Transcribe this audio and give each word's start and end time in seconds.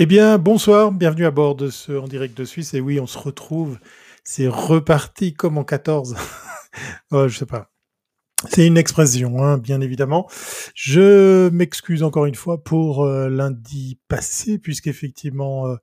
Eh 0.00 0.06
bien, 0.06 0.38
bonsoir, 0.38 0.92
bienvenue 0.92 1.26
à 1.26 1.32
bord 1.32 1.56
de 1.56 1.70
ce 1.70 1.90
En 1.90 2.06
direct 2.06 2.38
de 2.38 2.44
Suisse. 2.44 2.72
Et 2.72 2.80
oui, 2.80 3.00
on 3.00 3.08
se 3.08 3.18
retrouve, 3.18 3.80
c'est 4.22 4.46
reparti 4.46 5.34
comme 5.34 5.58
en 5.58 5.64
14. 5.64 6.14
oh, 7.10 7.26
je 7.26 7.36
sais 7.36 7.46
pas. 7.46 7.72
C'est 8.48 8.64
une 8.64 8.78
expression, 8.78 9.42
hein, 9.42 9.58
bien 9.58 9.80
évidemment. 9.80 10.30
Je 10.76 11.48
m'excuse 11.48 12.04
encore 12.04 12.26
une 12.26 12.36
fois 12.36 12.62
pour 12.62 13.04
euh, 13.04 13.28
lundi 13.28 13.98
passé, 14.06 14.60
puisqu'effectivement, 14.60 15.66
euh, 15.66 15.74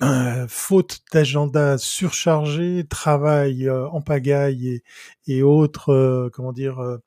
euh, 0.00 0.46
faute 0.48 1.00
d'agenda 1.12 1.76
surchargé, 1.76 2.84
travail 2.88 3.66
euh, 3.66 3.88
en 3.88 4.00
pagaille 4.00 4.68
et, 4.68 4.82
et 5.26 5.42
autres, 5.42 5.90
euh, 5.92 6.30
comment 6.32 6.52
dire, 6.52 6.98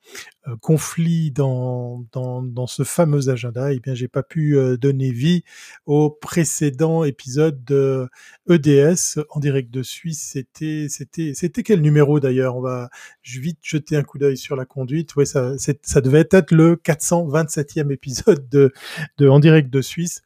conflits 0.60 1.32
dans, 1.32 2.04
dans, 2.12 2.42
dans, 2.42 2.68
ce 2.68 2.84
fameux 2.84 3.30
agenda, 3.30 3.72
eh 3.72 3.80
bien, 3.80 3.94
j'ai 3.94 4.10
pas 4.10 4.24
pu 4.24 4.58
donner 4.80 5.12
vie 5.12 5.44
au 5.86 6.10
précédent 6.10 7.04
épisode 7.04 7.64
de 7.64 8.10
EDS 8.50 9.22
en 9.30 9.40
direct 9.40 9.72
de 9.72 9.84
Suisse. 9.84 10.32
C'était, 10.34 10.88
c'était, 10.90 11.34
c'était 11.34 11.64
quel 11.64 11.82
numéro 11.82 12.20
d'ailleurs? 12.20 12.58
On 12.58 12.62
va 12.62 12.90
vite 13.24 13.60
jeter 13.62 13.96
un 13.96 14.04
coup 14.04 14.18
d'œil 14.18 14.36
sur 14.36 14.56
la 14.56 14.66
conduite. 14.66 15.16
Ouais, 15.16 15.26
ça, 15.26 15.54
ça 15.58 16.02
devait 16.02 16.28
être 16.30 16.52
le 16.52 16.76
427e 16.76 17.92
épisode 17.92 18.50
de, 18.50 18.74
de 19.18 19.30
en 19.30 19.40
direct 19.40 19.70
de 19.70 19.82
Suisse. 19.82 20.24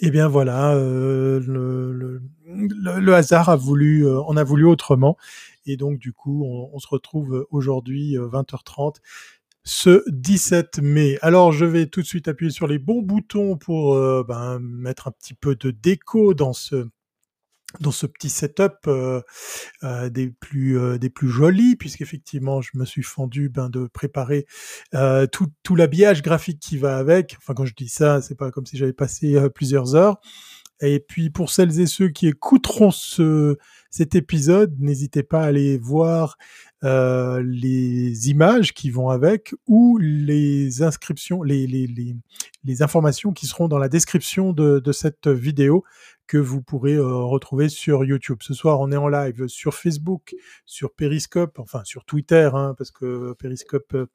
Eh 0.00 0.10
bien 0.10 0.28
voilà, 0.28 0.74
euh, 0.74 1.40
le, 1.46 3.14
hasard 3.14 3.48
a 3.48 3.56
voulu, 3.56 4.06
euh, 4.06 4.20
on 4.26 4.36
a 4.36 4.44
voulu 4.44 4.64
autrement, 4.64 5.16
et 5.66 5.76
donc 5.76 5.98
du 5.98 6.12
coup, 6.12 6.44
on, 6.44 6.70
on 6.72 6.78
se 6.78 6.86
retrouve 6.88 7.46
aujourd'hui 7.50 8.16
20h30 8.16 8.96
euh, 8.96 9.00
ce 9.64 10.02
17 10.08 10.78
mai. 10.82 11.18
Alors 11.20 11.52
je 11.52 11.64
vais 11.64 11.86
tout 11.86 12.00
de 12.00 12.06
suite 12.06 12.28
appuyer 12.28 12.50
sur 12.50 12.66
les 12.66 12.78
bons 12.78 13.02
boutons 13.02 13.56
pour 13.56 13.94
euh, 13.94 14.24
ben, 14.26 14.58
mettre 14.60 15.08
un 15.08 15.10
petit 15.10 15.34
peu 15.34 15.56
de 15.56 15.70
déco 15.70 16.32
dans 16.32 16.52
ce 16.52 16.88
dans 17.80 17.90
ce 17.90 18.06
petit 18.06 18.30
setup 18.30 18.86
euh, 18.86 19.20
euh, 19.84 20.08
des 20.08 20.30
plus 20.30 20.78
euh, 20.78 20.98
des 20.98 21.10
plus 21.10 21.28
jolis 21.28 21.76
puisqu'effectivement 21.76 22.62
je 22.62 22.70
me 22.74 22.84
suis 22.84 23.02
fendu 23.02 23.50
ben, 23.50 23.68
de 23.68 23.86
préparer 23.86 24.46
euh, 24.94 25.26
tout, 25.26 25.48
tout 25.62 25.76
l'habillage 25.76 26.22
graphique 26.22 26.60
qui 26.60 26.78
va 26.78 26.96
avec. 26.96 27.36
Enfin 27.38 27.54
quand 27.54 27.66
je 27.66 27.74
dis 27.74 27.88
ça 27.88 28.22
c'est 28.22 28.36
pas 28.36 28.50
comme 28.50 28.66
si 28.66 28.76
j'avais 28.78 28.94
passé 28.94 29.36
euh, 29.36 29.48
plusieurs 29.48 29.94
heures. 29.94 30.18
Et 30.80 31.00
puis 31.00 31.28
pour 31.28 31.50
celles 31.50 31.80
et 31.80 31.86
ceux 31.86 32.08
qui 32.08 32.28
écouteront 32.28 32.90
ce 32.90 33.58
cet 33.90 34.14
épisode 34.14 34.74
n'hésitez 34.78 35.22
pas 35.22 35.42
à 35.42 35.46
aller 35.46 35.76
voir 35.76 36.38
euh, 36.84 37.42
les 37.44 38.30
images 38.30 38.72
qui 38.72 38.90
vont 38.90 39.08
avec 39.08 39.52
ou 39.66 39.98
les 39.98 40.82
inscriptions, 40.82 41.42
les, 41.42 41.66
les, 41.66 41.88
les, 41.88 42.14
les, 42.62 42.82
informations 42.82 43.32
qui 43.32 43.46
seront 43.46 43.66
dans 43.66 43.78
la 43.78 43.88
description 43.88 44.52
de, 44.52 44.78
de 44.78 44.92
cette 44.92 45.26
vidéo 45.26 45.82
que 46.28 46.38
vous 46.38 46.62
pourrez 46.62 46.94
euh, 46.94 47.24
retrouver 47.24 47.68
sur 47.68 48.04
YouTube. 48.04 48.38
Ce 48.42 48.54
soir, 48.54 48.80
on 48.80 48.92
est 48.92 48.96
en 48.96 49.08
live 49.08 49.48
sur 49.48 49.74
Facebook, 49.74 50.36
sur 50.66 50.92
Periscope, 50.92 51.58
enfin 51.58 51.82
sur 51.84 52.04
Twitter, 52.04 52.50
hein, 52.52 52.74
parce 52.78 52.90
que 52.90 53.32
Periscope 53.38 53.94
euh, 53.94 54.06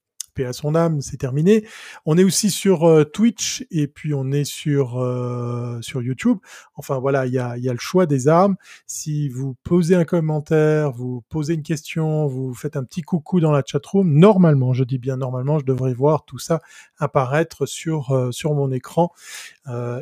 à 0.42 0.53
son 0.53 0.73
âme, 0.73 1.02
c'est 1.02 1.17
terminé. 1.17 1.66
On 2.06 2.17
est 2.17 2.23
aussi 2.23 2.50
sur 2.50 2.89
euh, 2.89 3.03
Twitch 3.03 3.66
et 3.70 3.88
puis 3.88 4.14
on 4.14 4.31
est 4.31 4.44
sur 4.44 4.98
euh, 4.98 5.80
YouTube. 5.95 6.39
Enfin 6.76 6.98
voilà, 6.98 7.28
il 7.28 7.34
y 7.34 7.38
a, 7.38 7.56
le 7.56 7.80
choix 7.80 8.06
des 8.08 8.28
armes. 8.28 8.56
Si 8.88 9.30
vous 9.30 9.56
posez 9.64 9.95
un 9.95 10.06
commentaire, 10.06 10.92
vous 10.92 11.23
posez 11.30 11.54
une 11.54 11.64
question, 11.64 12.26
vous 12.28 12.54
faites 12.54 12.76
un 12.76 12.84
petit 12.84 13.04
coucou 13.04 13.39
dans 13.39 13.52
la 13.52 13.61
chatroom, 13.66 14.11
normalement, 14.11 14.73
je 14.73 14.84
dis 14.84 14.98
bien 14.98 15.17
normalement, 15.17 15.59
je 15.59 15.66
devrais 15.66 15.94
voir 15.94 16.26
tout 16.26 16.39
ça 16.39 16.61
apparaître 16.98 17.67
sur 17.67 18.11
euh, 18.11 18.31
mon 18.45 18.72
écran, 18.72 19.11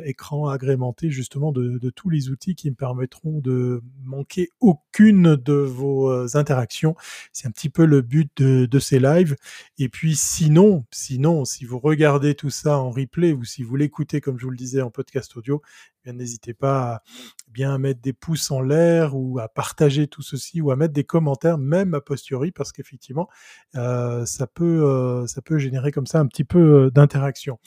écran 0.04 0.48
agrémenté 0.48 1.10
justement 1.10 1.52
de, 1.52 1.90
tous 1.90 2.10
les 2.10 2.30
outils 2.30 2.54
qui 2.54 2.70
me 2.70 2.74
permettront 2.74 3.38
de 3.38 3.82
manquer 4.04 4.48
aucune 4.60 5.36
de 5.36 5.52
vos 5.52 6.36
interactions. 6.36 6.96
C'est 7.32 7.46
un 7.46 7.50
petit 7.50 7.68
peu 7.68 7.84
le 7.84 8.02
but 8.02 8.30
de, 8.36 8.66
de 8.66 8.78
ces 8.78 8.98
lives. 8.98 9.36
Et 9.78 9.88
puis 9.88 10.16
sinon, 10.22 10.84
sinon, 10.92 11.44
si 11.44 11.64
vous 11.64 11.80
regardez 11.80 12.36
tout 12.36 12.48
ça 12.48 12.78
en 12.78 12.90
replay 12.90 13.32
ou 13.32 13.44
si 13.44 13.64
vous 13.64 13.74
l'écoutez, 13.74 14.20
comme 14.20 14.38
je 14.38 14.44
vous 14.44 14.50
le 14.50 14.56
disais, 14.56 14.80
en 14.80 14.90
podcast 14.90 15.36
audio, 15.36 15.62
eh 16.04 16.12
n'hésitez 16.12 16.54
pas 16.54 16.94
à 16.94 17.02
bien 17.48 17.76
mettre 17.78 18.00
des 18.00 18.12
pouces 18.12 18.50
en 18.50 18.60
l'air 18.60 19.16
ou 19.16 19.38
à 19.40 19.48
partager 19.48 20.06
tout 20.06 20.22
ceci 20.22 20.60
ou 20.60 20.70
à 20.70 20.76
mettre 20.76 20.94
des 20.94 21.04
commentaires, 21.04 21.58
même 21.58 21.94
a 21.94 22.00
posteriori, 22.00 22.52
parce 22.52 22.70
qu'effectivement, 22.72 23.28
euh, 23.74 24.24
ça 24.24 24.46
peut, 24.46 24.84
euh, 24.84 25.26
ça 25.26 25.42
peut 25.42 25.58
générer 25.58 25.90
comme 25.90 26.06
ça 26.06 26.20
un 26.20 26.26
petit 26.26 26.44
peu 26.44 26.58
euh, 26.58 26.90
d'interaction. 26.90 27.58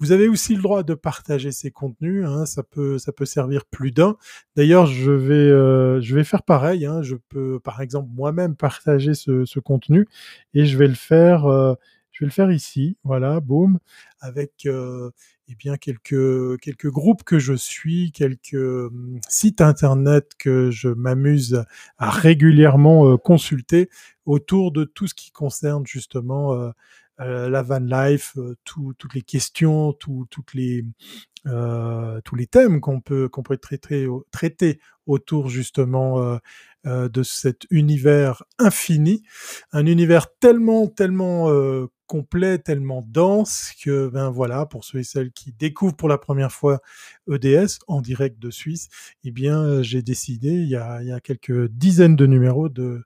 Vous 0.00 0.12
avez 0.12 0.28
aussi 0.28 0.56
le 0.56 0.62
droit 0.62 0.82
de 0.82 0.94
partager 0.94 1.52
ces 1.52 1.70
contenus, 1.70 2.24
hein, 2.26 2.44
ça 2.44 2.62
peut, 2.64 2.98
ça 2.98 3.12
peut 3.12 3.24
servir 3.24 3.66
plus 3.66 3.92
d'un. 3.92 4.16
D'ailleurs, 4.56 4.86
je 4.86 5.12
vais, 5.12 6.00
je 6.00 6.14
vais 6.14 6.24
faire 6.24 6.42
pareil. 6.42 6.86
Hein, 6.86 7.02
je 7.02 7.16
peux, 7.28 7.60
par 7.60 7.82
exemple, 7.82 8.08
moi-même 8.14 8.56
partager 8.56 9.14
ce, 9.14 9.58
contenu 9.60 10.08
et 10.54 10.64
je 10.64 10.78
vais 10.78 10.88
le 10.88 10.94
faire. 10.94 11.76
Je 12.20 12.26
vais 12.26 12.28
le 12.28 12.34
faire 12.34 12.52
ici, 12.52 12.98
voilà, 13.02 13.40
boum, 13.40 13.78
avec 14.20 14.66
euh, 14.66 15.10
eh 15.48 15.54
bien 15.54 15.78
quelques 15.78 16.60
quelques 16.60 16.90
groupes 16.90 17.24
que 17.24 17.38
je 17.38 17.54
suis, 17.54 18.12
quelques 18.12 18.52
hum, 18.52 19.18
sites 19.26 19.62
internet 19.62 20.32
que 20.38 20.70
je 20.70 20.90
m'amuse 20.90 21.64
à 21.96 22.10
régulièrement 22.10 23.08
euh, 23.08 23.16
consulter 23.16 23.88
autour 24.26 24.70
de 24.70 24.84
tout 24.84 25.06
ce 25.06 25.14
qui 25.14 25.30
concerne 25.30 25.86
justement 25.86 26.52
euh, 26.52 26.70
euh 27.20 27.48
la 27.48 27.62
van 27.62 27.78
life, 27.80 28.36
tout, 28.64 28.92
toutes 28.98 29.14
les 29.14 29.22
questions, 29.22 29.94
tout, 29.94 30.26
toutes 30.28 30.52
les 30.52 30.84
tous 31.42 32.36
les 32.36 32.46
thèmes 32.46 32.82
qu'on 32.82 33.00
peut 33.00 33.30
qu'on 33.30 33.42
peut 33.42 33.56
traiter 33.56 34.06
traiter 34.30 34.78
autour 35.06 35.48
justement 35.48 36.38
de 36.84 37.22
cet 37.22 37.66
univers 37.70 38.44
infini, 38.58 39.22
un 39.72 39.86
univers 39.86 40.26
tellement 40.38 40.86
tellement 40.86 41.48
complet, 42.10 42.58
tellement 42.58 43.06
dense 43.06 43.72
que, 43.84 44.08
ben 44.08 44.30
voilà, 44.30 44.66
pour 44.66 44.84
ceux 44.84 44.98
et 44.98 45.04
celles 45.04 45.30
qui 45.30 45.52
découvrent 45.52 45.94
pour 45.94 46.08
la 46.08 46.18
première 46.18 46.50
fois 46.50 46.80
EDS 47.30 47.78
en 47.86 48.00
direct 48.00 48.40
de 48.40 48.50
Suisse, 48.50 48.88
eh 49.22 49.30
bien, 49.30 49.62
euh, 49.62 49.82
j'ai 49.84 50.02
décidé, 50.02 50.48
il 50.48 50.68
y, 50.68 50.74
a, 50.74 51.20
quelques 51.20 51.68
dizaines 51.68 52.16
de 52.16 52.26
numéros, 52.26 52.68
de, 52.68 53.04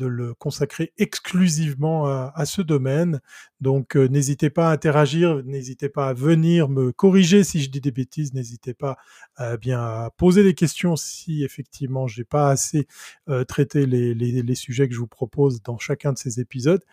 le 0.00 0.34
consacrer 0.34 0.92
exclusivement 0.98 2.06
à, 2.06 2.44
ce 2.44 2.62
domaine. 2.62 3.20
Donc 3.60 3.96
euh, 3.96 4.06
n'hésitez 4.08 4.48
pas 4.48 4.70
à 4.70 4.72
interagir, 4.72 5.42
n'hésitez 5.44 5.88
pas 5.88 6.08
à 6.08 6.14
venir 6.14 6.68
me 6.68 6.92
corriger 6.92 7.44
si 7.44 7.60
je 7.60 7.70
dis 7.70 7.80
des 7.80 7.90
bêtises, 7.90 8.32
n'hésitez 8.32 8.72
pas 8.72 8.96
à, 9.36 9.56
bien 9.56 9.80
à 9.80 10.10
poser 10.16 10.44
des 10.44 10.54
questions 10.54 10.94
si 10.96 11.44
effectivement 11.44 12.06
j'ai 12.06 12.24
pas 12.24 12.50
assez 12.50 12.86
euh, 13.28 13.44
traité 13.44 13.84
les, 13.84 14.54
sujets 14.54 14.88
que 14.88 14.94
je 14.94 15.00
vous 15.00 15.08
propose 15.08 15.60
dans 15.62 15.78
chacun 15.78 16.12
de 16.12 16.18
ces 16.18 16.40
épisodes. 16.40 16.84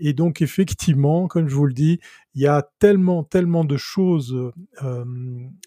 Et 0.00 0.12
donc 0.12 0.42
effectivement, 0.42 1.26
comme 1.26 1.48
je 1.48 1.54
vous 1.54 1.66
le 1.66 1.72
dis, 1.72 2.00
il 2.34 2.42
y 2.42 2.46
a 2.46 2.68
tellement, 2.78 3.24
tellement 3.24 3.64
de 3.64 3.76
choses 3.76 4.52
euh, 4.82 5.04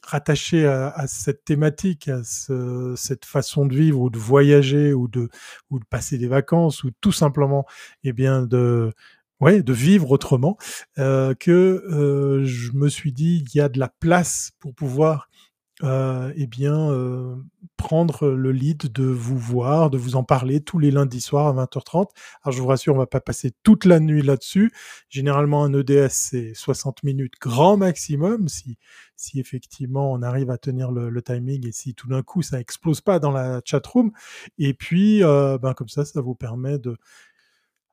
rattachées 0.04 0.66
à, 0.66 0.90
à, 0.90 1.08
cette 1.08 1.44
thématique, 1.46 2.08
à 2.08 2.24
ce, 2.24 2.94
cette 2.96 3.26
façon 3.26 3.66
de 3.66 3.76
vivre 3.76 4.02
ou 4.02 4.10
de 4.10 4.20
voyager 4.20 4.94
ou 4.94 5.08
de, 5.08 5.30
ou 5.70 5.80
de 5.80 5.86
passer 5.86 6.18
des 6.18 6.28
vacances 6.28 6.84
ou 6.84 6.92
tout 7.02 7.12
simplement, 7.12 7.66
eh 8.04 8.14
bien, 8.14 8.44
de, 8.44 8.94
ouais, 9.44 9.62
de 9.62 9.74
vivre 9.74 10.12
autrement, 10.12 10.58
euh, 10.98 11.34
que 11.36 11.52
euh, 11.52 12.46
je 12.46 12.72
me 12.74 12.90
suis 12.90 13.12
dit, 13.12 13.44
il 13.46 13.58
y 13.58 13.62
a 13.62 13.70
de 13.70 13.80
la 13.80 13.90
place 13.90 14.52
pour 14.60 14.74
pouvoir 14.74 15.30
euh, 15.32 15.43
eh 15.84 16.48
bien, 16.48 16.90
euh, 16.92 17.36
prendre 17.78 18.30
le 18.30 18.52
lead 18.52 18.92
de 18.92 19.04
vous 19.04 19.38
voir, 19.38 19.90
de 19.90 19.98
vous 19.98 20.16
en 20.16 20.24
parler 20.24 20.62
tous 20.62 20.80
les 20.80 20.92
lundis 20.92 21.22
soirs 21.22 21.48
à 21.48 21.66
20h30. 21.66 22.10
Alors, 22.44 22.56
je 22.56 22.62
vous 22.62 22.68
rassure, 22.68 22.96
on 22.96 22.98
va 22.98 23.08
pas 23.08 23.20
passer 23.20 23.52
toute 23.64 23.86
la 23.86 24.00
nuit 24.00 24.22
là-dessus. 24.22 24.72
Généralement, 25.10 25.64
un 25.64 25.74
EDS, 25.74 26.10
c'est 26.10 26.54
60 26.54 27.04
minutes 27.04 27.34
grand 27.42 27.78
maximum, 27.78 28.48
si, 28.48 28.78
si 29.16 29.40
effectivement 29.40 30.12
on 30.12 30.22
arrive 30.22 30.50
à 30.50 30.58
tenir 30.58 30.92
le, 30.92 31.10
le 31.10 31.22
timing 31.22 31.68
et 31.68 31.72
si 31.72 31.94
tout 31.94 32.08
d'un 32.08 32.24
coup 32.24 32.42
ça 32.42 32.60
explose 32.60 33.02
pas 33.02 33.20
dans 33.20 33.32
la 33.32 33.62
chat 33.66 33.86
room. 33.86 34.12
Et 34.58 34.74
puis, 34.74 35.24
euh, 35.24 35.58
ben, 35.58 35.74
comme 35.74 35.90
ça, 35.90 36.06
ça 36.06 36.22
vous 36.22 36.36
permet 36.36 36.80
de 36.80 36.98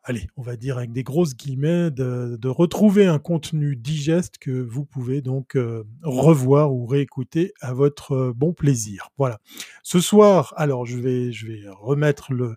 allez, 0.02 0.26
on 0.36 0.42
va 0.42 0.56
dire 0.56 0.78
avec 0.78 0.92
des 0.92 1.02
grosses 1.02 1.36
guillemets, 1.36 1.90
de, 1.90 2.36
de 2.40 2.48
retrouver 2.48 3.06
un 3.06 3.18
contenu 3.18 3.76
digeste 3.76 4.38
que 4.38 4.50
vous 4.50 4.84
pouvez 4.84 5.20
donc 5.20 5.56
euh, 5.56 5.84
revoir 6.02 6.72
ou 6.72 6.86
réécouter 6.86 7.52
à 7.60 7.72
votre 7.72 8.12
euh, 8.12 8.32
bon 8.34 8.52
plaisir. 8.52 9.10
Voilà. 9.18 9.40
Ce 9.82 10.00
soir, 10.00 10.54
alors 10.56 10.86
je 10.86 10.98
vais, 10.98 11.32
je 11.32 11.46
vais 11.46 11.62
remettre 11.68 12.32
le, 12.32 12.56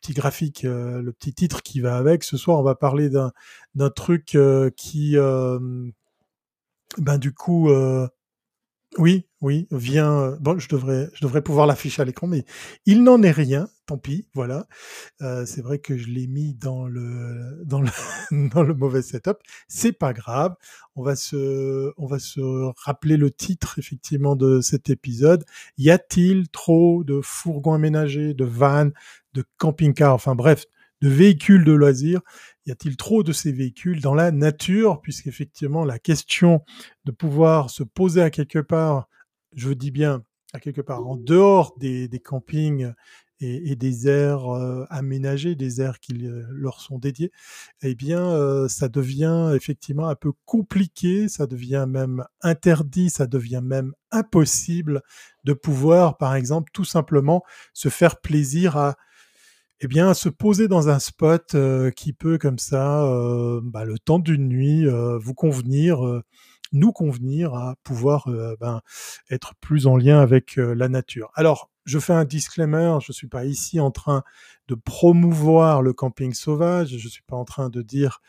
petit 0.00 0.12
graphique, 0.12 0.64
euh, 0.64 1.02
le 1.02 1.12
petit 1.12 1.34
titre 1.34 1.62
qui 1.62 1.80
va 1.80 1.96
avec. 1.96 2.24
Ce 2.24 2.36
soir, 2.36 2.58
on 2.58 2.62
va 2.62 2.74
parler 2.74 3.10
d'un, 3.10 3.32
d'un 3.74 3.90
truc 3.90 4.34
euh, 4.34 4.70
qui, 4.70 5.16
euh, 5.16 5.58
ben 6.98 7.18
du 7.18 7.32
coup, 7.32 7.70
Oui, 8.98 9.26
oui, 9.40 9.66
vient, 9.70 10.20
heu, 10.32 10.36
bon, 10.38 10.58
je 10.58 10.68
devrais 10.68 11.08
je 11.14 11.22
devrais 11.22 11.40
pouvoir 11.40 11.66
l'afficher 11.66 12.02
à 12.02 12.04
l'écran, 12.04 12.26
mais 12.26 12.44
il 12.84 13.02
n'en 13.02 13.22
est 13.22 13.30
rien, 13.30 13.66
tant 13.86 13.96
pis, 13.96 14.28
voilà. 14.34 14.66
Heu, 15.22 15.46
c'est 15.46 15.62
vrai 15.62 15.78
que 15.78 15.96
je 15.98 16.08
l'ai 16.08 16.26
mis 16.26 16.54
dans 16.54 16.88
le 16.88 17.62
dans 17.64 17.82
le 17.82 17.90
dans 18.54 18.64
le 18.64 18.74
mauvais 18.74 19.02
setup. 19.02 19.38
C'est 19.68 19.92
pas 19.92 20.12
grave, 20.14 20.56
on 20.96 21.02
va 21.04 21.16
se 21.16 21.92
on 21.98 22.06
va 22.06 22.18
se 22.18 22.40
rappeler 22.84 23.18
le 23.18 23.30
titre 23.30 23.78
effectivement 23.78 24.36
de 24.36 24.60
cet 24.62 24.90
épisode. 24.90 25.44
Y 25.78 25.90
a-t-il 25.90 26.48
trop 26.48 27.04
de 27.04 27.20
fourgons 27.22 27.74
aménagés, 27.74 28.34
de 28.34 28.44
vannes, 28.46 28.92
de 29.34 29.44
camping-cars, 29.58 30.14
enfin 30.14 30.34
bref, 30.34 30.66
de 31.02 31.08
véhicules 31.08 31.64
de 31.64 31.72
loisirs? 31.72 32.22
Y 32.66 32.72
a-t-il 32.72 32.96
trop 32.96 33.22
de 33.22 33.32
ces 33.32 33.52
véhicules 33.52 34.00
dans 34.00 34.14
la 34.14 34.30
nature? 34.32 35.00
Puisqu'effectivement 35.02 35.84
la 35.84 35.98
question 35.98 36.62
de 37.04 37.12
pouvoir 37.12 37.70
se 37.70 37.82
poser 37.82 38.22
à 38.22 38.30
quelque 38.30 38.60
part, 38.60 39.08
je 39.54 39.70
dis 39.72 39.90
bien 39.90 40.22
à 40.54 40.60
quelque 40.60 40.80
part 40.82 41.06
en 41.06 41.16
dehors 41.16 41.74
des 41.78 42.08
campings 42.24 42.92
et 43.44 43.74
des 43.74 44.06
aires, 44.08 44.54
heu, 44.54 44.86
aménagées, 44.88 45.56
des 45.56 45.80
aires 45.80 45.98
qui 45.98 46.12
le 46.12 46.46
leur 46.50 46.80
sont 46.80 46.98
dédiées 47.00 47.32
et 47.82 47.94
bien, 47.96 48.20
heu, 48.36 48.68
ça 48.68 48.88
devient 48.88 49.52
effectivement 49.56 50.08
un 50.08 50.14
peu 50.14 50.30
compliqué, 50.44 51.28
ça 51.28 51.46
devient 51.48 51.86
même 51.88 52.24
interdit, 52.42 53.10
ça 53.10 53.26
devient 53.26 53.60
même 53.64 53.94
impossible 54.12 55.02
de 55.44 55.52
pouvoir, 55.54 56.18
par 56.18 56.36
exemple, 56.36 56.70
tout 56.72 56.84
simplement 56.84 57.42
se 57.72 57.88
faire 57.88 58.20
plaisir 58.20 58.76
à 58.76 58.96
et 59.82 59.88
bien, 59.88 60.14
se 60.14 60.28
poser 60.30 60.68
dans 60.68 60.88
un 60.90 61.00
spot, 61.00 61.56
heu, 61.56 61.90
qui 61.96 62.14
peut 62.14 62.38
comme 62.38 62.58
ça, 62.58 63.04
heu, 63.04 63.60
bah, 63.64 63.84
le 63.84 63.98
temps 63.98 64.20
d'une 64.20 64.48
nuit, 64.48 64.86
heu, 64.86 65.18
vous 65.18 65.34
convenir, 65.34 66.06
heu, 66.06 66.22
nous 66.72 66.92
convenir 66.92 67.54
à 67.54 67.74
pouvoir, 67.84 68.28
heu, 68.30 68.56
ben, 68.60 68.80
être 69.30 69.54
plus 69.60 69.88
en 69.88 69.96
lien 69.98 70.20
avec, 70.20 70.58
heu, 70.58 70.74
la 70.74 70.88
nature. 70.88 71.30
Alors, 71.34 71.70
je 71.84 71.98
fais 71.98 72.12
un 72.14 72.24
disclaimer, 72.24 72.98
je 73.04 73.12
suis 73.12 73.26
pas 73.28 73.44
ici 73.44 73.80
en 73.80 73.90
train 73.90 74.22
de 74.68 74.76
promouvoir 74.76 75.82
le 75.82 75.92
camping 75.92 76.32
sauvage, 76.34 76.96
je 76.96 77.08
suis 77.08 77.22
pas 77.24 77.36
en 77.36 77.44
train 77.44 77.68
de 77.70 77.82
dire 77.82 78.20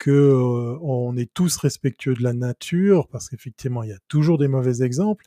que, 0.00 0.76
on 0.82 1.16
est 1.18 1.32
tous 1.34 1.56
respectueux 1.58 2.14
de 2.14 2.22
la 2.22 2.32
nature, 2.32 3.06
parce 3.08 3.28
qu'effectivement, 3.28 3.82
il 3.84 3.90
y 3.90 3.92
a 3.92 3.98
toujours 4.08 4.38
des 4.38 4.48
mauvais 4.48 4.82
exemples, 4.82 5.24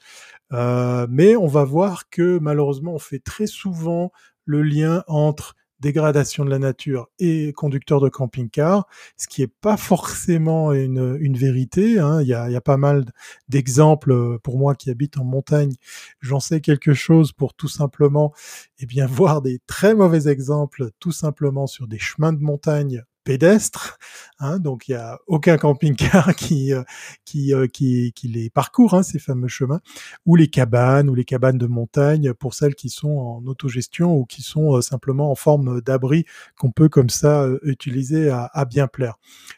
heu, 0.53 1.07
mais 1.09 1.35
on 1.37 1.47
va 1.47 1.65
voir 1.65 2.09
que 2.09 2.39
malheureusement, 2.39 2.95
on 2.95 2.99
fait 2.99 3.19
très 3.19 3.47
souvent 3.47 4.11
le 4.45 4.63
lien 4.63 5.03
entre 5.07 5.55
dégradation 5.85 6.43
de 6.43 6.49
la 6.49 6.57
nature 6.57 7.09
et 7.19 7.53
conducteur 7.53 8.01
de 8.01 8.09
camping-car, 8.09 8.87
ce 9.17 9.27
qui 9.27 9.43
est 9.43 9.53
pas 9.61 9.77
forcément 9.77 10.73
une, 10.73 11.37
vérité. 11.37 11.99
Hein. 11.99 12.23
Il, 12.23 12.27
y 12.27 12.33
a, 12.33 12.49
il 12.49 12.53
y 12.53 12.55
a 12.55 12.61
pas 12.61 12.77
mal 12.77 13.05
d'exemples 13.49 14.11
euh, 14.11 14.39
pour 14.41 14.57
moi 14.57 14.73
qui 14.73 14.89
habite 14.89 15.19
en 15.19 15.23
montagne. 15.23 15.73
J'en 16.21 16.39
sais 16.39 16.59
quelque 16.59 16.95
chose 16.95 17.33
pour 17.33 17.53
tout 17.53 17.67
simplement 17.67 18.33
eh 18.79 18.87
bien, 18.87 19.05
voir 19.19 19.43
des 19.43 19.59
très 19.67 19.93
mauvais 19.93 20.27
exemples 20.27 20.89
tout 20.99 21.11
simplement 21.11 21.67
sur 21.67 21.87
des 21.87 21.99
chemins 21.99 22.33
de 22.33 22.41
montagne 22.41 23.03
pédestres, 23.25 23.97
hein, 24.39 24.59
donc 24.59 24.87
il 24.87 24.91
y 24.91 24.95
a 24.95 25.19
aucun 25.27 25.57
camping-car 25.57 26.33
qui 26.37 26.73
euh, 26.73 26.83
qui, 27.25 27.53
euh, 27.53 27.67
qui, 27.67 28.13
qui 28.13 28.29
les 28.29 28.49
parcourt 28.49 28.93
hein, 28.93 29.03
ces 29.03 29.19
fameux 29.19 29.49
chemins, 29.49 29.81
ou 30.25 30.37
les 30.37 30.47
cabanes 30.47 31.09
ou 31.09 31.15
les 31.15 31.25
cabanes 31.25 31.57
de 31.57 31.67
montagne 31.67 32.33
pour 32.33 32.53
celles 32.53 32.75
qui 32.75 32.89
sont 32.89 33.17
en 33.17 33.45
autogestion 33.47 34.15
ou 34.15 34.25
qui 34.25 34.43
sont 34.43 34.77
euh, 34.77 34.81
simplement 34.81 35.31
en 35.31 35.35
forme 35.35 35.81
d'abri 35.81 36.25
qu'on 36.57 36.71
peut 36.71 36.87
comme 36.87 37.09
ça 37.09 37.49
utiliser 37.63 38.29
à, 38.29 38.49
à 38.53 38.63
bien 38.63 38.87
plaire. 38.87 39.15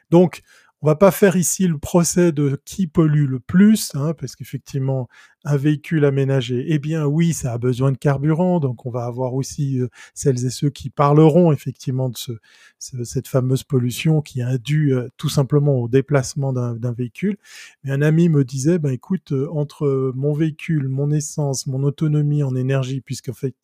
Donc 0.10 0.42
on 0.82 0.88
va 0.88 0.96
pas 0.96 1.10
faire 1.12 1.36
ici 1.36 1.68
le 1.68 1.80
procès 1.80 2.32
de 2.32 2.62
qui 2.64 2.86
pollue 2.86 3.26
le 3.28 3.40
plus, 3.40 3.92
hein, 3.96 4.14
parce 4.14 4.36
qu'effectivement, 4.36 5.08
un 5.44 5.58
véhicule 5.58 6.06
aménagé, 6.06 6.66
eh 6.68 6.78
bien 6.78 7.06
oui, 7.06 7.34
ça 7.34 7.54
a 7.54 7.58
besoin 7.58 7.92
de 7.92 7.98
carburant, 7.98 8.60
donc 8.60 8.86
on 8.86 8.92
va 8.92 9.06
avoir 9.06 9.34
aussi 9.34 9.80
euh, 9.80 9.88
celles 10.14 10.46
et 10.46 10.50
ceux 10.52 10.70
qui 10.70 10.90
parleront 10.92 11.52
effectivement 11.52 12.10
de 12.10 12.18
ce, 12.18 12.32
ce, 12.78 13.04
cette 13.04 13.28
fameuse 13.28 13.64
pollution 13.64 14.22
qui 14.22 14.42
est 14.42 14.60
due 14.64 14.94
euh, 14.94 15.08
tout 15.18 15.30
simplement 15.30 15.76
au 15.78 15.88
déplacement 15.88 16.54
d'un 16.54 16.92
véhicule. 16.92 17.38
Mais 17.84 17.92
un 17.92 18.02
ami 18.04 18.30
me 18.30 18.44
disait, 18.44 18.78
ben 18.78 18.92
écoute, 18.92 19.32
euh, 19.32 19.50
entre 19.52 20.12
mon 20.16 20.34
véhicule, 20.34 20.90
mon 20.90 21.10
essence, 21.12 21.66
mon 21.66 21.82
autonomie 21.84 22.44
en 22.44 22.56
énergie, 22.56 23.02
puisqu'en 23.02 23.34
fait, 23.34 23.56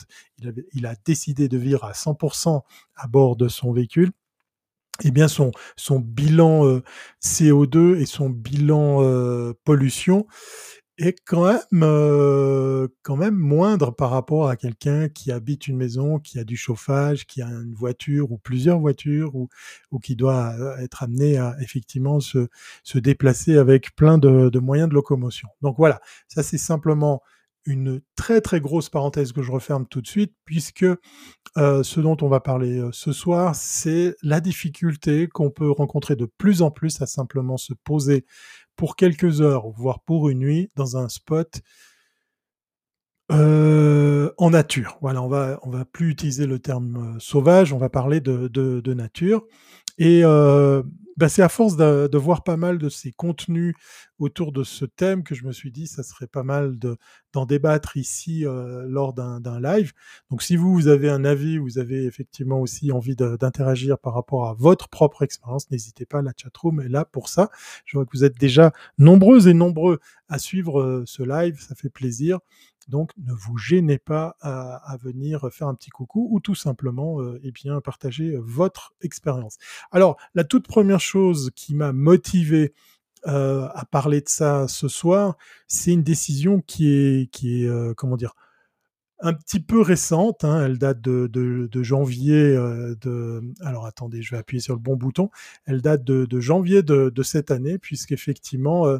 il 0.74 0.86
a 0.88 0.95
décidé 1.06 1.48
de 1.48 1.57
vivre 1.57 1.83
à 1.83 1.92
100% 1.92 2.62
à 2.95 3.07
bord 3.07 3.36
de 3.36 3.48
son 3.48 3.71
véhicule, 3.71 4.12
eh 5.04 5.12
bien 5.12 5.28
son 5.28 5.51
bilan, 6.00 6.66
heu, 6.68 6.84
CO2 7.19 7.98
et 8.00 8.06
son 8.06 8.30
bilan, 8.30 9.01
heu, 9.04 9.54
pollution 9.66 10.28
est 11.00 11.16
quand 11.25 11.45
même, 11.45 11.84
heu, 11.84 12.90
quand 13.04 13.16
même 13.18 13.36
moindre 13.36 13.92
par 13.92 14.12
rapport 14.12 14.50
à 14.50 14.56
quelqu'un 14.57 15.10
qui 15.10 15.31
habite 15.31 15.68
une 15.68 15.78
maison, 15.78 16.19
qui 16.19 16.40
a 16.40 16.44
du 16.44 16.56
chauffage, 16.57 17.25
qui 17.25 17.42
a 17.42 17.48
une 17.48 17.74
voiture 17.75 18.31
ou 18.31 18.38
plusieurs 18.38 18.80
voitures 18.80 19.36
ou 19.36 19.50
ou 19.92 20.00
qui 20.00 20.16
doit, 20.16 20.54
être 20.81 21.04
amené 21.04 21.38
à 21.38 21.56
effectivement 21.62 22.19
se 22.19 22.48
se 22.84 23.00
déplacer 23.00 23.57
avec 23.57 23.96
plein 23.96 24.18
de 24.19 24.50
de 24.50 24.60
moyens 24.60 24.89
de 24.89 24.94
locomotion. 24.96 25.50
Donc 25.63 25.75
voilà, 25.78 26.00
ça 26.28 26.44
c'est 26.44 26.57
simplement 26.60 27.22
une 27.65 28.01
très 28.15 28.42
très 28.42 28.60
grosse 28.60 28.89
parenthèse 28.89 29.31
que 29.31 29.42
je 29.42 29.51
referme 29.51 29.86
tout 29.88 30.01
de 30.01 30.07
suite, 30.07 30.33
puisque 30.45 30.86
euh, 31.57 31.83
ce 31.83 32.00
dont 32.00 32.18
on 32.21 32.27
va 32.27 32.39
parler 32.39 32.80
euh, 32.80 32.89
ce 32.92 33.12
soir, 33.12 33.56
c'est 33.56 34.15
la 34.21 34.39
difficulté 34.39 35.27
qu'on 35.27 35.50
peut 35.50 35.71
rencontrer 35.71 36.15
de 36.15 36.25
plus 36.25 36.62
en 36.62 36.71
plus 36.71 37.01
à 37.01 37.06
simplement 37.06 37.57
se 37.57 37.74
poser 37.83 38.25
pour 38.75 38.95
quelques 38.95 39.42
heures, 39.42 39.69
voire 39.69 40.01
pour 40.01 40.30
une 40.30 40.39
nuit, 40.39 40.69
dans 40.75 40.98
un 40.98 41.10
spot 41.10 41.62
euh, 43.31 44.31
en 44.38 44.50
nature. 44.50 44.98
Voilà, 45.01 45.21
on 45.21 45.30
va 45.30 45.60
on 45.63 45.69
va 45.69 45.86
plus 45.86 46.10
utiliser 46.10 46.45
le 46.45 46.60
terme 46.60 47.18
sauvage, 47.19 47.71
on 47.71 47.77
va 47.77 47.89
parler 47.89 48.19
de, 48.19 48.48
de, 48.48 48.81
de 48.81 48.94
nature. 48.94 49.45
Et 49.98 50.24
bah, 51.18 51.30
c'est 51.30 51.42
à 51.42 51.50
force 51.50 51.75
de, 51.75 52.07
de, 52.07 52.18
voir 52.18 52.44
pas 52.44 52.57
mal 52.57 52.77
de 52.77 52.89
ces 52.89 53.12
contenus 53.12 53.75
autour 54.19 54.51
de 54.51 54.63
ce 54.63 54.86
thème 54.86 55.24
que 55.24 55.36
je 55.36 55.45
me 55.45 55.51
suis 55.51 55.71
dit, 55.71 55.88
ça 55.88 56.04
serait 56.04 56.27
pas 56.27 56.44
mal 56.44 56.77
d'en 57.33 57.45
débattre 57.45 57.98
ici 57.98 58.45
euh, 58.45 58.86
lors 58.88 59.13
d'un 59.13 59.60
live. 59.62 59.92
Donc 60.30 60.42
si 60.42 60.56
vous, 60.56 60.74
vous 60.74 60.88
avez 60.88 61.10
un 61.10 61.25
avis, 61.25 61.57
vous 61.57 61.77
avez 61.77 62.06
effectivement 62.06 62.60
aussi 62.60 62.92
envie 62.92 63.15
d'interagir 63.15 63.98
par 63.98 64.13
rapport 64.13 64.48
à 64.48 64.54
votre 64.54 64.88
propre 64.89 65.24
expérience, 65.24 65.69
n'hésitez 65.71 66.06
pas, 66.06 66.21
la 66.21 66.31
chatroom 66.36 66.81
est 66.81 66.89
là 66.89 67.06
pour 67.06 67.30
ça. 67.30 67.50
Je 67.86 67.98
vois 67.98 68.06
que 68.06 68.12
vous 68.13 68.24
êtes 68.24 68.39
déjà 68.39 68.71
nombreux 68.98 69.48
et 69.48 69.54
nombreux 69.54 70.00
à 70.30 70.39
suivre 70.39 70.81
euh, 70.81 71.04
ce 71.06 71.24
live, 71.24 71.60
ça 71.60 71.75
fait 71.75 71.89
plaisir. 71.89 72.39
Donc 72.89 73.12
ne 73.18 73.33
vous 73.33 73.57
gênez 73.57 73.97
pas 73.97 74.35
à, 74.41 74.97
venir 75.01 75.50
faire 75.51 75.68
un 75.68 75.75
petit 75.75 75.89
coucou 75.89 76.27
ou 76.31 76.39
tout 76.39 76.56
simplement 76.56 77.21
euh, 77.21 77.39
eh 77.44 77.51
bien 77.51 77.80
partager 77.81 78.35
votre 78.38 78.94
expérience. 79.01 79.57
Alors 79.91 80.18
la 80.35 80.44
toute 80.44 80.68
première 80.68 81.00
chose 81.00 81.51
qui 81.56 81.75
m'a 81.75 81.94
motivé 81.94 82.74
euh, 83.25 83.68
à 83.74 83.85
parler 83.85 84.21
de 84.21 84.30
ça 84.30 84.68
ce 84.68 84.88
soir, 84.88 85.38
c'est 85.68 85.91
une 85.91 86.03
décision 86.03 86.62
qui 86.62 86.89
est 86.89 87.31
qui 87.31 87.63
est 87.63 87.68
euh, 87.68 87.94
comment 87.95 88.18
dire 88.18 88.33
un 89.24 89.33
petit 89.33 89.62
peu 89.62 89.81
récente. 89.81 90.43
Hein, 90.43 90.65
elle 90.65 90.77
date 90.77 91.01
de, 91.01 91.69
janvier. 91.81 92.36
Euh, 92.36 92.96
de 93.01 93.41
alors 93.62 93.86
attendez, 93.86 94.22
je 94.22 94.31
vais 94.31 94.38
appuyer 94.38 94.62
sur 94.62 94.74
le 94.75 94.79
bon 94.79 94.96
bouton. 94.96 95.29
Elle 95.65 95.81
date 95.81 96.03
de, 96.03 96.25
de 96.25 96.39
janvier 96.39 96.84
de, 96.84 97.12
cette 97.24 97.50
année, 97.50 97.77
puisqu'effectivement 97.77 98.86
euh, 98.86 98.96
euh, 98.96 99.00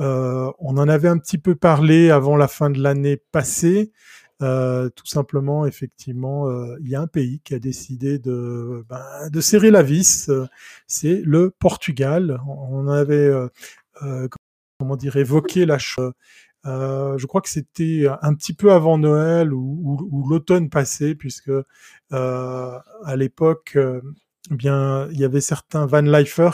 on 0.00 0.78
en 0.78 0.88
avait 0.88 1.08
un 1.08 1.18
petit 1.18 1.38
peu 1.38 1.54
parlé 1.54 2.10
avant 2.10 2.36
la 2.36 2.48
fin 2.48 2.70
de 2.70 2.80
l'année 2.80 3.16
passée. 3.16 3.92
Euh, 4.42 4.88
tout 4.90 5.06
simplement, 5.06 5.66
effectivement, 5.66 6.48
euh, 6.48 6.76
il 6.80 6.88
y 6.88 6.94
a 6.94 7.00
un 7.00 7.06
pays 7.06 7.40
qui 7.44 7.54
a 7.54 7.58
décidé 7.58 8.18
de, 8.18 8.84
ben, 8.88 9.28
de 9.30 9.40
serrer 9.40 9.70
la 9.70 9.82
vis. 9.82 10.30
c'est 10.86 11.20
le 11.24 11.50
Portugal. 11.50 12.40
On 12.46 12.88
avait, 12.88 13.30
comment 14.78 14.96
dire, 14.96 15.16
évoqué 15.16 15.66
la 15.66 15.78
chose. 15.78 16.12
je 16.64 17.26
crois 17.26 17.42
que 17.42 17.50
c'était 17.50 18.06
un 18.22 18.34
petit 18.34 18.54
peu 18.54 18.72
avant 18.72 18.98
Noël 18.98 19.52
ou, 19.52 20.26
l'automne 20.28 20.70
passé, 20.70 21.14
puisque 21.14 21.52
à 22.10 23.16
l'époque, 23.16 23.76
eh 24.50 24.54
bien, 24.54 25.08
il 25.12 25.18
y 25.20 25.24
avait 25.24 25.42
certains 25.42 25.86
van 25.86 26.02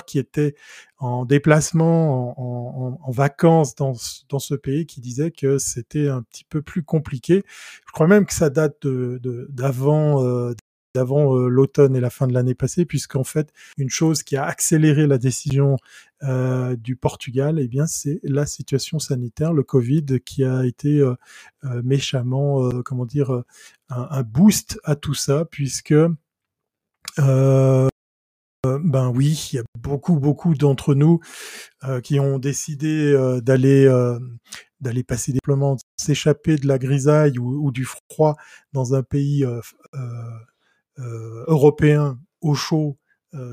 qui 0.06 0.18
étaient 0.18 0.56
en 0.98 1.24
déplacement, 1.24 2.40
en, 2.40 3.10
vacances 3.10 3.74
dans, 3.74 3.94
dans, 4.28 4.38
ce 4.38 4.54
pays, 4.54 4.86
qui 4.86 5.00
disaient 5.00 5.30
que 5.30 5.58
c'était 5.58 6.08
un 6.08 6.22
petit 6.22 6.44
peu 6.44 6.62
plus 6.62 6.82
compliqué. 6.82 7.44
Je 7.86 7.92
crois 7.92 8.06
même 8.06 8.26
que 8.26 8.34
ça 8.34 8.50
date 8.50 8.86
d'avant. 8.86 10.24
Euh, 10.24 10.54
d'avant 10.94 11.36
euh, 11.36 11.48
l'automne 11.48 11.94
et 11.94 12.00
la 12.00 12.08
fin 12.08 12.26
de 12.26 12.32
l'année 12.32 12.54
passée, 12.54 12.86
puisqu'en 12.86 13.22
fait, 13.22 13.52
une 13.76 13.90
chose 13.90 14.22
qui 14.22 14.34
a 14.34 14.46
accéléré 14.46 15.06
la 15.06 15.18
décision 15.18 15.76
euh, 16.22 16.74
du 16.74 16.96
Portugal, 16.96 17.58
eh 17.60 17.68
bien, 17.68 17.86
c'est 17.86 18.18
la 18.22 18.46
situation 18.46 18.98
sanitaire, 18.98 19.52
le 19.52 19.62
Covid, 19.62 20.06
qui 20.24 20.42
a 20.42 20.64
été 20.64 21.06
méchamment, 21.84 22.70
comment 22.82 23.04
dire, 23.04 23.30
un, 23.30 24.08
un, 24.10 24.22
boost 24.22 24.80
à 24.84 24.96
tout 24.96 25.12
ça, 25.12 25.44
puisque 25.44 25.92
ben 28.82 29.08
oui, 29.14 29.48
il 29.52 29.56
y 29.56 29.58
a 29.58 29.64
beaucoup, 29.78 30.18
beaucoup 30.18 30.54
d'entre 30.54 30.94
nous 30.94 31.20
qui 32.02 32.20
ont 32.20 32.38
décidé 32.38 33.14
d'aller 33.42 33.88
d'aller 34.80 35.02
passer 35.02 35.32
des 35.32 35.36
déploiements, 35.38 35.76
s'échapper 35.96 36.56
de 36.56 36.66
la 36.66 36.78
grisaille 36.78 37.38
ou, 37.38 37.70
du 37.72 37.84
froid 37.84 38.36
dans 38.72 38.94
un 38.94 39.02
pays 39.02 39.44
européen 41.46 42.18
au 42.40 42.54
chaud, 42.54 42.98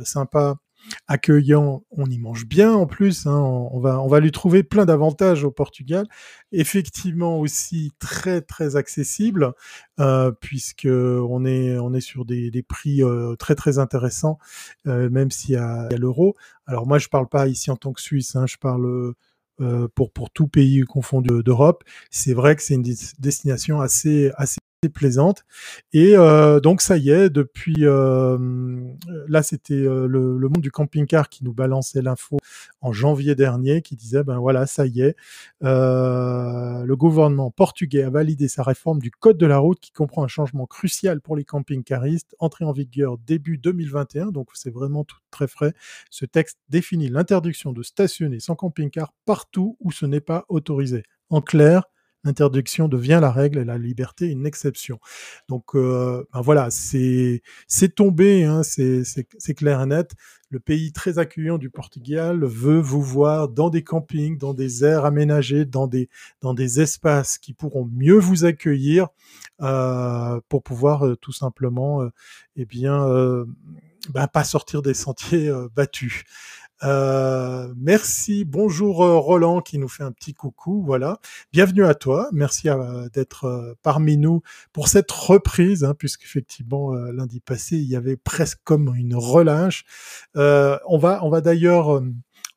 sympa, 0.03 0.57
accueillant, 1.07 1.83
on 1.91 2.05
y 2.05 2.17
mange 2.19 2.45
bien 2.45 2.73
en 2.73 2.85
plus. 2.85 3.27
Hein, 3.27 3.37
on, 3.37 3.79
va, 3.79 3.99
on 4.01 4.13
lui 4.17 4.31
trouver 4.31 4.63
plein 4.63 4.85
d'avantages 4.85 5.43
au 5.43 5.51
Portugal. 5.51 6.07
Effectivement 6.51 7.39
aussi 7.39 7.91
très 7.99 8.41
très 8.41 8.75
accessible 8.75 9.53
euh, 9.99 10.31
puisque 10.31 10.87
on 10.87 11.45
est 11.45 12.01
sur 12.01 12.25
des, 12.25 12.51
des 12.51 12.63
prix 12.63 13.03
euh, 13.03 13.35
très 13.35 13.55
très 13.55 13.79
intéressants, 13.79 14.37
euh, 14.87 15.09
même 15.09 15.31
s'il 15.31 15.55
y 15.55 15.57
a, 15.57 15.89
l'euro. 15.97 16.35
Alors 16.65 16.87
moi 16.87 16.99
je 16.99 17.07
parle 17.07 17.27
pas 17.27 17.47
ici 17.47 17.71
en 17.71 17.75
tant 17.75 17.93
que 17.93 18.01
Suisse, 18.01 18.35
hein, 18.35 18.45
je 18.47 18.57
parle 18.57 19.13
euh, 19.61 19.87
pour 19.95 20.11
pour 20.11 20.31
tout 20.31 20.47
pays 20.47 20.81
confondu 20.81 21.43
d'Europe. 21.43 21.83
C'est 22.09 22.33
vrai 22.33 22.55
que 22.55 22.63
c'est 22.63 22.75
une 22.75 22.83
destination 23.19 23.81
assez 23.81 24.31
assez 24.35 24.57
plaisante. 24.89 25.43
Et 25.93 26.15
euh, 26.15 26.59
donc 26.59 26.81
ça 26.81 26.97
y 26.97 27.09
est, 27.09 27.29
depuis 27.29 27.85
euh, 27.85 28.37
là 29.27 29.43
c'était 29.43 29.73
euh, 29.73 30.07
le, 30.07 30.37
monde 30.39 30.61
du 30.61 30.71
camping-car 30.71 31.29
qui 31.29 31.43
nous 31.43 31.53
balançait 31.53 32.01
l'info 32.01 32.37
en 32.81 32.91
janvier 32.91 33.35
dernier, 33.35 33.81
qui 33.81 33.95
disait 33.95 34.23
ben 34.23 34.39
voilà 34.39 34.65
ça 34.65 34.85
y 34.85 35.01
est, 35.01 35.15
le 35.61 36.93
gouvernement 36.95 37.51
portugais 37.51 38.03
a 38.03 38.09
validé 38.09 38.47
sa 38.47 38.63
réforme 38.63 38.99
du 38.99 39.11
code 39.11 39.37
de 39.37 39.45
la 39.45 39.57
route 39.57 39.79
qui 39.79 39.91
comprend 39.91 40.23
un 40.23 40.27
changement 40.27 40.65
crucial 40.65 41.21
pour 41.21 41.35
les 41.35 41.45
camping-caristes, 41.45 42.35
entré 42.39 42.65
en 42.65 42.71
vigueur 42.71 43.17
début 43.17 43.57
2021, 43.57 44.31
donc 44.31 44.49
c'est 44.53 44.73
vraiment 44.73 45.03
tout 45.03 45.17
très 45.31 45.47
frais. 45.47 45.73
Ce 46.09 46.25
texte 46.25 46.59
définit 46.69 47.09
l'interdiction 47.09 47.73
de 47.73 47.83
stationner 47.83 48.39
sans 48.39 48.55
camping-car 48.55 49.13
partout 49.25 49.77
où 49.79 49.91
ce 49.91 50.05
n'est 50.05 50.21
pas 50.21 50.45
autorisé. 50.49 51.03
En 51.29 51.41
clair, 51.41 51.83
l'interdiction 52.23 52.87
devient 52.87 53.19
la 53.21 53.31
règle 53.31 53.59
et 53.59 53.65
la 53.65 53.77
liberté 53.77 54.27
une 54.27 54.45
exception. 54.45 54.99
Donc 55.49 55.75
euh, 55.75 56.25
ben 56.33 56.41
voilà, 56.41 56.69
c'est 56.69 57.41
tombé, 57.95 58.45
hein, 58.45 58.61
c'est 58.63 59.53
clair 59.55 59.81
et 59.81 59.85
net. 59.85 60.11
Le 60.49 60.59
pays 60.59 60.91
très 60.91 61.17
accueillant 61.17 61.57
du 61.57 61.71
Portugal 61.71 62.43
veut 62.45 62.79
vous 62.79 63.01
voir 63.01 63.49
dans 63.49 63.71
des 63.71 63.83
campings, 63.83 64.37
dans 64.37 64.53
des 64.53 64.85
aires 64.85 65.03
aménagées, 65.03 65.65
dans 65.65 65.87
des 65.87 66.09
dans 66.41 66.53
des 66.53 66.79
espaces 66.79 67.39
qui 67.39 67.53
pourront 67.53 67.89
mieux 67.91 68.19
vous 68.19 68.45
accueillir 68.45 69.07
euh, 69.61 70.39
pour 70.49 70.63
pouvoir 70.63 71.05
euh, 71.05 71.15
tout 71.15 71.31
simplement, 71.31 72.01
euh, 72.01 72.09
eh 72.55 72.65
bien, 72.65 73.07
euh, 73.07 73.45
ben, 74.09 74.27
pas 74.27 74.43
sortir 74.43 74.81
des 74.81 74.93
sentiers 74.93 75.51
battus. 75.75 76.23
Euh, 76.83 77.73
merci, 77.77 78.43
bonjour 78.43 79.03
euh, 79.03 79.17
Roland 79.17 79.61
qui 79.61 79.77
nous 79.77 79.87
fait 79.87 80.03
un 80.03 80.11
petit 80.11 80.33
coucou, 80.33 80.83
voilà. 80.85 81.19
Bienvenue 81.53 81.85
à 81.85 81.93
toi, 81.95 82.27
merci 82.33 82.67
euh, 82.69 83.07
d'être 83.13 83.75
parmi 83.83 84.17
nous 84.17 84.41
pour 84.73 84.89
cette 84.89 85.11
reprise, 85.11 85.85
hein, 85.85 85.93
puisqu'effectivement 85.97 86.93
lundi 86.93 87.39
passé 87.39 87.77
il 87.77 87.87
y 87.89 87.95
avait 87.95 88.17
presque 88.17 88.59
comme 88.63 88.93
une 88.95 89.15
relâche. 89.15 89.85
on 90.35 90.97
va, 90.97 91.23
on 91.23 91.29
va 91.29 91.41
d'ailleurs 91.41 92.01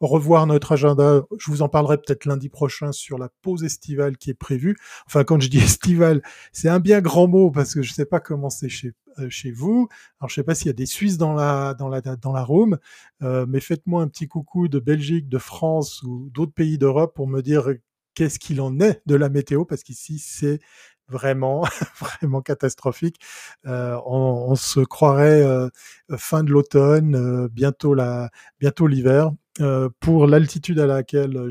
revoir 0.01 0.47
notre 0.47 0.73
agenda. 0.73 1.23
Je 1.39 1.51
vous 1.51 1.63
en 1.63 1.69
parlerai 1.69 1.97
peut-être 1.99 2.25
lundi 2.25 2.49
prochain 2.49 2.93
sur 2.93 3.19
la 3.19 3.29
pause 3.43 3.65
estivale 3.65 4.17
qui 4.17 4.31
est 4.31 4.35
prévue. 4.35 4.77
Enfin, 5.07 5.25
quand 5.25 5.41
je 5.41 5.49
dis 5.49 5.59
estivale, 5.63 6.23
c'est 6.53 6.69
un 6.69 6.81
bien 6.81 7.01
grand 7.01 7.29
mot 7.29 7.51
parce 7.51 7.75
que 7.75 7.83
je 7.83 7.91
ne 7.93 7.95
sais 7.95 8.07
pas 8.07 8.21
comment 8.21 8.51
c'est 8.51 8.69
chez 8.69 8.89
euh, 8.89 9.06
chez 9.29 9.51
vous. 9.51 9.89
Alors, 10.21 10.29
je 10.29 10.35
sais 10.35 10.43
pas 10.43 10.55
s'il 10.55 10.67
y 10.67 10.71
a 10.71 10.75
des 10.75 10.87
Suisses 10.87 11.19
dans 11.19 11.33
la 11.33 11.75
dans 11.75 11.89
la 11.89 12.01
dans 12.01 12.33
la 12.33 12.45
room, 12.45 12.79
euh, 13.23 13.47
mais 13.49 13.61
faites-moi 13.61 14.03
un 14.03 14.09
petit 14.09 14.29
coucou 14.29 14.69
de 14.69 14.79
Belgique, 14.79 15.29
de 15.29 15.39
France 15.39 16.03
ou 16.03 16.31
d'autres 16.33 16.53
pays 16.53 16.79
d'Europe 16.79 17.15
pour 17.15 17.29
me 17.29 17.43
dire 17.43 17.69
qu'est-ce 18.15 18.39
qu'il 18.39 18.61
en 18.61 18.81
est 18.81 19.03
de 19.07 19.15
la 19.15 19.29
météo 19.29 19.65
parce 19.65 19.83
qu'ici 19.83 20.19
c'est 20.19 20.61
vraiment 21.09 21.63
vraiment 22.01 22.41
catastrophique. 22.43 23.21
Euh, 23.67 23.99
on, 24.07 24.47
on, 24.51 24.55
se 24.57 24.81
croirait 24.81 25.43
euh, 25.43 25.69
fin 26.17 26.43
de 26.43 26.51
l'automne, 26.51 27.15
euh, 27.15 27.49
bientôt 27.49 27.95
la 27.95 28.31
bientôt 28.61 28.87
l'hiver. 28.87 29.31
Euh, 29.61 29.89
pour 30.01 30.27
l'altitude 30.27 30.79
à 30.81 30.87
laquelle 30.87 31.49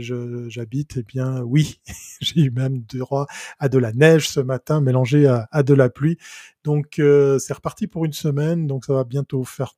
j'habite, 0.47 0.97
eh 0.97 1.03
bien 1.03 1.41
oui, 1.41 1.79
j'ai 2.21 2.41
eu 2.41 2.51
même 2.51 2.81
droit 2.83 3.25
à 3.57 3.67
de 3.67 3.79
la 3.79 3.93
neige 3.93 4.29
ce 4.29 4.39
matin 4.39 4.79
mélangée 4.79 5.27
à, 5.27 5.47
à 5.51 5.63
de 5.63 5.73
la 5.73 5.89
pluie. 5.89 6.17
Donc 6.63 6.99
euh, 6.99 7.39
c'est 7.39 7.53
reparti 7.53 7.87
pour 7.87 8.05
une 8.05 8.13
semaine, 8.13 8.67
donc 8.67 8.85
ça 8.85 8.93
va 8.93 9.03
bientôt 9.05 9.43
faire 9.43 9.73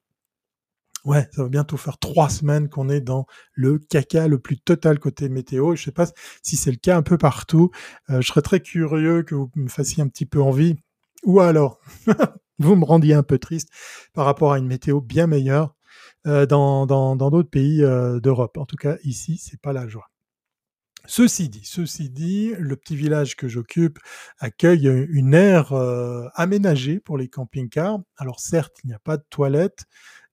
Ouais, 1.05 1.25
ça 1.31 1.43
va 1.43 1.49
bientôt 1.49 1.77
faire 1.77 1.97
trois 1.99 2.29
semaines 2.29 2.67
qu'on 2.69 2.89
est 2.89 2.99
dans 2.99 3.27
le 3.53 3.79
caca 3.79 4.27
le 4.27 4.39
plus 4.39 4.57
total 4.59 4.99
côté 4.99 5.29
météo. 5.29 5.73
Je 5.75 5.83
sais 5.85 5.91
pas 5.91 6.07
si 6.41 6.57
c'est 6.57 6.71
le 6.71 6.77
cas 6.77 6.97
un 6.97 7.01
peu 7.01 7.17
partout. 7.17 7.71
Euh, 8.09 8.19
je 8.19 8.27
serais 8.27 8.41
très 8.41 8.59
curieux 8.59 9.23
que 9.23 9.33
vous 9.33 9.49
me 9.55 9.69
fassiez 9.69 10.03
un 10.03 10.09
petit 10.09 10.25
peu 10.25 10.41
envie. 10.41 10.75
Ou 11.23 11.39
alors, 11.39 11.79
vous 12.59 12.75
me 12.75 12.83
rendiez 12.83 13.13
un 13.13 13.23
peu 13.23 13.39
triste 13.39 13.69
par 14.13 14.25
rapport 14.25 14.51
à 14.51 14.57
une 14.59 14.67
météo 14.67 14.99
bien 14.99 15.27
meilleure 15.27 15.76
dans 16.25 17.15
d'autres 17.15 17.49
pays 17.49 17.83
euh, 17.83 18.19
d'Europe. 18.19 18.57
En 18.57 18.65
tout 18.65 18.75
cas, 18.75 18.97
ici, 19.03 19.37
c'est 19.37 19.61
pas 19.61 19.73
la 19.73 19.87
joie. 19.87 20.09
Ceci 21.05 21.47
dit, 21.47 21.63
ceci 21.63 22.09
dit, 22.09 22.53
le 22.59 22.75
petit 22.75 22.97
village 22.97 23.37
que 23.37 23.47
j'occupe 23.47 23.97
accueille 24.39 24.89
une 25.09 25.33
aire 25.33 25.71
euh, 25.71 26.27
aménagée 26.35 26.99
pour 26.99 27.17
les 27.17 27.29
camping-cars. 27.29 27.99
Alors 28.17 28.41
certes, 28.41 28.75
il 28.83 28.87
n'y 28.87 28.93
a 28.93 28.99
pas 28.99 29.15
de 29.15 29.23
toilettes, 29.29 29.85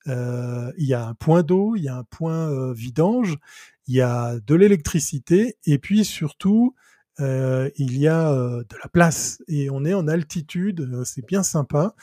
euh, 0.08 0.72
il 0.76 0.86
y 0.86 0.94
a 0.94 1.06
un 1.06 1.14
point 1.14 1.44
d'eau, 1.44 1.76
il 1.76 1.84
y 1.84 1.88
a 1.88 1.96
un 1.96 2.04
point 2.04 2.50
euh, 2.50 2.72
vidange, 2.72 3.38
il 3.86 3.94
y 3.94 4.00
a 4.00 4.40
de 4.40 4.54
l'électricité 4.56 5.58
et 5.64 5.78
puis 5.78 6.04
surtout 6.04 6.74
euh, 7.20 7.70
il 7.76 7.98
y 7.98 8.08
a 8.08 8.32
de 8.32 8.76
la 8.82 8.88
place 8.92 9.42
et 9.48 9.70
on 9.70 9.84
est 9.84 9.94
en 9.94 10.08
altitude, 10.08 11.02
c'est 11.04 11.26
bien 11.26 11.42
sympa. 11.42 11.94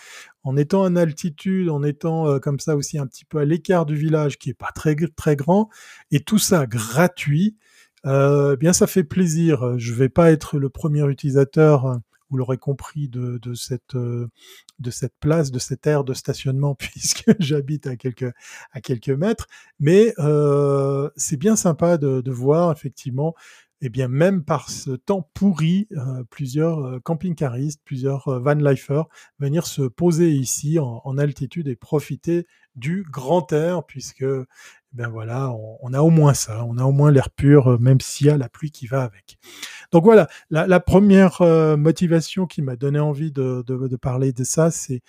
En 0.43 0.57
étant 0.57 0.81
en 0.81 0.95
altitude, 0.95 1.69
en 1.69 1.83
étant 1.83 2.39
comme 2.39 2.59
ça 2.59 2.75
aussi 2.75 2.97
un 2.97 3.07
petit 3.07 3.25
peu 3.25 3.39
à 3.39 3.45
l'écart 3.45 3.85
du 3.85 3.95
village 3.95 4.37
qui 4.39 4.49
est 4.49 4.55
pas 4.55 4.71
très 4.73 4.95
très 5.15 5.35
grand 5.35 5.69
et 6.11 6.21
tout 6.21 6.39
ça 6.39 6.65
gratuit, 6.65 7.57
eh 8.05 8.55
bien 8.59 8.73
ça 8.73 8.87
fait 8.87 9.03
plaisir. 9.03 9.77
Je 9.77 9.93
vais 9.93 10.09
pas 10.09 10.31
être 10.31 10.57
le 10.57 10.69
premier 10.69 11.07
utilisateur 11.07 12.01
vous 12.31 12.37
l'aurez 12.37 12.57
compris, 12.57 13.09
de, 13.09 13.37
de, 13.39 13.53
cette, 13.53 13.95
euh, 13.95 14.29
de 14.79 14.89
cette 14.89 15.13
place, 15.19 15.51
de 15.51 15.59
cette 15.59 15.85
aire 15.85 16.05
de 16.05 16.13
stationnement, 16.13 16.75
puisque 16.79 17.29
j'habite 17.39 17.85
à 17.87 17.97
quelques, 17.97 18.33
à 18.71 18.81
quelques 18.81 19.09
mètres. 19.09 19.47
Mais 19.79 20.13
euh, 20.17 21.09
c'est 21.17 21.37
bien 21.37 21.55
sympa 21.55 21.97
de, 21.97 22.21
de 22.21 22.31
voir 22.31 22.71
effectivement 22.71 23.35
eh 23.81 23.89
bien, 23.89 24.07
même 24.07 24.43
par 24.43 24.69
ce 24.69 24.91
temps 24.91 25.27
pourri, 25.33 25.87
euh, 25.93 26.23
plusieurs 26.29 26.79
euh, 26.85 26.99
camping-caristes, 26.99 27.81
plusieurs 27.83 28.27
euh, 28.27 28.39
van 28.39 28.53
lifers 28.53 29.05
venir 29.39 29.65
se 29.65 29.81
poser 29.81 30.29
ici 30.31 30.77
en, 30.79 31.17
altitude 31.17 31.67
et 31.67 31.75
profiter 31.75 32.45
du 32.75 33.03
grand 33.09 33.51
air, 33.51 33.83
puisque 33.85 34.25
ben 34.93 35.07
voilà, 35.07 35.53
on, 35.81 35.93
a 35.93 36.01
au 36.01 36.09
moins 36.09 36.33
ça, 36.33 36.65
on 36.65 36.77
a 36.77 36.83
au 36.83 36.91
moins 36.91 37.11
l'air 37.11 37.29
pur, 37.29 37.67
euh, 37.69 37.77
même 37.77 38.01
s'il 38.01 38.27
y 38.27 38.29
a 38.29 38.37
la 38.37 38.49
pluie 38.49 38.71
qui 38.71 38.87
va 38.87 39.03
avec. 39.03 39.37
Donc 39.93 40.03
voilà, 40.03 40.27
la, 40.49 40.67
la 40.67 40.81
première 40.81 41.41
euh, 41.41 41.77
motivation 41.77 42.45
qui 42.45 42.61
m'a 42.61 42.75
donné 42.75 42.99
envie 42.99 43.31
de, 43.31 43.63
de, 43.65 43.87
de, 43.87 43.95
parler 43.95 44.33
de 44.33 44.43
ça, 44.43 44.69
c'est 44.69 45.01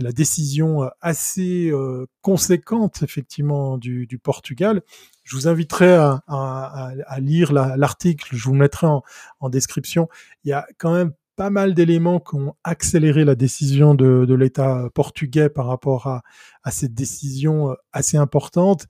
la 0.00 0.10
décision 0.10 0.82
euh, 0.82 0.88
assez 1.00 1.72
conséquente 2.20 3.04
effectivement 3.04 3.78
du, 3.78 4.08
du, 4.08 4.18
Portugal. 4.18 4.82
Je 5.22 5.36
vous 5.36 5.46
inviterai 5.46 5.94
à, 5.94 6.24
à, 6.26 6.92
à 7.06 7.20
lire 7.20 7.52
l'article, 7.52 8.34
je 8.34 8.44
vous 8.44 8.54
mettrai 8.54 8.88
en, 8.88 9.04
en 9.38 9.50
description. 9.50 10.08
Il 10.42 10.50
y 10.50 10.52
a 10.52 10.66
quand 10.78 10.92
même 10.92 11.12
pas 11.36 11.50
mal 11.50 11.74
d'éléments 11.74 12.18
qui 12.20 12.34
ont 12.34 12.54
accéléré 12.64 13.24
la 13.24 13.34
décision 13.34 13.94
de, 13.94 14.24
de 14.26 14.34
l'État 14.34 14.88
portugais 14.94 15.48
par 15.48 15.66
rapport 15.66 16.06
à, 16.06 16.22
à, 16.64 16.70
cette 16.70 16.94
décision 16.94 17.70
euh, 17.70 17.74
assez 17.92 18.16
importante. 18.16 18.86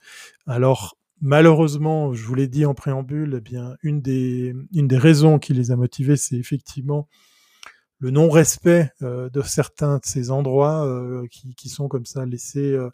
Alors, 0.46 0.96
malheureusement, 1.20 2.14
je 2.14 2.24
vous 2.24 2.34
l'ai 2.34 2.48
dit 2.48 2.64
en 2.64 2.74
préambule, 2.74 3.34
eh 3.38 3.40
bien, 3.40 3.76
une 3.82 4.00
des, 4.00 4.54
une 4.72 4.88
des 4.88 4.98
raisons 4.98 5.38
qui 5.38 5.52
les 5.52 5.70
a 5.70 5.76
motivés, 5.76 6.16
c'est 6.16 6.36
effectivement 6.36 7.08
le 7.98 8.10
non-respect 8.10 8.92
euh, 9.02 9.30
de 9.30 9.42
certains 9.42 9.96
de 9.96 10.04
ces 10.04 10.30
endroits 10.30 10.86
euh, 10.86 11.26
qui, 11.30 11.54
qui, 11.54 11.68
sont 11.68 11.88
comme 11.88 12.04
ça 12.04 12.26
laissés. 12.26 12.72
Euh, 12.72 12.90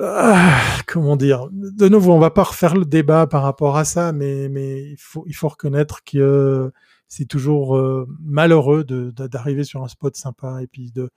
ah, 0.00 0.60
comment 0.86 1.16
dire 1.16 1.48
De 1.50 1.88
nouveau, 1.88 2.12
on 2.12 2.18
va 2.18 2.30
pas 2.30 2.44
refaire 2.44 2.76
le 2.76 2.84
débat 2.84 3.26
par 3.26 3.42
rapport 3.42 3.76
à 3.76 3.84
ça, 3.84 4.12
mais, 4.12 4.48
mais 4.48 4.82
il, 4.82 4.96
faut, 4.98 5.24
il 5.26 5.34
faut 5.34 5.48
reconnaître 5.48 6.04
que 6.04 6.70
c'est 7.08 7.26
toujours 7.26 7.76
euh, 7.76 8.06
malheureux 8.20 8.84
d'arriver 8.84 9.64
sur 9.64 9.82
un 9.82 9.88
spot 9.88 10.16
sympa 10.16 10.62
et 10.62 10.66
puis 10.66 10.92
de, 10.92 11.10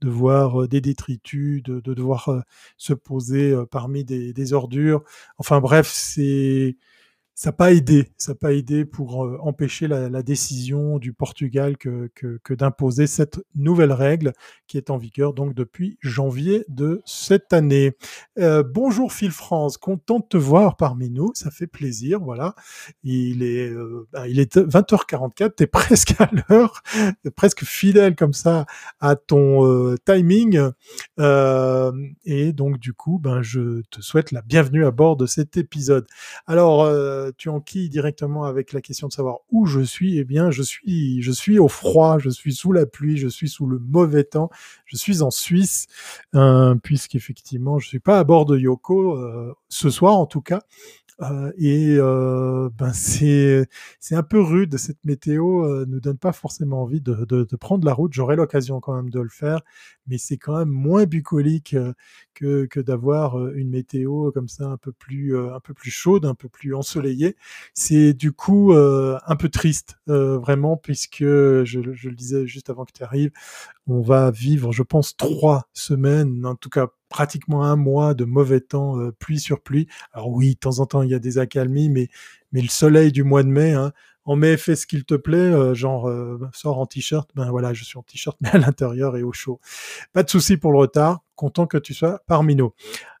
de 0.00 0.08
voir 0.08 0.62
euh, 0.62 0.68
des 0.68 0.80
détritus, 0.80 1.62
de, 1.62 1.80
de 1.80 1.94
devoir 1.94 2.28
euh, 2.28 2.40
se 2.76 2.94
poser 2.94 3.54
parmi 3.70 4.04
des, 4.04 4.32
des, 4.32 4.52
ordures. 4.52 5.02
Enfin 5.38 5.60
bref, 5.60 5.88
c'est 5.92 6.76
ça 7.42 7.48
n'a 7.48 7.54
pas 7.54 7.72
aidé, 7.72 8.12
ça 8.18 8.36
pas 8.36 8.52
aidé 8.52 8.84
pour 8.84 9.24
euh, 9.24 9.36
empêcher 9.42 9.88
la, 9.88 10.22
décision 10.22 11.00
du 11.00 11.12
Portugal 11.12 11.76
que, 11.76 12.08
d'imposer 12.50 13.08
cette 13.08 13.40
nouvelle 13.56 13.90
règle 13.90 14.32
qui 14.68 14.76
est 14.76 14.90
en 14.90 14.96
vigueur 14.96 15.34
donc 15.34 15.52
depuis 15.52 15.98
janvier 16.00 16.64
de 16.68 17.02
cette 17.04 17.52
année. 17.52 17.96
Euh, 18.38 18.62
bonjour 18.62 19.12
Phil 19.12 19.32
France, 19.32 19.76
content 19.76 20.20
de 20.20 20.24
te 20.24 20.36
voir 20.36 20.76
parmi 20.76 21.10
nous, 21.10 21.32
ça 21.34 21.50
fait 21.50 21.66
plaisir, 21.66 22.20
voilà. 22.20 22.54
Il 23.02 23.42
est, 23.42 23.68
euh, 23.68 24.06
bah, 24.12 24.28
il 24.28 24.38
est 24.38 24.56
20h44, 24.56 25.56
tu 25.56 25.64
es 25.64 25.66
presque 25.66 26.14
à 26.20 26.30
l'heure, 26.48 26.84
presque 27.34 27.64
fidèle 27.64 28.14
comme 28.14 28.34
ça 28.34 28.66
à 29.00 29.16
ton 29.16 29.96
timing. 30.04 30.60
et 31.18 32.52
donc 32.52 32.78
du 32.78 32.92
coup, 32.92 33.18
ben, 33.18 33.42
je 33.42 33.82
te 33.90 34.00
souhaite 34.00 34.30
la 34.30 34.42
bienvenue 34.42 34.86
à 34.86 34.92
bord 34.92 35.16
de 35.16 35.26
cet 35.26 35.56
épisode. 35.56 36.06
Alors, 36.46 36.86
tu 37.36 37.48
enquilles 37.48 37.88
directement 37.88 38.44
avec 38.44 38.72
la 38.72 38.80
question 38.80 39.08
de 39.08 39.12
savoir 39.12 39.38
où 39.50 39.66
je 39.66 39.80
suis. 39.80 40.18
Eh 40.18 40.24
bien, 40.24 40.50
je 40.50 40.62
suis, 40.62 41.22
je 41.22 41.32
suis 41.32 41.58
au 41.58 41.68
froid, 41.68 42.18
je 42.18 42.30
suis 42.30 42.54
sous 42.54 42.72
la 42.72 42.86
pluie, 42.86 43.16
je 43.16 43.28
suis 43.28 43.48
sous 43.48 43.66
le 43.66 43.78
mauvais 43.78 44.24
temps, 44.24 44.50
je 44.86 44.96
suis 44.96 45.22
en 45.22 45.30
Suisse, 45.30 45.86
euh, 46.34 46.74
puisqu'effectivement, 46.76 47.78
je 47.78 47.88
suis 47.88 48.00
pas 48.00 48.18
à 48.18 48.24
bord 48.24 48.44
de 48.44 48.58
Yoko 48.58 49.16
euh, 49.16 49.54
ce 49.68 49.90
soir 49.90 50.16
en 50.16 50.26
tout 50.26 50.42
cas. 50.42 50.62
Euh, 51.22 51.52
et 51.56 51.96
euh, 51.98 52.68
ben 52.76 52.92
c'est 52.92 53.66
c'est 54.00 54.16
un 54.16 54.24
peu 54.24 54.40
rude 54.40 54.76
cette 54.76 55.04
météo 55.04 55.64
euh, 55.64 55.84
nous 55.88 56.00
donne 56.00 56.18
pas 56.18 56.32
forcément 56.32 56.82
envie 56.82 57.00
de, 57.00 57.14
de, 57.26 57.44
de 57.44 57.56
prendre 57.56 57.84
la 57.86 57.94
route. 57.94 58.12
J'aurai 58.12 58.34
l'occasion 58.34 58.80
quand 58.80 58.94
même 58.96 59.10
de 59.10 59.20
le 59.20 59.28
faire 59.28 59.60
mais 60.08 60.18
c'est 60.18 60.36
quand 60.36 60.58
même 60.58 60.68
moins 60.70 61.04
bucolique 61.04 61.74
euh, 61.74 61.92
que, 62.34 62.66
que 62.66 62.80
d'avoir 62.80 63.38
euh, 63.38 63.52
une 63.54 63.70
météo 63.70 64.32
comme 64.32 64.48
ça 64.48 64.66
un 64.66 64.76
peu 64.76 64.90
plus 64.92 65.38
un 65.38 65.60
peu 65.60 65.74
plus 65.74 65.90
chaude 65.92 66.24
un 66.26 66.34
peu 66.34 66.48
plus 66.48 66.74
ensoleillée. 66.74 67.36
C'est 67.74 68.14
du 68.14 68.32
coup 68.32 68.72
un 68.74 69.36
peu 69.36 69.48
triste 69.48 69.96
vraiment 70.06 70.76
puisque 70.76 71.20
je, 71.20 71.64
je 71.64 72.08
le 72.08 72.14
disais 72.16 72.46
juste 72.46 72.70
avant 72.70 72.84
que 72.84 72.92
tu 72.92 73.02
arrives 73.04 73.30
on 73.86 74.00
va 74.00 74.30
vivre 74.30 74.72
je 74.72 74.82
pense 74.82 75.16
trois 75.16 75.68
semaines 75.72 76.44
en 76.46 76.54
tout 76.56 76.70
cas 76.70 76.88
pratiquement 77.12 77.62
un 77.64 77.76
mois 77.76 78.14
de 78.14 78.24
mauvais 78.24 78.60
temps, 78.60 78.98
euh, 78.98 79.12
pluie 79.12 79.38
sur 79.38 79.60
pluie. 79.60 79.86
Alors 80.12 80.30
oui, 80.30 80.54
de 80.54 80.58
temps 80.58 80.80
en 80.80 80.86
temps, 80.86 81.02
il 81.02 81.10
y 81.10 81.14
a 81.14 81.18
des 81.18 81.38
accalmies, 81.38 81.90
mais, 81.90 82.08
mais 82.50 82.62
le 82.62 82.68
soleil 82.68 83.12
du 83.12 83.22
mois 83.22 83.42
de 83.42 83.48
mai, 83.48 83.72
hein, 83.72 83.92
en 84.24 84.34
mai, 84.34 84.56
fais 84.56 84.76
ce 84.76 84.86
qu'il 84.86 85.04
te 85.04 85.14
plaît, 85.14 85.36
euh, 85.36 85.74
genre 85.74 86.08
euh, 86.08 86.40
sors 86.54 86.78
en 86.78 86.86
t-shirt, 86.86 87.30
ben 87.34 87.50
voilà, 87.50 87.74
je 87.74 87.84
suis 87.84 87.98
en 87.98 88.02
t-shirt, 88.02 88.36
mais 88.40 88.50
à 88.50 88.58
l'intérieur 88.58 89.16
et 89.16 89.22
au 89.22 89.32
chaud. 89.32 89.60
Pas 90.12 90.22
de 90.22 90.30
souci 90.30 90.56
pour 90.56 90.72
le 90.72 90.78
retard, 90.78 91.20
content 91.36 91.66
que 91.66 91.78
tu 91.78 91.94
sois 91.94 92.20
parmi 92.26 92.56
nous. 92.56 92.72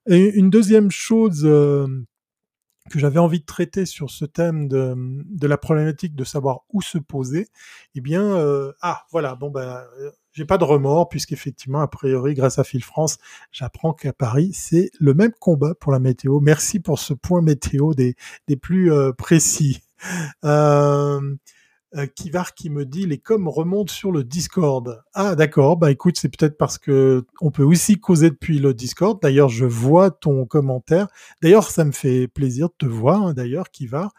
Et 0.06 0.34
une 0.34 0.50
deuxième 0.50 0.90
chose 0.90 1.42
que 1.42 2.98
j'avais 2.98 3.20
envie 3.20 3.40
de 3.40 3.44
traiter 3.44 3.86
sur 3.86 4.10
ce 4.10 4.24
thème 4.24 4.66
de, 4.66 4.94
de, 4.96 5.46
la 5.46 5.56
problématique 5.56 6.16
de 6.16 6.24
savoir 6.24 6.62
où 6.70 6.82
se 6.82 6.98
poser, 6.98 7.48
eh 7.94 8.00
bien, 8.00 8.36
ah 8.80 9.04
voilà, 9.12 9.36
bon 9.36 9.50
ben 9.50 9.84
j'ai 10.32 10.44
pas 10.44 10.58
de 10.58 10.64
remords 10.64 11.08
puisqu'effectivement, 11.08 11.80
a 11.80 11.88
priori, 11.88 12.34
grâce 12.34 12.58
à 12.58 12.64
Phil 12.64 12.82
France, 12.82 13.18
j'apprends 13.50 13.92
qu'à 13.92 14.12
Paris, 14.12 14.50
c'est 14.54 14.90
le 14.98 15.14
même 15.14 15.32
combat 15.38 15.74
pour 15.74 15.92
la 15.92 15.98
météo. 15.98 16.40
Merci 16.40 16.80
pour 16.80 16.98
ce 16.98 17.14
point 17.14 17.42
météo 17.42 17.94
des, 17.94 18.16
plus 18.60 18.92
euh, 18.92 19.12
précis. 19.12 19.82
Euh, 20.44 21.20
euh, 21.94 22.06
Kivar 22.06 22.54
qui 22.54 22.70
me 22.70 22.86
dit 22.86 23.06
les 23.06 23.18
coms 23.18 23.48
remontent 23.48 23.92
sur 23.92 24.12
le 24.12 24.24
Discord. 24.24 25.02
Ah 25.14 25.34
d'accord, 25.34 25.76
bah 25.76 25.90
écoute, 25.90 26.16
c'est 26.18 26.28
peut-être 26.28 26.56
parce 26.56 26.78
que 26.78 27.24
on 27.40 27.50
peut 27.50 27.62
aussi 27.62 27.98
causer 27.98 28.30
depuis 28.30 28.58
le 28.58 28.72
Discord. 28.72 29.20
D'ailleurs, 29.20 29.48
je 29.48 29.66
vois 29.66 30.10
ton 30.10 30.46
commentaire. 30.46 31.08
D'ailleurs, 31.42 31.70
ça 31.70 31.84
me 31.84 31.92
fait 31.92 32.28
plaisir 32.28 32.68
de 32.68 32.74
te 32.78 32.86
voir. 32.86 33.26
Hein, 33.26 33.34
D'ailleurs, 33.34 33.70
Kivar, 33.70 34.12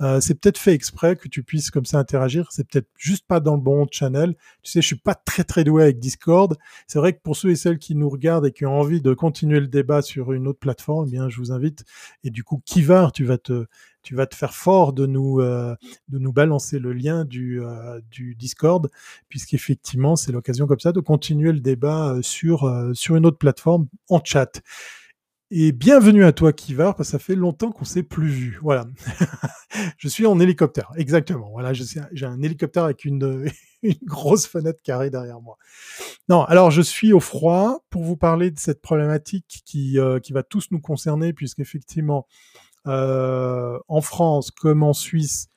euh, 0.00 0.20
c'est 0.20 0.34
peut-être 0.34 0.58
fait 0.58 0.72
exprès 0.72 1.16
que 1.16 1.28
tu 1.28 1.42
puisses 1.42 1.70
comme 1.70 1.84
ça 1.84 1.98
interagir. 1.98 2.48
C'est 2.50 2.66
peut-être 2.66 2.88
juste 2.96 3.26
pas 3.26 3.40
dans 3.40 3.56
le 3.56 3.60
bon 3.60 3.86
channel. 3.90 4.34
Tu 4.62 4.70
sais, 4.70 4.80
je 4.80 4.86
suis 4.86 4.96
pas 4.96 5.14
très 5.14 5.44
très 5.44 5.64
doué 5.64 5.82
avec 5.82 5.98
Discord. 5.98 6.56
C'est 6.86 6.98
vrai 6.98 7.12
que 7.12 7.20
pour 7.20 7.36
ceux 7.36 7.50
et 7.50 7.56
celles 7.56 7.78
qui 7.78 7.94
nous 7.94 8.08
regardent 8.08 8.46
et 8.46 8.52
qui 8.52 8.64
ont 8.64 8.78
envie 8.78 9.02
de 9.02 9.12
continuer 9.12 9.60
le 9.60 9.68
débat 9.68 10.02
sur 10.02 10.32
une 10.32 10.48
autre 10.48 10.60
plateforme, 10.60 11.06
eh 11.08 11.10
bien, 11.10 11.28
je 11.28 11.36
vous 11.38 11.52
invite. 11.52 11.84
Et 12.24 12.30
du 12.30 12.42
coup, 12.42 12.62
Kivar, 12.64 13.12
tu 13.12 13.24
vas 13.24 13.38
te 13.38 13.66
tu 14.02 14.14
vas 14.14 14.26
te 14.26 14.34
faire 14.34 14.54
fort 14.54 14.92
de 14.92 15.06
nous, 15.06 15.40
euh, 15.40 15.74
de 16.08 16.18
nous 16.18 16.32
balancer 16.32 16.78
le 16.78 16.92
lien 16.92 17.24
du, 17.24 17.60
euh, 17.62 18.00
du 18.10 18.34
Discord, 18.34 18.90
puisqu'effectivement, 19.28 20.16
c'est 20.16 20.32
l'occasion 20.32 20.66
comme 20.66 20.80
ça 20.80 20.92
de 20.92 21.00
continuer 21.00 21.52
le 21.52 21.60
débat 21.60 22.14
euh, 22.14 22.22
sur, 22.22 22.72
sur 22.94 23.16
une 23.16 23.26
autre 23.26 23.38
plateforme 23.38 23.86
en 24.08 24.20
chat. 24.22 24.62
Et 25.50 25.72
bienvenue 25.72 26.24
à 26.24 26.32
toi, 26.32 26.52
Kivar, 26.52 26.94
parce 26.94 27.08
que 27.08 27.12
ça 27.12 27.18
fait 27.18 27.34
longtemps 27.34 27.72
qu'on 27.72 27.86
s'est 27.86 28.02
plus 28.02 28.28
vu. 28.28 28.58
Voilà. 28.62 28.86
je 29.96 30.06
suis 30.06 30.26
en 30.26 30.38
hélicoptère, 30.40 30.90
exactement. 30.96 31.50
Voilà, 31.50 31.72
j'ai 31.72 32.26
un 32.26 32.42
hélicoptère 32.42 32.84
avec 32.84 33.06
une, 33.06 33.46
une 33.82 33.94
grosse 34.04 34.46
fenêtre 34.46 34.82
carrée 34.82 35.08
derrière 35.08 35.40
moi. 35.40 35.56
Non, 36.28 36.44
alors 36.44 36.70
je 36.70 36.82
suis 36.82 37.14
au 37.14 37.20
froid 37.20 37.82
pour 37.88 38.04
vous 38.04 38.16
parler 38.16 38.50
de 38.50 38.58
cette 38.58 38.82
problématique 38.82 39.62
qui, 39.64 39.98
qui 40.22 40.32
va 40.34 40.42
tous 40.42 40.70
nous 40.70 40.80
concerner, 40.80 41.32
puisqu'effectivement, 41.32 42.26
euh, 42.86 43.78
en 43.88 44.00
France 44.00 44.50
comme 44.50 44.82
en 44.82 44.92
Suisse, 44.92 45.48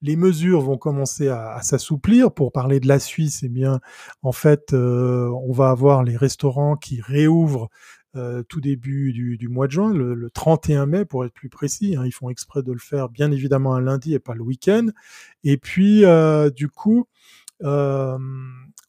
les 0.00 0.16
mesures 0.16 0.60
vont 0.60 0.78
commencer 0.78 1.28
à, 1.28 1.60
s'assouplir. 1.62 2.32
Pour 2.32 2.52
parler 2.52 2.80
de 2.80 2.86
la 2.86 3.00
Suisse, 3.00 3.42
eh 3.42 3.48
bien, 3.48 3.80
en 4.22 4.32
fait, 4.32 4.72
euh, 4.72 5.28
on 5.44 5.52
va 5.52 5.70
avoir 5.70 6.04
les 6.04 6.16
restaurants 6.16 6.76
qui 6.76 7.00
réouvrent 7.00 7.68
euh, 8.16 8.42
tout 8.44 8.60
début 8.60 9.12
du, 9.12 9.48
mois 9.48 9.66
de 9.66 9.72
juin, 9.72 9.92
le, 9.92 10.30
31 10.30 10.86
mai 10.86 11.04
pour 11.04 11.24
être 11.24 11.32
plus 11.32 11.48
précis. 11.48 11.96
Hein. 11.96 12.04
ils 12.06 12.12
font 12.12 12.30
exprès 12.30 12.62
de 12.62 12.72
le 12.72 12.78
faire 12.78 13.08
bien 13.08 13.32
évidemment 13.32 13.74
un 13.74 13.80
lundi 13.80 14.14
et 14.14 14.20
pas 14.20 14.34
le 14.34 14.42
week-end. 14.42 14.86
Et 15.42 15.56
puis, 15.56 16.04
du 16.54 16.68
coup, 16.68 17.06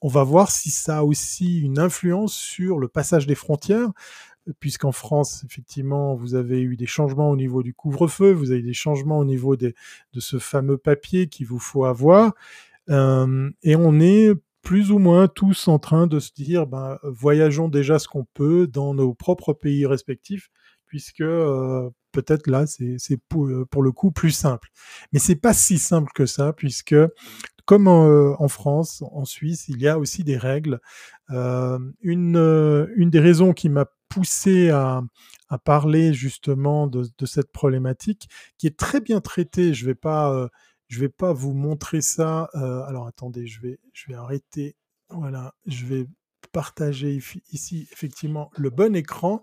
on 0.02 0.08
va 0.08 0.24
voir 0.24 0.52
si 0.52 0.70
ça 0.70 1.00
a 1.00 1.04
aussi 1.04 1.60
une 1.60 1.80
influence 1.80 2.34
sur 2.34 2.80
le 2.80 2.88
passage 2.88 3.28
des 3.28 3.36
frontières 3.36 3.90
puisqu'en 4.60 4.92
France, 4.92 5.44
effectivement, 5.46 6.16
vous 6.16 6.36
avez 6.36 6.62
eu 6.62 6.76
des 6.76 6.86
changements 6.86 7.30
au 7.30 7.36
niveau 7.36 7.64
du 7.64 7.74
couvre-feu, 7.74 8.32
vous 8.32 8.52
avez 8.52 8.62
des 8.62 8.74
changements 8.74 9.20
au 9.20 9.26
niveau 9.26 9.56
de 9.56 9.74
ce 10.18 10.40
fameux 10.40 10.78
papier 10.78 11.28
qu'il 11.28 11.48
vous 11.48 11.60
faut 11.60 11.86
avoir, 11.86 12.34
euh, 12.90 13.50
et 13.64 13.76
on 13.76 14.00
est 14.00 14.34
plus 14.62 14.92
ou 14.92 15.00
moins 15.00 15.28
tous 15.28 15.68
en 15.68 15.80
train 15.80 16.08
de 16.08 16.20
se 16.20 16.34
dire, 16.34 16.68
ben, 16.68 16.98
voyageons 17.04 17.70
déjà 17.70 18.00
ce 18.00 18.08
qu'on 18.08 18.26
peut 18.34 18.68
dans 18.68 18.94
nos 18.94 19.14
propres 19.14 19.54
pays 19.54 19.86
respectifs, 19.86 20.50
puisque 20.86 21.22
euh, 21.22 21.90
peut-être 22.12 22.48
là, 22.48 22.66
c'est 22.66 23.18
pour, 23.30 23.50
pour, 23.70 23.84
le 23.84 23.92
coup 23.92 24.12
plus 24.12 24.32
simple. 24.32 24.70
Mais 25.14 25.20
c'est 25.20 25.36
pas 25.36 25.54
si 25.54 25.78
simple 25.78 26.12
que 26.14 26.26
ça, 26.26 26.52
puisque 26.54 26.96
comme 27.66 27.88
en, 27.88 28.48
France, 28.48 29.04
en 29.12 29.26
Suisse, 29.26 29.68
il 29.70 29.80
y 29.80 29.88
a 29.88 30.00
aussi 30.00 30.24
des 30.24 30.38
règles. 30.38 30.80
Euh, 31.30 31.78
une 32.02 33.10
des 33.12 33.20
raisons 33.20 33.54
qui 33.54 33.70
m'a 33.70 33.86
poussé 34.10 34.70
à, 34.70 35.02
parler 35.64 36.14
justement 36.14 36.88
de, 36.88 37.26
cette 37.26 37.52
problématique 37.52 38.30
qui 38.58 38.68
est 38.68 38.78
très 38.78 39.02
bien 39.02 39.20
traitée. 39.22 39.74
Je 39.74 39.86
vais 39.86 39.98
euh, 40.06 40.48
vais 40.92 41.10
pas 41.10 41.34
vous 41.34 41.54
montrer 41.54 42.02
ça. 42.02 42.50
Euh, 42.56 42.84
alors 42.84 43.08
attendez, 43.08 43.48
je 43.48 43.62
vais, 43.62 43.80
je 43.94 44.08
vais 44.08 44.16
arrêter. 44.16 44.76
Voilà, 45.10 45.54
je 45.66 45.86
vais 45.86 46.06
partager 46.52 47.20
ici 47.52 47.88
effectivement 47.92 48.52
le 48.58 48.70
bon 48.70 48.96
écran. 48.96 49.42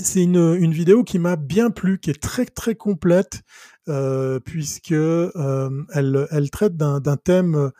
C'est 0.00 0.22
une, 0.22 0.72
vidéo 0.72 1.04
qui 1.04 1.18
m'a 1.18 1.36
bien 1.36 1.70
plu, 1.70 1.98
qui 2.00 2.08
est 2.08 2.20
très 2.20 2.46
très 2.46 2.74
complète, 2.74 3.42
euh, 3.88 4.40
puisque 4.40 4.92
elle, 4.92 6.26
elle, 6.30 6.50
traite 6.50 6.76
d'un 6.78 7.16
thème 7.18 7.70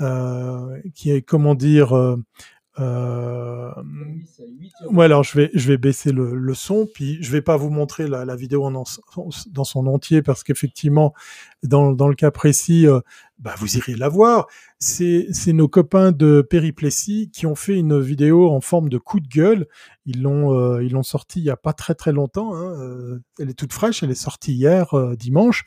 euh, 0.00 0.80
qui 0.94 1.10
est 1.10 1.22
comment 1.22 1.54
dire 1.54 2.16
euh, 2.78 3.70
ouais, 4.90 5.06
alors 5.06 5.24
je 5.24 5.36
vais, 5.36 5.50
je 5.54 5.68
vais 5.68 5.78
baisser 5.78 6.12
le, 6.12 6.34
le, 6.34 6.54
son, 6.54 6.86
puis 6.92 7.18
je 7.20 7.32
vais 7.32 7.42
pas 7.42 7.56
vous 7.56 7.70
montrer 7.70 8.06
la, 8.06 8.24
la 8.24 8.36
vidéo 8.36 8.64
en, 8.64 8.70
dans 8.72 9.64
son 9.64 9.86
entier 9.86 10.22
parce 10.22 10.44
qu'effectivement, 10.44 11.12
dans, 11.62 11.92
dans 11.92 12.08
le 12.08 12.14
cas 12.14 12.30
précis, 12.30 12.86
euh, 12.86 13.00
bah, 13.38 13.54
vous 13.58 13.76
irez 13.76 13.94
la 13.94 14.08
voir. 14.08 14.48
C'est 14.80 15.52
nos 15.52 15.68
copains 15.68 16.12
de 16.12 16.40
Périplessis 16.40 17.30
qui 17.32 17.46
ont 17.46 17.54
fait 17.54 17.76
une 17.76 18.00
vidéo 18.00 18.50
en 18.50 18.60
forme 18.60 18.88
de 18.88 18.98
coup 18.98 19.20
de 19.20 19.28
gueule. 19.28 19.66
Ils 20.06 20.22
l'ont 20.22 20.54
euh, 20.54 20.82
ils 20.82 20.92
l'ont 20.92 21.02
sorti 21.02 21.40
il 21.40 21.44
y 21.44 21.50
a 21.50 21.56
pas 21.56 21.72
très 21.72 21.94
très 21.94 22.12
longtemps. 22.12 22.54
Hein. 22.54 22.80
Euh, 22.80 23.18
elle 23.38 23.50
est 23.50 23.54
toute 23.54 23.72
fraîche, 23.72 24.02
elle 24.02 24.10
est 24.10 24.14
sortie 24.14 24.54
hier 24.54 24.94
dimanche, 25.16 25.64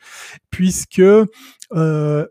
puisque 0.50 1.00
eux 1.00 1.28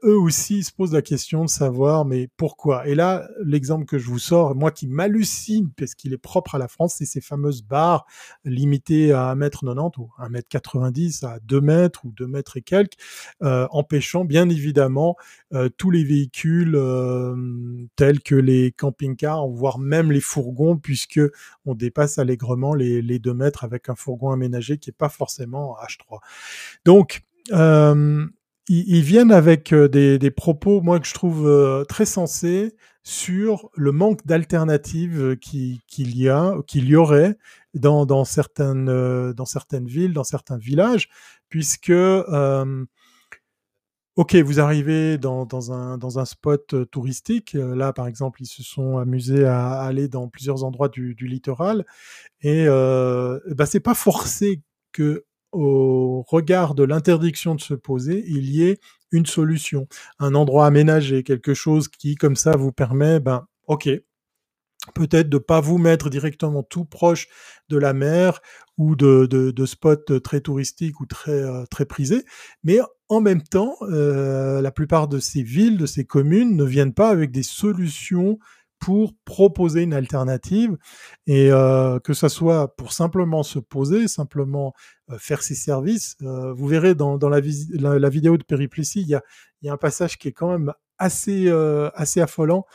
aussi 0.04 0.64
se 0.64 0.72
posent 0.72 0.94
la 0.94 1.02
question 1.02 1.46
de 1.46 1.50
savoir 1.50 2.06
mais 2.06 2.30
pourquoi? 2.36 2.88
Et 2.88 2.96
là, 2.96 3.28
l'exemple 3.44 3.86
que 3.86 3.98
je 3.98 4.08
vous 4.08 4.20
sors, 4.20 4.56
moi 4.56 4.72
qui 4.72 4.88
m'hallucine 4.88 5.70
parce 5.78 5.96
qu'il 5.96 6.14
est 6.14 6.18
propre 6.18 6.56
à 6.56 6.58
la 6.58 6.68
France, 6.68 6.96
c'est 6.98 7.06
ces 7.06 7.22
fameuses 7.22 7.64
barres 7.64 8.06
limitées 8.44 9.14
à 9.14 9.36
1m90 9.36 10.00
ou 10.00 10.10
1m90 10.20 11.26
à 11.26 11.40
2 11.40 11.62
mètres 11.62 12.06
ou 12.06 12.12
2 12.12 12.28
mètres 12.28 12.58
et 12.58 12.62
quelques, 12.62 12.98
empêchant 13.40 14.26
bien 14.26 14.50
évidemment 14.50 14.92
euh, 15.10 15.31
tous 15.78 15.92
les 15.92 16.04
véhicules 16.04 16.22
véhicules 16.22 17.88
tels 17.96 18.22
que 18.22 18.36
les 18.36 18.72
camping-cars, 18.72 19.48
voire 19.48 19.80
même 19.80 20.12
les 20.12 20.22
fourgons, 20.22 20.78
puisque 20.78 21.20
on 21.66 21.76
dépasse 21.76 22.18
allègrement 22.18 22.74
les, 22.74 23.02
les 23.02 23.20
2 23.20 23.34
mètres 23.34 23.64
avec 23.64 23.90
un 23.90 23.96
fourgon 23.96 24.32
aménagé 24.32 24.78
qui 24.78 24.90
n'est 24.90 24.96
pas 24.98 25.10
forcément 25.10 25.76
H3. 25.84 26.20
Donc, 26.86 27.22
ils, 28.70 29.02
viennent 29.02 29.32
avec 29.32 29.74
des, 29.74 30.18
des, 30.18 30.32
propos, 30.32 30.82
moi, 30.82 31.00
que 31.00 31.08
je 31.08 31.14
trouve 31.14 31.86
très 31.88 32.06
sensés 32.06 32.76
sur 33.04 33.72
le 33.76 33.92
manque 33.92 34.26
d'alternatives 34.26 35.36
qu'il 35.38 35.82
y 35.90 36.30
a, 36.30 36.54
qu'il 36.68 36.88
y 36.88 36.96
aurait 36.96 37.38
dans, 37.74 38.06
dans, 38.06 38.26
certaines, 38.26 39.34
dans 39.34 39.46
certaines 39.46 39.88
villes, 39.88 40.14
dans 40.14 40.24
certains 40.24 40.58
villages, 40.58 41.10
puisque 41.50 41.90
euh, 41.90 42.86
Ok, 44.18 44.36
vous 44.36 44.60
arrivez 44.60 45.18
dans, 45.18 45.46
dans, 45.46 45.72
un, 45.72 45.98
dans 45.98 46.20
un 46.20 46.26
spot 46.26 46.90
touristique. 46.92 47.54
Là, 47.54 47.94
par 47.94 48.08
exemple, 48.08 48.42
ils 48.42 48.48
se 48.48 48.62
sont 48.62 48.98
amusés 48.98 49.46
à 49.46 49.82
aller 49.82 50.10
dans 50.10 50.28
plusieurs 50.28 50.66
endroits 50.66 50.90
du, 50.90 51.16
littoral. 51.22 51.86
Et 52.42 52.66
euh, 52.68 53.40
bah, 53.48 53.66
c'est 53.66 53.80
pas 53.80 53.96
forcé 53.96 54.62
que, 54.92 55.24
au 55.54 56.24
regard 56.28 56.76
de 56.76 56.84
l'interdiction 56.84 57.56
de 57.56 57.62
se 57.62 57.74
poser, 57.74 58.24
il 58.28 58.50
y 58.50 58.64
ait 58.64 58.80
une 59.12 59.26
solution, 59.26 59.88
un 60.20 60.36
endroit 60.36 60.66
aménagé, 60.66 61.24
quelque 61.24 61.54
chose 61.54 61.88
qui, 61.88 62.16
comme 62.16 62.36
ça, 62.36 62.58
vous 62.58 62.72
permet, 62.74 63.20
ben, 63.22 63.48
ok, 63.68 63.90
peut-être 64.96 65.30
de 65.30 65.38
pas 65.38 65.62
vous 65.62 65.78
mettre 65.78 66.10
directement 66.10 66.64
tout 66.64 66.86
proche 66.86 67.28
de 67.70 67.78
la 67.78 67.94
mer 67.94 68.42
ou 68.78 68.96
de, 68.96 69.28
de, 69.28 69.52
de 69.52 69.66
spots 69.66 70.20
très 70.24 70.42
touristiques 70.42 71.00
ou 71.00 71.06
très, 71.06 71.32
euh, 71.32 71.64
très 71.70 71.86
prisés, 71.86 72.26
mais 72.64 72.80
en 73.10 73.22
même 73.22 73.44
temps, 73.44 73.76
euh, 73.82 74.62
la 74.62 74.72
plupart 74.72 75.08
de 75.08 75.20
ces 75.20 75.44
villes, 75.44 75.78
de 75.78 75.86
ces 75.86 76.06
communes 76.06 76.56
ne 76.56 76.64
viennent 76.64 76.94
pas 76.94 77.10
avec 77.10 77.32
des 77.32 77.44
solutions 77.44 78.40
pour 78.82 79.14
proposer 79.26 79.84
une 79.84 79.94
alternative 79.94 80.76
et 81.28 81.52
euh, 81.52 82.00
que 82.00 82.14
ça 82.14 82.30
soit 82.30 82.76
pour 82.76 82.94
simplement 82.94 83.44
se 83.44 83.60
poser, 83.60 84.08
simplement 84.08 84.74
euh, 85.12 85.18
faire 85.20 85.44
ses 85.44 85.54
services. 85.54 86.18
Euh, 86.24 86.52
vous 86.52 86.68
verrez 86.68 86.96
dans, 86.96 87.18
dans 87.18 87.30
la, 87.30 87.42
la, 87.70 88.00
la, 88.00 88.10
vidéo 88.10 88.38
de 88.38 88.44
Périplessis, 88.44 89.02
il 89.02 89.08
y 89.08 89.16
a, 89.16 89.22
y 89.62 89.70
a 89.70 89.74
un 89.74 89.78
passage 89.78 90.18
qui 90.18 90.30
est 90.30 90.34
quand 90.34 90.50
même 90.50 90.74
assez, 90.98 91.50
assez 91.96 92.22
affolant 92.22 92.66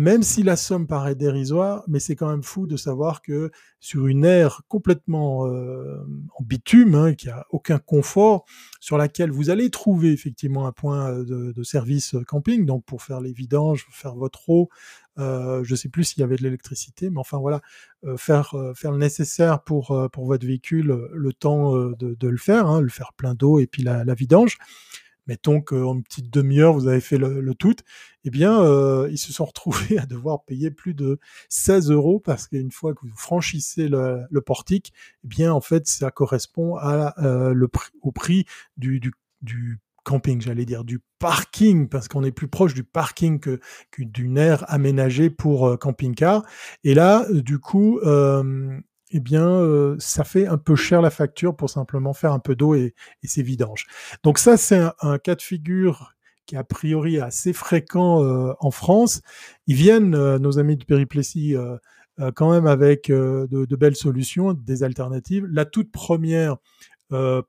même 0.00 0.22
si 0.22 0.42
la 0.42 0.56
somme 0.56 0.86
paraît 0.86 1.14
dérisoire, 1.14 1.84
mais 1.86 2.00
c'est 2.00 2.16
quand 2.16 2.30
même 2.30 2.42
fou 2.42 2.66
de 2.66 2.78
savoir 2.78 3.20
que 3.20 3.50
sur 3.80 4.06
une 4.06 4.24
aire 4.24 4.62
complètement 4.66 5.46
euh, 5.46 5.98
en 6.38 6.42
bitume, 6.42 6.94
hein, 6.94 7.12
qui 7.12 7.28
a 7.28 7.44
aucun 7.50 7.78
confort, 7.78 8.46
sur 8.80 8.96
laquelle 8.96 9.30
vous 9.30 9.50
allez 9.50 9.68
trouver 9.68 10.10
effectivement 10.10 10.66
un 10.66 10.72
point 10.72 11.10
euh, 11.10 11.52
de, 11.52 11.62
service 11.62 12.14
euh, 12.14 12.24
camping, 12.24 12.64
donc 12.64 12.82
pour 12.86 13.02
faire 13.02 13.20
les 13.20 13.34
vidanges, 13.34 13.86
faire 13.90 14.14
votre 14.14 14.48
eau, 14.48 14.70
je 15.18 15.70
ne 15.70 15.76
sais 15.76 15.90
plus 15.90 16.04
s'il 16.04 16.20
y 16.20 16.24
avait 16.24 16.36
de 16.36 16.42
l'électricité, 16.44 17.10
mais 17.10 17.20
enfin 17.20 17.36
voilà, 17.36 17.60
faire 18.16 18.54
le 18.54 18.96
nécessaire 18.96 19.62
pour 19.62 19.92
votre 20.16 20.46
véhicule, 20.46 21.10
le 21.12 21.32
temps 21.34 21.74
de, 21.74 22.16
le 22.26 22.38
faire, 22.38 22.68
hein, 22.68 22.80
le 22.80 22.88
faire 22.88 23.12
plein 23.12 23.34
d'eau 23.34 23.58
et 23.58 23.66
puis 23.66 23.82
la 23.82 24.14
vidange 24.14 24.56
mettons 25.30 25.60
qu'en 25.60 26.00
petite 26.00 26.28
demi-heure, 26.28 26.72
vous 26.72 26.88
avez 26.88 27.00
fait 27.00 27.16
le, 27.16 27.54
tout, 27.54 27.76
eh 28.24 28.30
bien, 28.30 28.64
euh, 28.64 29.08
ils 29.12 29.18
se 29.18 29.32
sont 29.32 29.44
retrouvés 29.52 29.96
à 29.96 30.04
devoir 30.04 30.42
payer 30.42 30.72
plus 30.72 30.92
de 30.92 31.20
16 31.48 31.92
euros 31.92 32.18
parce 32.18 32.48
qu'une 32.48 32.72
fois 32.72 32.94
que 32.94 33.02
vous 33.02 33.16
franchissez 33.16 33.86
le, 33.86 34.40
portique, 34.44 34.92
eh 35.22 35.28
bien, 35.28 35.52
en 35.52 35.60
fait, 35.60 35.86
ça 35.86 36.10
correspond 36.10 36.78
euh, 36.80 37.54
au 38.02 38.10
prix 38.10 38.44
du, 38.76 39.00
camping, 40.02 40.40
j'allais 40.40 40.64
dire, 40.64 40.82
du 40.82 41.00
parking, 41.20 41.88
parce 41.88 42.08
qu'on 42.08 42.24
est 42.24 42.32
plus 42.32 42.48
proche 42.48 42.74
du 42.74 42.82
parking 42.82 43.38
que, 43.38 43.60
d'une 43.98 44.36
aire 44.36 44.64
aménagée 44.66 45.30
pour 45.30 45.68
euh, 45.68 45.76
camping-car. 45.76 46.44
Et 46.82 46.94
là, 46.94 47.24
du 47.30 47.60
coup, 47.60 48.00
eh 49.10 49.20
bien, 49.20 49.48
euh, 49.48 49.96
ça 49.98 50.24
fait 50.24 50.46
un 50.46 50.58
peu 50.58 50.76
cher 50.76 51.02
la 51.02 51.10
facture 51.10 51.56
pour 51.56 51.68
simplement 51.68 52.12
faire 52.12 52.32
un 52.32 52.38
peu 52.38 52.54
d'eau 52.54 52.74
et, 52.74 52.94
et 53.22 53.26
ses 53.26 53.42
vidanges. 53.42 53.86
Donc 54.22 54.38
ça, 54.38 54.56
c'est 54.56 54.80
un, 55.00 55.18
cas 55.18 55.34
de 55.34 55.42
figure 55.42 56.14
qui 56.46 56.56
a 56.56 56.64
priori 56.64 57.16
est 57.16 57.20
assez 57.20 57.52
fréquent 57.52 58.22
euh, 58.22 58.52
en 58.60 58.70
France. 58.70 59.20
Ils 59.66 59.76
viennent, 59.76 60.14
euh, 60.14 60.38
nos 60.38 60.58
amis 60.58 60.76
de 60.76 60.84
Périplessis, 60.84 61.54
quand 62.34 62.50
même 62.50 62.66
avec 62.66 63.10
de, 63.10 63.76
belles 63.76 63.96
solutions, 63.96 64.52
des 64.52 64.82
alternatives. 64.82 65.46
La 65.50 65.64
toute 65.64 65.90
première, 65.90 66.56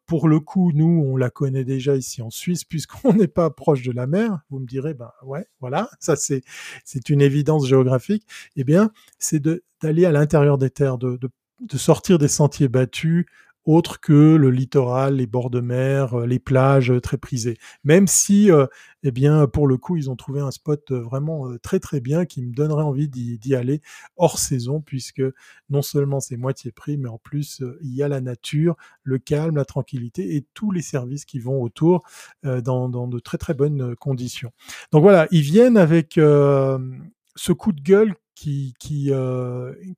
pour 0.05 0.29
le 0.29 0.39
coup, 0.39 0.71
nous, 0.73 1.03
on 1.05 1.17
la 1.17 1.29
connaît 1.29 1.65
déjà 1.65 1.97
ici 1.97 2.21
en 2.21 2.29
Suisse, 2.29 2.63
puisqu'on 2.63 3.13
n'est 3.13 3.27
pas 3.27 3.49
proche 3.49 3.81
de 3.81 3.91
la 3.91 4.07
mer. 4.07 4.39
Vous 4.49 4.59
me 4.59 4.65
direz, 4.65 4.93
ben 4.93 5.11
ouais, 5.25 5.45
voilà, 5.59 5.89
ça 5.99 6.15
c'est 6.15 6.41
c'est 6.85 7.09
une 7.09 7.21
évidence 7.21 7.67
géographique. 7.67 8.25
Eh 8.55 8.63
bien, 8.63 8.91
c'est 9.19 9.43
d'aller 9.81 10.05
à 10.05 10.13
l'intérieur 10.13 10.57
des 10.57 10.69
terres, 10.69 10.97
de 10.97 11.19
de 11.61 11.77
sortir 11.77 12.17
des 12.17 12.27
sentiers 12.27 12.67
battus 12.67 13.25
autres 13.65 13.99
que 13.99 14.35
le 14.35 14.49
littoral, 14.49 15.15
les 15.15 15.27
bords 15.27 15.49
de 15.49 15.59
mer, 15.59 16.19
euh, 16.19 16.25
les 16.25 16.39
plages 16.39 16.91
euh, 16.91 16.99
très 16.99 17.17
prisées. 17.17 17.57
Même 17.83 18.07
si, 18.07 18.51
euh, 18.51 18.65
eh 19.03 19.11
bien, 19.11 19.47
pour 19.47 19.67
le 19.67 19.77
coup, 19.77 19.97
ils 19.97 20.09
ont 20.09 20.15
trouvé 20.15 20.39
un 20.39 20.51
spot 20.51 20.91
vraiment 20.91 21.47
très 21.61 21.79
très 21.79 22.01
bien 22.01 22.25
qui 22.25 22.41
me 22.41 22.53
donnerait 22.53 22.83
envie 22.83 23.07
d'y 23.07 23.55
aller 23.55 23.81
hors 24.15 24.39
saison, 24.39 24.81
puisque 24.81 25.23
non 25.69 25.81
seulement 25.81 26.19
c'est 26.19 26.37
moitié 26.37 26.71
prix, 26.71 26.97
mais 26.97 27.09
en 27.09 27.17
plus 27.17 27.63
il 27.81 27.95
y 27.95 28.03
a 28.03 28.07
la 28.07 28.21
nature, 28.21 28.75
le 29.03 29.17
calme, 29.17 29.55
la 29.55 29.65
tranquillité 29.65 30.35
et 30.35 30.45
tous 30.53 30.71
les 30.71 30.81
services 30.83 31.25
qui 31.25 31.39
vont 31.39 31.61
autour 31.63 32.03
dans, 32.43 32.89
de 32.89 33.19
très 33.19 33.39
très 33.39 33.55
bonnes 33.55 33.95
conditions. 33.95 34.51
Donc 34.91 35.01
voilà, 35.01 35.27
ils 35.31 35.41
viennent 35.41 35.77
avec 35.77 36.13
ce 36.13 37.51
coup 37.57 37.71
de 37.71 37.81
gueule 37.81 38.13
qui 38.35 38.75
qui, 38.79 39.11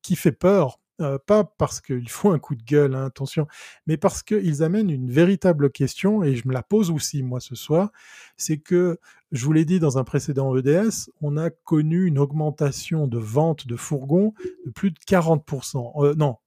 qui 0.01 0.15
fait 0.15 0.31
peur 0.31 0.79
euh, 1.01 1.17
pas 1.25 1.43
parce 1.43 1.81
qu'il 1.81 2.09
faut 2.09 2.31
un 2.31 2.39
coup 2.39 2.55
de 2.55 2.63
gueule, 2.63 2.95
hein, 2.95 3.05
attention, 3.05 3.47
mais 3.87 3.97
parce 3.97 4.21
qu'ils 4.23 4.61
amènent 4.63 4.89
une 4.89 5.09
véritable 5.09 5.71
question, 5.71 6.23
et 6.23 6.35
je 6.35 6.47
me 6.47 6.53
la 6.53 6.63
pose 6.63 6.91
aussi 6.91 7.23
moi 7.23 7.39
ce 7.39 7.55
soir, 7.55 7.91
c'est 8.37 8.57
que, 8.57 8.99
je 9.31 9.45
vous 9.45 9.53
l'ai 9.53 9.65
dit 9.65 9.79
dans 9.79 9.97
un 9.97 10.03
précédent 10.03 10.55
EDS, 10.55 11.09
on 11.21 11.37
a 11.37 11.49
connu 11.49 12.05
une 12.05 12.19
augmentation 12.19 13.07
de 13.07 13.17
vente 13.17 13.65
de 13.65 13.75
fourgons 13.75 14.33
de 14.65 14.69
plus 14.69 14.91
de 14.91 14.99
40%. 14.99 16.05
Euh, 16.05 16.13
non, 16.13 16.37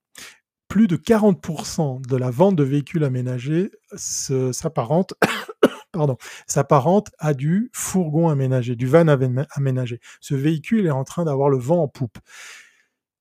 plus 0.69 0.87
de 0.87 0.97
40% 0.97 2.07
de 2.07 2.17
la 2.17 2.31
vente 2.31 2.55
de 2.55 2.63
véhicules 2.63 3.03
aménagés 3.03 3.73
s'apparente 3.97 5.15
pardon, 5.93 6.17
s'apparente 6.47 7.11
à 7.19 7.35
du 7.35 7.71
fourgon 7.73 8.29
aménagé, 8.29 8.77
du 8.77 8.87
van 8.87 9.09
aménagé. 9.09 10.01
Ce 10.21 10.35
véhicule 10.35 10.87
est 10.87 10.91
en 10.91 11.05
train 11.05 11.25
d'avoir 11.25 11.49
le 11.49 11.59
vent 11.59 11.83
en 11.83 11.89
poupe. 11.89 12.19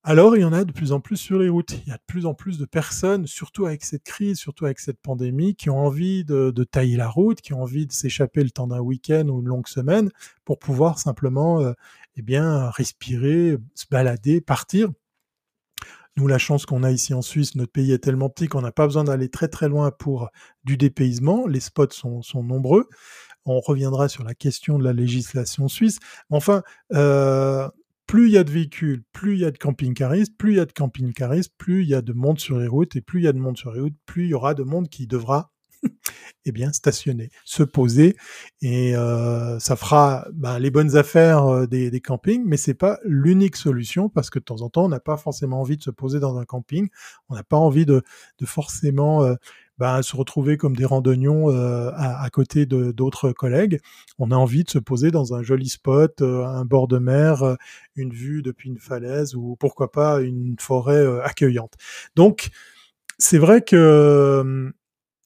Alors, 0.07 0.37
il 0.37 0.41
y 0.41 0.45
en 0.45 0.53
a 0.53 0.63
de 0.65 0.71
plus 0.71 0.91
en 0.91 0.99
plus 0.99 1.17
sur 1.17 1.39
les 1.39 1.49
routes. 1.49 1.71
Il 1.83 1.89
y 1.89 1.91
a 1.91 1.97
de 1.97 2.03
plus 2.05 2.27
en 2.27 2.35
plus 2.35 2.59
de 2.59 2.65
personnes, 2.65 3.25
surtout 3.25 3.65
avec 3.65 3.83
cette 3.83 4.03
crise, 4.03 4.37
surtout 4.37 4.65
avec 4.65 4.77
cette 4.77 5.01
pandémie, 5.01 5.55
qui 5.55 5.71
ont 5.71 5.79
envie 5.79 6.23
de, 6.23 6.51
tailler 6.63 6.95
la 6.95 7.09
route, 7.09 7.41
qui 7.41 7.53
ont 7.53 7.63
envie 7.63 7.87
de 7.87 7.91
s'échapper 7.91 8.43
le 8.43 8.51
temps 8.51 8.67
d'un 8.67 8.81
week-end 8.81 9.27
ou 9.29 9.39
une 9.39 9.47
longue 9.47 9.67
semaine 9.67 10.11
pour 10.43 10.59
pouvoir 10.59 10.99
simplement, 10.99 11.59
euh, 11.59 11.73
eh 12.17 12.21
bien, 12.21 12.69
respirer, 12.69 13.57
se 13.73 13.85
balader, 13.89 14.41
partir. 14.41 14.91
Nous, 16.17 16.27
la 16.27 16.37
chance 16.37 16.67
qu'on 16.67 16.83
a 16.83 16.91
ici 16.91 17.15
en 17.15 17.23
Suisse, 17.23 17.55
notre 17.55 17.71
pays 17.71 17.91
est 17.91 17.97
tellement 17.97 18.29
petit 18.29 18.47
qu'on 18.47 18.61
n'a 18.61 18.71
pas 18.71 18.85
besoin 18.85 19.05
d'aller 19.05 19.29
très 19.29 19.47
très 19.47 19.69
loin 19.69 19.89
pour 19.89 20.29
du 20.65 20.77
dépaysement. 20.77 21.47
Les 21.47 21.59
spots 21.59 21.89
sont, 21.89 22.21
sont 22.21 22.43
nombreux. 22.43 22.87
On 23.45 23.59
reviendra 23.59 24.07
sur 24.07 24.23
la 24.23 24.35
question 24.35 24.77
de 24.77 24.83
la 24.83 24.93
législation 24.93 25.67
suisse. 25.67 25.97
Enfin, 26.29 26.61
euh, 26.93 27.67
plus 28.07 28.27
il 28.27 28.33
y 28.33 28.37
a 28.37 28.43
de 28.43 28.51
véhicules, 28.51 29.03
plus 29.13 29.33
il 29.33 29.39
y 29.41 29.45
a 29.45 29.51
de 29.51 29.57
camping-caristes, 29.57 30.37
plus 30.37 30.53
il 30.53 30.57
y 30.57 30.59
a 30.59 30.65
de 30.65 30.71
camping-caristes, 30.71 31.53
plus 31.57 31.83
il 31.83 31.89
y 31.89 31.95
a 31.95 32.01
de 32.01 32.13
monde 32.13 32.39
sur 32.39 32.59
les 32.59 32.67
routes, 32.67 32.95
et 32.95 33.01
plus 33.01 33.21
il 33.21 33.23
y 33.23 33.27
a 33.27 33.33
de 33.33 33.39
monde 33.39 33.57
sur 33.57 33.71
les 33.73 33.81
routes, 33.81 33.95
plus 34.05 34.25
il 34.25 34.29
y 34.29 34.33
aura 34.33 34.53
de 34.53 34.63
monde 34.63 34.89
qui 34.89 35.07
devra 35.07 35.51
eh 36.45 36.51
bien, 36.51 36.71
stationner, 36.71 37.29
se 37.43 37.63
poser, 37.63 38.15
et 38.61 38.95
euh, 38.95 39.59
ça 39.59 39.75
fera 39.75 40.27
bah, 40.33 40.59
les 40.59 40.71
bonnes 40.71 40.95
affaires 40.95 41.45
euh, 41.45 41.65
des, 41.67 42.01
campings, 42.01 42.43
mais 42.45 42.57
c'est 42.57 42.75
pas 42.75 42.99
l'unique 43.03 43.55
solution 43.55 44.09
parce 44.09 44.29
que 44.29 44.39
de 44.39 44.43
temps 44.43 44.61
en 44.61 44.69
temps, 44.69 44.85
on 44.85 44.89
n'a 44.89 44.99
pas 44.99 45.17
forcément 45.17 45.61
envie 45.61 45.77
de 45.77 45.83
se 45.83 45.91
poser 45.91 46.19
dans 46.19 46.37
un 46.37 46.45
camping, 46.45 46.89
on 47.29 47.35
n'a 47.35 47.43
pas 47.43 47.57
envie 47.57 47.85
de, 47.85 48.03
de 48.39 48.45
forcément 48.45 49.23
euh, 49.23 49.35
bah, 49.77 50.01
se 50.03 50.15
retrouver 50.15 50.57
comme 50.57 50.75
des 50.75 50.85
randonnions 50.85 51.49
euh, 51.49 51.91
à, 51.95 52.23
à, 52.23 52.29
côté 52.29 52.65
de 52.65 52.91
d'autres 52.91 53.31
collègues. 53.31 53.79
On 54.19 54.31
a 54.31 54.35
envie 54.35 54.63
de 54.63 54.69
se 54.69 54.79
poser 54.79 55.11
dans 55.11 55.33
un 55.33 55.43
joli 55.43 55.69
spot, 55.69 56.21
euh, 56.21 56.45
un 56.45 56.65
bord 56.65 56.87
de 56.87 56.97
mer, 56.97 57.43
euh, 57.43 57.55
une 57.95 58.13
vue 58.13 58.41
depuis 58.41 58.69
une 58.69 58.79
falaise 58.79 59.35
ou 59.35 59.55
pourquoi 59.59 59.91
pas 59.91 60.21
une 60.21 60.55
forêt 60.59 60.95
euh, 60.95 61.23
accueillante. 61.23 61.73
Donc 62.15 62.49
c'est 63.17 63.37
vrai 63.37 63.61
que 63.61 64.71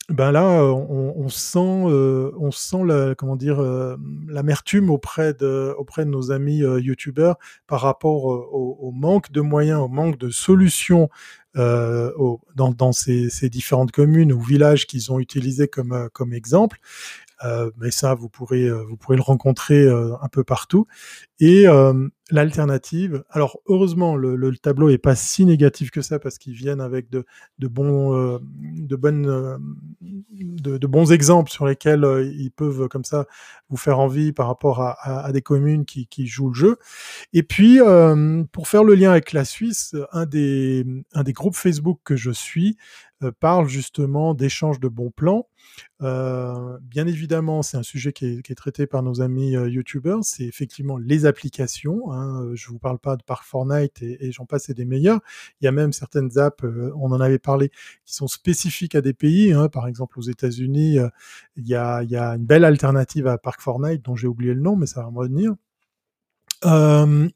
ben 0.10 0.32
là, 0.32 0.64
on, 0.64 1.14
on 1.18 1.30
sent, 1.30 1.60
euh, 1.60 2.32
on 2.40 2.50
sent 2.52 2.84
la, 2.86 3.14
comment 3.16 3.36
dire, 3.36 3.60
euh, 3.60 3.96
l'amertume 4.28 4.90
auprès 4.90 5.34
de, 5.34 5.74
auprès 5.78 6.04
de 6.04 6.10
nos 6.10 6.32
amis 6.32 6.64
euh, 6.64 6.80
youtubeurs 6.80 7.38
par 7.68 7.82
rapport 7.82 8.26
au, 8.26 8.78
au, 8.82 8.92
manque 8.92 9.32
de 9.32 9.42
moyens, 9.42 9.82
au 9.82 9.88
manque 9.88 10.18
de 10.18 10.30
solutions 10.30 11.10
au, 11.56 12.40
dans, 12.56 12.72
dans 12.72 12.92
ces, 12.92 13.30
ces, 13.30 13.50
différentes 13.50 13.92
communes 13.92 14.32
ou 14.32 14.40
villages 14.40 14.88
qu'ils 14.88 15.12
ont 15.12 15.20
utilisés 15.20 15.68
comme, 15.68 16.10
comme 16.14 16.34
exemple. 16.34 16.80
mais 17.78 17.92
ça, 17.92 18.14
vous 18.14 18.30
pourrez, 18.30 18.70
vous 18.72 18.96
pourrez 18.96 19.18
le 19.18 19.22
rencontrer 19.24 19.90
un 19.90 20.28
peu 20.32 20.46
partout. 20.46 20.86
Et 21.42 21.66
l'alternative, 22.30 23.24
alors 23.30 23.60
heureusement, 23.68 24.16
le, 24.16 24.36
le, 24.36 24.56
tableau 24.58 24.90
est 24.90 24.98
pas 24.98 25.16
si 25.16 25.46
négatif 25.46 25.92
que 25.92 26.02
ça 26.02 26.20
parce 26.20 26.38
qu'ils 26.38 26.54
viennent 26.54 26.82
avec 26.82 27.10
de, 27.10 27.26
de 27.60 27.68
bons, 27.68 28.40
de 28.40 28.96
bonnes, 28.96 29.60
de, 30.02 30.78
de, 30.78 30.88
bons 30.88 31.12
exemples 31.12 31.52
sur 31.52 31.66
lesquels 31.66 32.06
ils 32.36 32.52
peuvent 32.52 32.88
comme 32.88 33.04
ça 33.04 33.26
vous 33.70 33.78
faire 33.78 34.00
envie 34.00 34.32
par 34.32 34.48
rapport 34.48 34.82
à, 34.82 35.26
à, 35.26 35.32
des 35.32 35.42
communes 35.42 35.86
qui, 35.86 36.08
qui, 36.08 36.28
jouent 36.28 36.50
le 36.50 36.56
jeu. 36.56 36.78
Et 37.34 37.44
puis, 37.44 37.80
pour 38.52 38.68
faire 38.68 38.84
le 38.84 38.96
lien 38.96 39.12
avec 39.12 39.34
la 39.34 39.46
Suisse, 39.46 39.96
un 40.12 40.26
des, 40.26 40.86
un 41.14 41.24
des 41.24 41.34
groupes 41.34 41.56
Facebook 41.56 42.00
que 42.04 42.16
je 42.16 42.32
suis 42.32 42.70
euh, 42.70 42.78
parle 43.28 43.68
justement 43.68 44.34
d'échange 44.34 44.80
de 44.80 44.88
bons 44.88 45.12
plans. 45.12 45.48
Euh, 46.02 46.78
bien 46.82 47.08
évidemment, 47.08 47.62
c'est 47.62 47.78
un 47.78 47.84
sujet 47.84 48.14
qui 48.14 48.26
est, 48.26 48.42
qui 48.42 48.52
est, 48.52 48.56
traité 48.56 48.88
par 48.88 49.04
nos 49.04 49.22
amis 49.22 49.56
euh, 49.56 49.70
YouTubers, 49.70 50.24
c'est 50.24 50.46
effectivement 50.46 50.98
les 50.98 51.26
applications. 51.26 52.12
Hein. 52.12 52.52
Je 52.54 52.68
vous 52.68 52.80
parle 52.80 53.00
pas 53.00 53.18
de 53.18 53.24
par 53.24 53.44
Fortnite 53.44 54.02
et, 54.02 54.26
et 54.26 54.32
j'en 54.32 54.46
passe, 54.46 54.70
et 54.70 54.74
des 54.74 54.86
meilleurs. 54.86 55.20
Il 55.62 55.66
y 55.66 55.68
a 55.68 55.72
même 55.72 55.92
certaines 55.92 56.38
apps, 56.38 56.64
euh, 56.64 56.92
on 56.96 57.12
en 57.12 57.20
avait 57.20 57.40
parlé, 57.40 57.70
qui 58.06 58.16
sont 58.16 58.28
spécifiques 58.28 58.96
à 58.96 59.02
des 59.02 59.14
pays. 59.14 59.52
Hein. 59.52 59.68
Par 59.68 59.88
exemple, 59.88 60.20
aux 60.20 60.24
États-Unis, 60.24 60.98
il 61.58 61.68
y, 61.68 61.76
a, 61.76 62.04
il 62.04 62.10
y 62.10 62.16
a 62.16 62.36
une 62.36 62.46
belle 62.46 62.66
alternative 62.66 63.28
à 63.28 63.38
Park 63.38 63.62
Fortnite 63.62 64.04
dont 64.04 64.16
j'ai 64.16 64.28
oublié 64.28 64.54
le 64.54 64.62
nom, 64.62 64.76
mais 64.76 64.86
ça 64.86 65.04
va 65.04 65.12
me 65.12 65.18
revenir. 65.18 65.56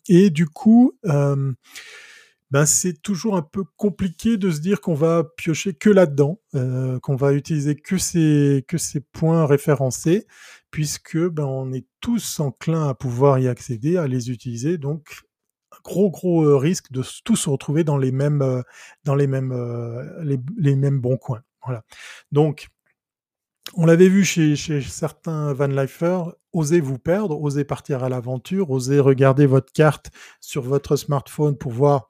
et 0.07 0.29
du 0.29 0.47
coup, 0.47 0.93
ben 2.53 2.67
c'est 2.67 3.01
toujours 3.01 3.35
un 3.35 3.41
peu 3.41 3.63
compliqué 3.77 4.37
de 4.37 4.51
se 4.51 4.59
dire 4.59 4.79
qu'on 4.79 4.93
va 4.93 5.23
piocher 5.23 5.73
que 5.73 5.89
là-dedans, 5.89 6.39
euh, 6.53 6.99
qu'on 6.99 7.15
va 7.15 7.33
utiliser 7.33 7.75
que 7.75 7.97
ces 7.97 8.63
que 8.67 8.77
ces 8.77 8.99
points 8.99 9.47
référencés, 9.47 10.27
puisque 10.69 11.17
ben 11.17 11.45
on 11.45 11.73
est 11.73 11.87
tous 11.99 12.39
enclins 12.39 12.87
à 12.87 12.93
pouvoir 12.93 13.39
y 13.39 13.47
accéder, 13.47 13.97
à 13.97 14.05
les 14.05 14.29
utiliser. 14.29 14.77
Donc 14.77 15.23
un 15.71 15.79
gros 15.83 16.11
gros 16.11 16.43
euh, 16.43 16.55
risque 16.55 16.91
de 16.91 17.01
tous 17.25 17.37
se 17.37 17.49
retrouver 17.49 17.83
dans 17.83 17.97
les 17.97 18.11
mêmes 18.11 18.43
euh, 18.43 18.61
dans 19.03 19.15
les 19.15 19.25
mêmes 19.25 19.51
les, 20.21 20.75
mêmes 20.75 20.99
bons 21.01 21.17
coins. 21.17 21.41
Voilà. 21.65 21.83
Donc 22.31 22.67
on 23.73 23.87
l'avait 23.87 24.09
vu 24.09 24.23
chez, 24.23 24.55
chez 24.55 24.79
certains 24.81 25.53
Van 25.53 25.71
osez 26.53 26.81
vous 26.81 26.99
perdre, 26.99 27.41
osez 27.41 27.63
partir 27.63 28.03
à 28.03 28.09
l'aventure, 28.09 28.69
osez 28.69 28.99
regarder 28.99 29.47
votre 29.47 29.73
carte 29.73 30.11
sur 30.39 30.61
votre 30.61 30.97
smartphone 30.97 31.57
pour 31.57 31.71
voir 31.71 32.09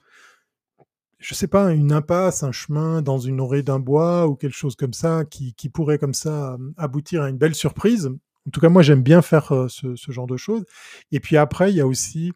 je 1.23 1.33
sais 1.33 1.47
pas, 1.47 1.71
une 1.73 1.93
impasse, 1.93 2.43
un 2.43 2.51
chemin 2.51 3.01
dans 3.01 3.17
une 3.17 3.39
orée 3.39 3.63
d'un 3.63 3.79
bois 3.79 4.27
ou 4.27 4.35
quelque 4.35 4.55
chose 4.55 4.75
comme 4.75 4.91
ça 4.91 5.23
qui, 5.23 5.53
pourrait 5.73 5.97
comme 5.97 6.13
ça 6.13 6.57
aboutir 6.75 7.21
à 7.21 7.29
une 7.29 7.37
belle 7.37 7.55
surprise. 7.55 8.11
En 8.45 8.51
tout 8.51 8.59
cas, 8.59 8.67
moi, 8.67 8.81
j'aime 8.81 9.01
bien 9.01 9.21
faire 9.21 9.53
euh, 9.53 9.69
ce, 9.69 9.95
ce, 9.95 10.11
genre 10.11 10.27
de 10.27 10.35
choses. 10.35 10.65
Et 11.13 11.21
puis 11.21 11.37
après, 11.37 11.71
il 11.71 11.77
y 11.77 11.81
a 11.81 11.87
aussi 11.87 12.33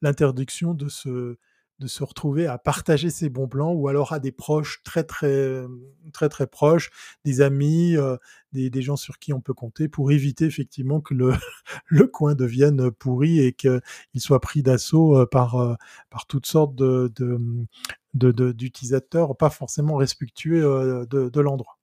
l'interdiction 0.00 0.72
de 0.72 0.88
se, 0.88 1.36
de 1.80 1.86
se 1.86 2.04
retrouver 2.04 2.46
à 2.46 2.58
partager 2.58 3.10
ses 3.10 3.30
bons 3.30 3.48
plans 3.48 3.72
ou 3.72 3.88
alors 3.88 4.12
à 4.12 4.20
des 4.20 4.32
proches 4.32 4.82
très 4.84 5.02
très 5.02 5.64
très 6.12 6.28
très 6.28 6.46
proches, 6.46 6.90
des 7.24 7.40
amis, 7.40 7.96
euh, 7.96 8.16
des, 8.52 8.82
gens 8.82 8.96
sur 8.96 9.18
qui 9.18 9.32
on 9.32 9.40
peut 9.40 9.54
compter 9.54 9.88
pour 9.88 10.12
éviter 10.12 10.44
effectivement 10.44 11.00
que 11.00 11.14
le, 11.14 11.32
le 11.86 12.06
coin 12.06 12.34
devienne 12.34 12.90
pourri 12.90 13.40
et 13.40 13.52
qu'il 13.52 13.80
soit 14.18 14.40
pris 14.40 14.62
d'assaut 14.62 15.16
euh, 15.16 15.26
par, 15.26 15.56
euh, 15.56 15.74
par 16.10 16.26
toutes 16.26 16.46
sortes 16.46 16.74
de, 16.74 17.10
de, 17.16 18.52
d'utilisateurs 18.52 19.36
pas 19.36 19.50
forcément 19.50 19.96
respectueux 19.96 21.06
de 21.08 21.40
l'endroit. 21.40 21.79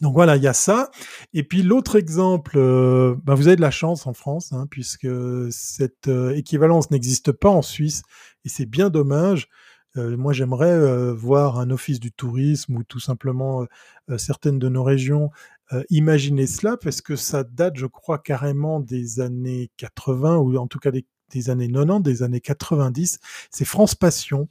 Donc 0.00 0.14
voilà, 0.14 0.36
il 0.36 0.42
y 0.42 0.48
a 0.48 0.52
ça. 0.52 0.90
Et 1.32 1.42
puis 1.42 1.62
l'autre 1.62 1.96
exemple, 1.96 2.56
euh, 2.56 3.14
bah 3.24 3.34
vous 3.34 3.46
avez 3.46 3.56
de 3.56 3.60
la 3.60 3.70
chance 3.70 4.06
en 4.06 4.12
France, 4.12 4.52
hein, 4.52 4.66
puisque 4.70 5.08
cette 5.50 6.08
euh, 6.08 6.34
équivalence 6.34 6.90
n'existe 6.90 7.32
pas 7.32 7.50
en 7.50 7.62
Suisse, 7.62 8.02
et 8.44 8.48
c'est 8.48 8.66
bien 8.66 8.90
dommage. 8.90 9.48
Euh, 9.96 10.16
moi, 10.16 10.32
j'aimerais 10.32 11.12
voir 11.12 11.58
un 11.58 11.70
office 11.70 12.00
du 12.00 12.12
tourisme 12.12 12.76
ou 12.76 12.84
tout 12.84 13.00
simplement 13.00 13.66
certaines 14.16 14.58
de 14.58 14.68
nos 14.68 14.82
régions 14.82 15.30
imaginer 15.88 16.46
cela, 16.46 16.76
parce 16.76 17.00
que 17.00 17.16
ça 17.16 17.44
date, 17.44 17.76
je 17.76 17.86
crois, 17.86 18.18
carrément 18.18 18.80
des 18.80 19.20
années 19.20 19.70
80, 19.78 20.36
ou 20.36 20.56
en 20.58 20.66
tout 20.66 20.78
cas 20.78 20.90
des, 20.90 21.06
des 21.32 21.50
années 21.50 21.68
90, 21.68 22.02
des 22.02 22.22
années 22.22 22.40
90. 22.40 23.18
C'est 23.50 23.64
France 23.64 23.94
Passion. 23.94 24.48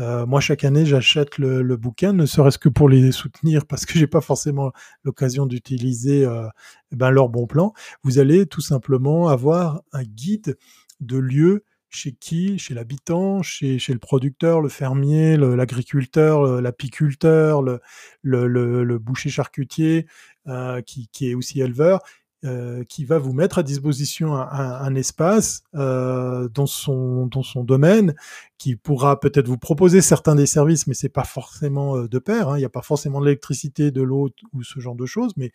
Euh, 0.00 0.26
moi, 0.26 0.40
chaque 0.40 0.64
année, 0.64 0.84
j'achète 0.84 1.38
le, 1.38 1.62
le, 1.62 1.76
bouquin, 1.76 2.12
ne 2.12 2.26
serait-ce 2.26 2.58
que 2.58 2.68
pour 2.68 2.88
les 2.88 3.12
soutenir, 3.12 3.66
parce 3.68 3.86
que 3.86 3.98
j'ai 3.98 4.06
pas 4.06 4.20
forcément 4.20 4.72
l'occasion 5.04 5.46
d'utiliser 5.46 6.24
euh, 6.24 6.48
eh 6.92 6.96
ben, 6.96 7.10
leur 7.10 7.28
bon 7.28 7.46
plan. 7.46 7.72
Vous 8.02 8.18
allez 8.18 8.46
tout 8.46 8.60
simplement 8.60 9.28
avoir 9.28 9.82
un 9.92 10.02
guide 10.02 10.56
de 11.00 11.18
lieux 11.18 11.64
chez 11.90 12.12
qui 12.12 12.58
Chez 12.58 12.74
l'habitant, 12.74 13.42
chez, 13.42 13.78
chez, 13.78 13.92
le 13.92 14.00
producteur, 14.00 14.60
le 14.60 14.68
fermier, 14.68 15.36
l'agriculteur, 15.36 16.60
l'apiculteur, 16.60 17.62
le, 17.62 17.80
le, 18.22 18.48
le, 18.82 18.98
boucher 18.98 19.30
charcutier, 19.30 20.06
euh, 20.48 20.82
qui, 20.82 21.08
qui, 21.12 21.30
est 21.30 21.34
aussi 21.34 21.60
éleveur, 21.60 22.00
euh, 22.44 22.84
qui 22.84 23.06
va 23.06 23.18
vous 23.18 23.32
mettre 23.32 23.56
à 23.56 23.62
disposition 23.62 24.34
un, 24.34 24.94
espace 24.96 25.62
euh, 25.74 26.46
dans 26.50 26.66
son 26.66 27.26
dans 27.26 27.42
son 27.42 27.64
domaine, 27.64 28.14
qui 28.58 28.76
pourra 28.76 29.18
peut-être 29.18 29.48
vous 29.48 29.56
proposer 29.56 30.02
certains 30.02 30.34
des 30.34 30.44
services, 30.44 30.86
mais 30.86 30.92
c'est 30.92 31.08
pas 31.08 31.24
forcément 31.24 31.96
euh, 31.96 32.06
de 32.06 32.18
pair. 32.18 32.50
Hein. 32.50 32.56
Il 32.56 32.60
n'y 32.60 32.66
a 32.66 32.70
pas 32.70 32.82
forcément 32.82 33.20
de 33.20 33.26
l'électricité, 33.26 33.90
de 33.90 34.02
l'eau 34.02 34.28
ou 34.52 34.62
ce 34.62 34.78
genre 34.78 34.94
de 34.94 35.06
choses, 35.06 35.32
mais 35.38 35.52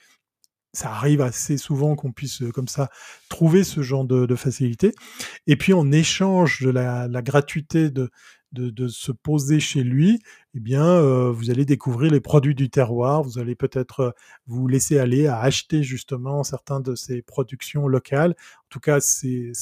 ça 0.73 0.89
arrive 0.89 1.21
assez 1.21 1.57
souvent 1.57 1.95
qu'on 1.95 2.11
puisse 2.11 2.41
comme 2.55 2.67
ça 2.67 2.89
trouver 3.29 3.63
ce 3.63 3.81
genre 3.81 4.05
de, 4.05 4.35
facilité. 4.35 4.93
Et 5.45 5.57
puis 5.57 5.73
en 5.73 5.91
échange 5.91 6.61
de 6.61 6.71
la, 6.71 7.07
gratuité 7.21 7.91
de, 7.91 8.09
de, 8.51 8.87
se 8.87 9.11
poser 9.11 9.59
chez 9.59 9.83
lui, 9.83 10.21
eh 10.55 10.59
bien, 10.59 10.83
euh, 10.83 11.31
vous 11.31 11.51
allez 11.51 11.63
découvrir 11.63 12.11
les 12.11 12.21
produits 12.21 12.55
du 12.55 12.69
terroir. 12.69 13.21
Vous 13.21 13.37
allez 13.37 13.55
peut-être 13.55 13.99
euh, 13.99 14.11
vous 14.47 14.67
laisser 14.67 14.97
aller 14.97 15.27
à 15.27 15.39
acheter 15.39 15.83
justement 15.83 16.43
certains 16.43 16.79
de 16.79 16.95
ces 16.95 17.21
productions 17.21 17.87
locales. 17.87 18.31
En 18.31 18.69
tout 18.69 18.79
cas, 18.79 18.99
c'est 18.99 19.53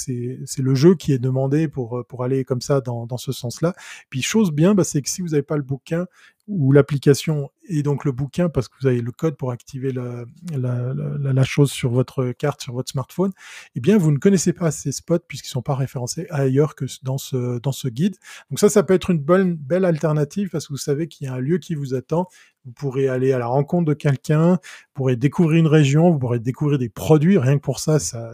le 0.57 0.75
jeu 0.75 0.95
qui 0.95 1.11
est 1.11 1.19
demandé 1.19 1.67
pour, 1.67 2.05
pour 2.07 2.23
aller 2.23 2.45
comme 2.45 2.61
ça 2.61 2.81
dans, 2.81 3.05
dans 3.05 3.17
ce 3.17 3.31
sens-là. 3.31 3.73
Puis, 4.09 4.21
chose 4.21 4.51
bien, 4.51 4.75
bah, 4.75 4.83
c'est 4.83 5.01
que 5.01 5.09
si 5.09 5.21
vous 5.21 5.29
n'avez 5.29 5.43
pas 5.43 5.57
le 5.57 5.63
bouquin, 5.63 6.07
ou 6.47 6.71
l'application 6.71 7.51
et 7.69 7.83
donc 7.83 8.05
le 8.05 8.13
bouquin 8.13 8.47
parce 8.47 8.69
que 8.69 8.75
vous 8.79 8.87
avez 8.87 9.01
le 9.01 9.11
code 9.11 9.35
pour 9.35 9.51
activer 9.51 9.91
la, 9.91 11.43
chose 11.43 11.71
sur 11.71 11.91
votre 11.91 12.31
carte, 12.31 12.61
sur 12.61 12.73
votre 12.73 12.89
smartphone, 12.89 13.31
eh 13.75 13.81
bien 13.81 13.97
vous 13.97 14.11
ne 14.11 14.17
connaissez 14.17 14.53
pas 14.53 14.71
ces 14.71 14.93
spots 14.93 15.19
puisqu'ils 15.27 15.49
sont 15.49 15.61
pas 15.61 15.75
référencés 15.75 16.25
ailleurs 16.29 16.75
que 16.75 16.85
dans 17.03 17.17
ce, 17.17 17.59
dans 17.59 17.73
ce 17.73 17.89
guide. 17.89 18.15
Donc 18.49 18.59
ça, 18.59 18.69
ça 18.69 18.83
peut 18.83 18.93
être 18.93 19.09
une 19.09 19.19
belle 19.19 19.85
alternative 19.85 20.49
parce 20.49 20.67
que 20.67 20.73
vous 20.73 20.76
savez 20.77 21.07
qu'il 21.07 21.27
y 21.27 21.29
a 21.29 21.33
un 21.33 21.39
lieu 21.39 21.57
qui 21.57 21.75
vous 21.75 21.93
attend. 21.93 22.27
Vous 22.65 22.71
pourrez 22.71 23.07
aller 23.07 23.31
à 23.31 23.39
la 23.39 23.47
rencontre 23.47 23.85
de 23.85 23.93
quelqu'un, 23.93 24.53
vous 24.53 24.93
pourrez 24.93 25.15
découvrir 25.15 25.59
une 25.59 25.67
région, 25.67 26.11
vous 26.11 26.19
pourrez 26.19 26.39
découvrir 26.39 26.77
des 26.77 26.89
produits. 26.89 27.37
Rien 27.37 27.57
que 27.57 27.63
pour 27.63 27.79
ça, 27.79 27.99
ça, 27.99 28.31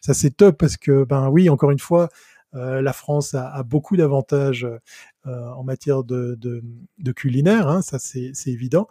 ça 0.00 0.14
c'est 0.14 0.36
top 0.36 0.56
parce 0.58 0.76
que, 0.76 1.04
ben 1.04 1.28
oui, 1.30 1.50
encore 1.50 1.72
une 1.72 1.80
fois, 1.80 2.08
euh, 2.56 2.80
la 2.80 2.92
France 2.92 3.34
a, 3.34 3.62
beaucoup 3.62 3.96
d'avantages 3.96 4.66
euh, 5.26 5.50
en 5.50 5.64
matière 5.64 6.04
de, 6.04 6.38
culinaire, 7.14 7.68
hein, 7.68 7.82
ça 7.82 7.98
c'est 7.98 8.32
évident. 8.46 8.88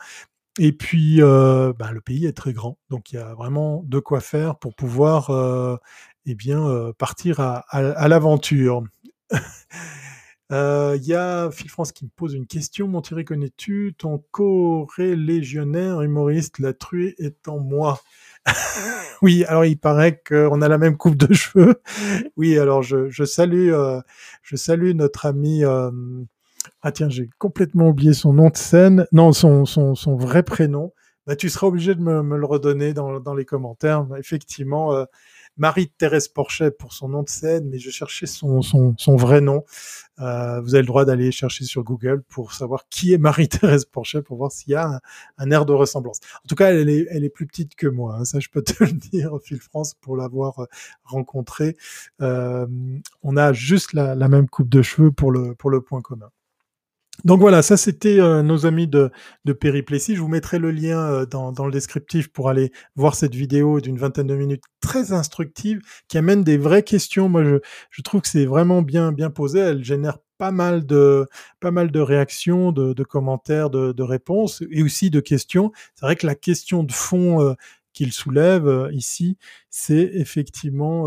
Et 0.58 0.72
puis, 0.72 1.22
euh, 1.22 1.74
bah, 1.78 1.92
le 1.92 2.02
pays 2.02 2.26
est 2.26 2.34
très 2.34 2.54
grand, 2.54 2.78
donc 2.90 3.12
il 3.12 3.16
y 3.16 3.20
a 3.20 3.34
vraiment 3.34 3.84
de 3.86 4.00
quoi 4.00 4.22
faire 4.22 4.58
pour 4.58 4.76
pouvoir, 4.76 5.32
eh 6.26 6.36
bien, 6.36 6.92
partir 6.98 7.40
à 7.40 8.08
l'aventure. 8.08 8.84
Il 10.52 11.04
y 11.04 11.14
a 11.14 11.50
Phil 11.52 11.70
France 11.70 11.92
qui 11.92 12.06
me 12.06 12.10
pose 12.16 12.34
une 12.34 12.48
question. 12.48 12.88
Mon 12.88 13.02
Thierry, 13.02 13.26
connais-tu 13.26 13.96
ton 13.98 14.24
co-légionnaire 14.32 16.02
humoriste 16.02 16.60
La 16.60 16.74
Truée 16.74 17.16
est 17.18 17.48
en 17.48 17.60
moi? 17.60 18.00
Oui, 19.22 19.46
alors 19.46 19.66
il 19.66 19.78
paraît 19.78 20.22
qu'on 20.28 20.62
a 20.62 20.68
la 20.68 20.78
même 20.78 20.98
coupe 20.98 21.16
de 21.16 21.34
cheveux. 21.34 21.82
Oui, 22.38 22.58
alors 22.58 22.84
je, 22.84 23.10
je 23.10 23.24
salue, 23.24 23.72
euh, 23.72 24.02
je 24.44 24.56
salue 24.56 24.92
notre 24.92 25.26
ami. 25.26 25.64
Euh... 25.64 25.90
Ah 26.82 26.92
tiens, 26.92 27.10
j'ai 27.10 27.30
complètement 27.38 27.90
oublié 27.90 28.14
son 28.14 28.34
nom 28.34 28.50
de 28.50 28.58
scène. 28.58 29.08
Non, 29.12 29.32
son, 29.32 29.66
son, 29.66 29.96
son 29.96 30.16
vrai 30.16 30.44
prénom. 30.44 30.94
Bah, 31.26 31.36
tu 31.36 31.50
seras 31.50 31.68
obligé 31.68 31.96
de 31.96 32.02
me, 32.02 32.22
me 32.22 32.38
le 32.38 32.46
redonner 32.46 32.94
dans, 32.94 33.20
dans, 33.20 33.34
les 33.34 33.46
commentaires. 33.46 34.06
Effectivement, 34.18 34.94
euh, 34.94 35.06
Marie-Thérèse 35.58 36.28
Porchet 36.28 36.72
pour 36.72 36.94
son 36.94 37.10
nom 37.10 37.24
de 37.24 37.30
scène, 37.30 37.70
mais 37.70 37.80
je 37.80 37.90
cherchais 37.90 38.26
son, 38.26 38.62
son, 38.62 38.94
son 38.98 39.16
vrai 39.16 39.42
nom. 39.42 39.64
Euh, 40.20 40.62
vous 40.62 40.76
avez 40.76 40.82
le 40.82 40.88
droit 40.88 41.06
d'aller 41.06 41.32
chercher 41.32 41.66
sur 41.66 41.84
Google 41.84 42.24
pour 42.24 42.54
savoir 42.54 42.88
qui 42.90 43.14
est 43.14 43.18
Marie-Thérèse 43.18 43.86
Porchet, 43.86 44.22
pour 44.22 44.38
voir 44.38 44.52
s'il 44.52 44.72
y 44.72 44.76
a 44.76 44.88
un, 44.88 45.00
un, 45.38 45.52
air 45.52 45.66
de 45.66 45.74
ressemblance. 45.74 46.20
En 46.44 46.48
tout 46.48 46.56
cas, 46.56 46.72
elle 46.72 46.90
est, 46.90 47.06
elle 47.10 47.24
est 47.24 47.30
plus 47.30 47.48
petite 47.48 47.76
que 47.76 47.88
moi, 47.88 48.18
hein, 48.20 48.26
ça 48.26 48.40
je 48.40 48.50
peux 48.50 48.62
te 48.64 48.84
le 48.84 48.92
dire, 48.92 49.32
Phil 49.44 49.60
France, 49.60 49.94
pour 49.94 50.18
l'avoir 50.18 50.60
euh, 50.60 50.66
rencontrée. 51.04 51.78
Euh, 52.22 52.68
on 53.24 53.38
a 53.38 53.54
juste 53.54 53.94
la, 53.94 54.16
la, 54.16 54.28
même 54.28 54.50
coupe 54.50 54.70
de 54.70 54.82
cheveux 54.82 55.12
pour 55.12 55.32
le, 55.32 55.56
pour 55.56 55.70
le 55.70 55.82
point 55.82 56.02
commun. 56.02 56.30
Donc 57.24 57.40
voilà, 57.40 57.62
ça 57.62 57.78
c'était 57.78 58.20
euh, 58.20 58.44
nos 58.44 58.66
amis 58.66 58.88
de, 58.88 59.10
de 59.46 59.54
Périplessis. 59.54 60.16
Je 60.16 60.22
vous 60.22 60.28
mettrai 60.28 60.60
le 60.60 60.72
lien 60.72 61.00
euh, 61.00 61.26
dans, 61.26 61.52
dans, 61.52 61.66
le 61.66 61.72
descriptif 61.72 62.28
pour 62.28 62.50
aller 62.50 62.72
voir 62.96 63.16
cette 63.16 63.34
vidéo 63.34 63.80
d'une 63.80 63.98
vingtaine 63.98 64.28
de 64.28 64.36
minutes 64.36 64.64
très 64.82 65.14
instructive 65.14 65.80
qui 66.08 66.18
amène 66.18 66.44
des 66.44 66.58
vraies 66.58 66.84
questions. 66.84 67.30
Moi, 67.30 67.44
je, 67.44 67.56
je 67.90 68.02
trouve 68.02 68.22
que 68.22 68.28
c'est 68.28 68.46
vraiment 68.46 68.82
bien 68.82 69.12
bien 69.12 69.30
posé. 69.30 69.60
Elle 69.60 69.84
génère 69.84 70.20
pas 70.38 70.52
mal 70.52 70.86
de 70.86 71.26
pas 71.62 71.72
mal 71.72 71.90
de 71.90 72.00
réactions, 72.02 72.72
de, 72.74 72.94
de 72.94 73.04
commentaires, 73.04 73.70
de, 73.70 73.94
de, 73.94 74.04
réponses 74.04 74.62
et 74.70 74.84
aussi 74.84 75.10
de 75.10 75.22
questions. 75.22 75.72
C'est 75.96 76.06
vrai 76.06 76.18
que 76.18 76.28
la 76.28 76.36
question 76.36 76.84
de 76.84 76.92
fond 76.92 77.42
euh, 77.42 77.54
qu'il 77.94 78.12
soulève 78.12 78.90
ici, 78.92 79.38
c'est 79.70 80.12
effectivement, 80.14 81.06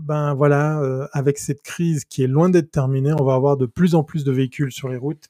ben 0.00 0.32
voilà, 0.32 1.08
avec 1.12 1.36
cette 1.36 1.60
crise 1.60 2.06
qui 2.06 2.22
est 2.22 2.26
loin 2.26 2.48
d'être 2.48 2.70
terminée, 2.70 3.12
on 3.12 3.24
va 3.24 3.34
avoir 3.34 3.58
de 3.58 3.66
plus 3.66 3.94
en 3.94 4.04
plus 4.04 4.24
de 4.24 4.32
véhicules 4.32 4.72
sur 4.72 4.88
les 4.88 4.96
routes 4.96 5.28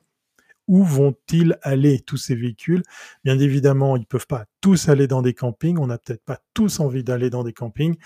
où 0.70 0.85
vont-ils 0.85 1.59
aller 1.62 1.98
tous 1.98 2.16
ces 2.16 2.37
véhicules? 2.37 2.85
Bien 3.24 3.40
évidemment, 3.40 3.96
ils 3.96 4.06
peuvent 4.06 4.28
pas 4.28 4.44
tous 4.61 4.88
aller 4.88 5.09
dans 5.09 5.20
des 5.20 5.35
campings. 5.35 5.78
On 5.78 5.88
n'a 5.88 5.98
peut-être 5.98 6.24
pas 6.24 6.38
tous 6.54 6.78
envie 6.78 7.02
d'aller 7.02 7.28
dans 7.28 7.42
des 7.42 7.52
campings. 7.52 7.96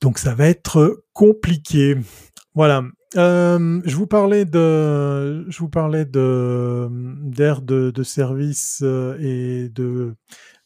Donc 0.00 0.18
ça 0.18 0.32
va 0.32 0.46
être 0.46 1.02
compliqué. 1.12 1.96
Voilà. 2.54 2.84
Euh, 3.16 3.80
je 3.84 3.96
vous 3.96 4.06
parlais 4.06 4.44
de, 4.44 5.50
je 5.50 5.58
vous 5.58 5.68
parlais 5.68 6.04
de 6.04 6.88
d'air 7.24 7.62
de, 7.62 8.02
service 8.04 8.82
euh, 8.84 9.18
et 9.18 9.68
de, 9.68 10.14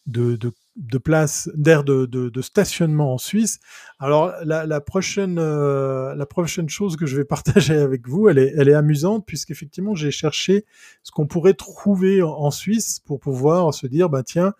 de 0.06 0.52
de 0.76 0.98
place 0.98 1.48
d'air 1.54 1.84
de, 1.84 2.40
stationnement 2.40 3.14
en 3.14 3.18
Suisse. 3.18 3.60
Alors 3.98 4.32
la, 4.44 4.80
prochaine 4.80 5.38
euh, 5.38 6.14
la 6.14 6.26
prochaine 6.26 6.68
chose 6.68 6.96
que 6.96 7.06
je 7.06 7.16
vais 7.16 7.24
partager 7.36 7.76
avec 7.76 8.08
vous, 8.08 8.28
elle 8.28 8.38
est 8.38 8.52
elle 8.56 8.68
est 8.68 8.74
amusante 8.74 9.24
puisqu'effectivement 9.26 9.94
j'ai 9.94 10.10
cherché 10.10 10.64
ce 11.02 11.12
qu'on 11.12 11.26
pourrait 11.26 11.54
trouver 11.54 12.22
en, 12.22 12.50
Suisse 12.50 13.00
pour 13.00 13.20
pouvoir 13.20 13.72
se 13.72 13.86
dire 13.86 14.08
bah 14.08 14.22
tiens 14.22 14.52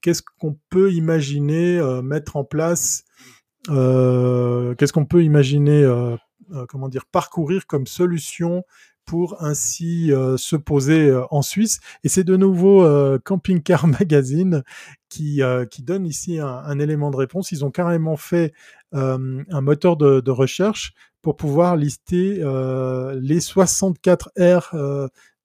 qu'est-ce 0.00 0.22
qu'on 0.38 0.56
peut 0.70 0.92
imaginer 0.92 1.78
euh, 1.78 2.02
mettre 2.02 2.36
en 2.36 2.44
place 2.44 3.04
euh, 3.68 4.74
qu'est-ce 4.74 4.92
qu'on 4.92 5.06
peut 5.06 5.22
imaginer 5.22 5.86
comment 6.68 6.88
dire 6.88 7.06
parcourir 7.06 7.66
comme 7.66 7.86
solution 7.86 8.64
pour 9.10 9.42
ainsi 9.42 10.12
euh, 10.12 10.36
se 10.36 10.54
poser 10.54 11.08
euh, 11.08 11.24
en 11.32 11.42
Suisse. 11.42 11.80
Et 12.04 12.08
c'est 12.08 12.22
de 12.22 12.36
nouveau 12.36 12.84
euh, 12.84 13.18
Camping 13.18 13.60
Car 13.60 13.84
Magazine 14.00 14.62
qui, 15.08 15.42
qui 15.72 15.82
donne 15.82 16.06
ici 16.06 16.38
un, 16.38 16.78
élément 16.78 17.10
de 17.10 17.16
réponse. 17.16 17.50
Ils 17.50 17.64
ont 17.64 17.72
carrément 17.72 18.16
fait 18.16 18.52
un 18.92 19.60
moteur 19.60 19.96
de, 19.96 20.20
de, 20.20 20.30
recherche 20.30 20.92
pour 21.20 21.34
pouvoir 21.36 21.74
lister 21.74 22.40
les 23.20 23.40
64 23.40 24.30
aires 24.36 24.72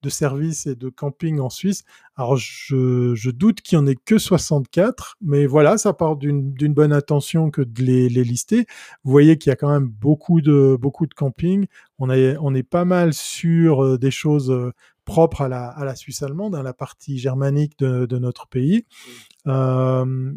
de 0.05 0.09
services 0.09 0.67
et 0.67 0.75
de 0.75 0.89
camping 0.89 1.39
en 1.39 1.49
Suisse. 1.49 1.83
Alors 2.15 2.37
je, 2.37 3.13
je 3.15 3.31
doute 3.31 3.61
qu'il 3.61 3.77
n'y 3.77 3.83
en 3.83 3.87
ait 3.87 3.95
que 3.95 4.17
64, 4.17 5.17
mais 5.21 5.47
voilà, 5.47 5.77
ça 5.77 5.93
part 5.93 6.15
d'une 6.15 6.53
bonne 6.53 6.93
intention 6.93 7.49
que 7.49 7.61
de 7.61 7.81
les, 7.81 8.07
les 8.07 8.23
lister. 8.23 8.65
Vous 9.03 9.11
voyez 9.11 9.37
qu'il 9.37 9.49
y 9.49 9.53
a 9.53 9.55
quand 9.55 9.71
même 9.71 9.87
beaucoup 9.87 10.41
de 10.41 10.77
beaucoup 10.79 11.07
de 11.07 11.13
camping. 11.13 11.65
On 11.97 12.09
est 12.11 12.37
on 12.39 12.53
est 12.53 12.63
pas 12.63 12.85
mal 12.85 13.13
sur 13.13 13.83
euh, 13.83 13.97
des 13.97 14.11
choses 14.11 14.51
euh, 14.51 14.71
propres 15.05 15.41
à 15.41 15.47
la, 15.47 15.67
à 15.67 15.85
la 15.85 15.95
Suisse 15.95 16.21
allemande, 16.23 16.55
à 16.55 16.59
hein, 16.59 16.63
la 16.63 16.73
partie 16.73 17.17
germanique 17.17 17.77
de, 17.79 18.05
de 18.05 18.17
notre 18.19 18.47
pays. 18.47 18.85
Euh. 19.47 20.33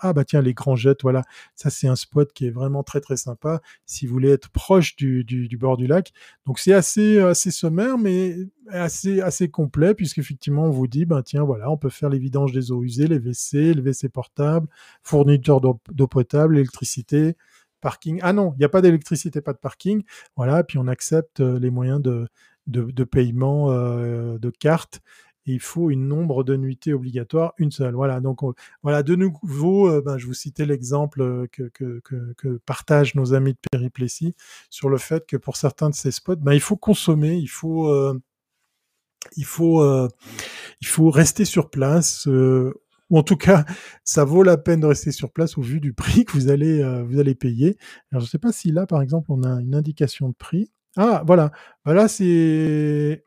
Ah 0.00 0.12
bah 0.12 0.24
tiens, 0.24 0.40
les 0.42 0.54
grands 0.54 0.76
jets, 0.76 0.96
voilà, 1.02 1.22
ça 1.54 1.70
c'est 1.70 1.88
un 1.88 1.96
spot 1.96 2.32
qui 2.32 2.46
est 2.46 2.50
vraiment 2.50 2.82
très 2.82 3.00
très 3.00 3.16
sympa 3.16 3.60
si 3.86 4.06
vous 4.06 4.12
voulez 4.14 4.30
être 4.30 4.50
proche 4.50 4.96
du, 4.96 5.24
bord 5.58 5.76
du 5.76 5.86
lac. 5.86 6.12
Donc 6.46 6.58
c'est 6.58 6.72
assez 6.72 7.18
assez 7.20 7.50
sommaire, 7.50 7.98
mais 7.98 8.36
assez 8.68 9.20
assez 9.20 9.48
complet 9.50 9.94
puisqu'effectivement 9.94 10.64
on 10.66 10.70
vous 10.70 10.86
dit, 10.86 11.04
ben 11.04 11.22
tiens 11.22 11.44
voilà, 11.44 11.70
on 11.70 11.76
peut 11.76 11.90
faire 11.90 12.08
les 12.08 12.18
vidanges 12.18 12.52
des 12.52 12.72
eaux 12.72 12.82
usées, 12.82 13.06
les 13.06 13.18
WC, 13.18 13.74
les 13.74 13.82
WC 13.82 14.08
portables, 14.08 14.68
fourniture 15.02 15.60
d'eau 15.60 16.06
potable, 16.06 16.56
électricité, 16.56 17.36
parking. 17.80 18.20
Ah 18.22 18.32
non, 18.32 18.52
il 18.56 18.58
n'y 18.58 18.64
a 18.64 18.68
pas 18.68 18.82
d'électricité, 18.82 19.40
pas 19.40 19.52
de 19.52 19.58
parking. 19.58 20.02
Voilà, 20.36 20.64
puis 20.64 20.78
on 20.78 20.86
accepte 20.86 21.40
euh, 21.40 21.58
les 21.58 21.70
moyens 21.70 22.00
de, 22.00 22.28
de, 22.66 22.90
de 22.90 23.04
paiement 23.04 23.70
euh, 23.70 24.38
de 24.38 24.50
carte 24.50 25.00
il 25.46 25.60
faut 25.60 25.90
une 25.90 26.06
nombre 26.06 26.44
de 26.44 26.56
nuitées 26.56 26.92
obligatoire, 26.92 27.54
une 27.58 27.70
seule. 27.70 27.94
Voilà, 27.94 28.20
donc 28.20 28.40
voilà, 28.82 29.02
de 29.02 29.14
nouveau, 29.14 29.88
euh, 29.88 30.02
ben, 30.02 30.18
je 30.18 30.26
vous 30.26 30.34
citais 30.34 30.66
l'exemple 30.66 31.22
euh, 31.22 31.46
que, 31.50 31.64
que, 31.64 32.00
que, 32.04 32.34
que, 32.34 32.60
partagent 32.66 33.14
nos 33.14 33.34
amis 33.34 33.52
de 33.52 33.58
Périplessis 33.70 34.34
sur 34.70 34.88
le 34.88 34.98
fait 34.98 35.26
que 35.26 35.36
pour 35.36 35.56
certains 35.56 35.90
de 35.90 35.94
ces 35.94 36.10
spots, 36.10 36.36
ben, 36.36 36.52
il 36.52 36.60
faut 36.60 36.76
consommer, 36.76 37.36
il 37.36 37.48
faut, 37.48 37.88
euh, 37.88 38.20
il 39.36 39.44
faut, 39.44 39.82
euh, 39.82 40.08
il 40.80 40.86
faut 40.86 41.10
rester 41.10 41.44
sur 41.44 41.70
place. 41.70 42.26
Euh, 42.28 42.74
ou 43.10 43.18
en 43.18 43.22
tout 43.24 43.36
cas, 43.36 43.64
ça 44.04 44.24
vaut 44.24 44.44
la 44.44 44.56
peine 44.56 44.80
de 44.80 44.86
rester 44.86 45.10
sur 45.12 45.32
place 45.32 45.58
au 45.58 45.62
vu 45.62 45.80
du 45.80 45.92
prix 45.92 46.24
que 46.24 46.32
vous 46.32 46.48
allez, 46.48 46.80
vous 47.08 47.18
allez 47.18 47.34
payer. 47.34 47.76
Alors, 48.12 48.20
je 48.20 48.26
ne 48.26 48.30
sais 48.30 48.38
pas 48.38 48.52
si 48.52 48.70
là, 48.70 48.86
par 48.86 49.02
exemple, 49.02 49.32
on 49.32 49.42
a 49.42 49.60
une 49.60 49.74
indication 49.74 50.28
de 50.28 50.34
prix. 50.34 50.70
Ah, 50.96 51.24
voilà. 51.26 51.50
Voilà, 51.84 52.06
c'est 52.06 53.24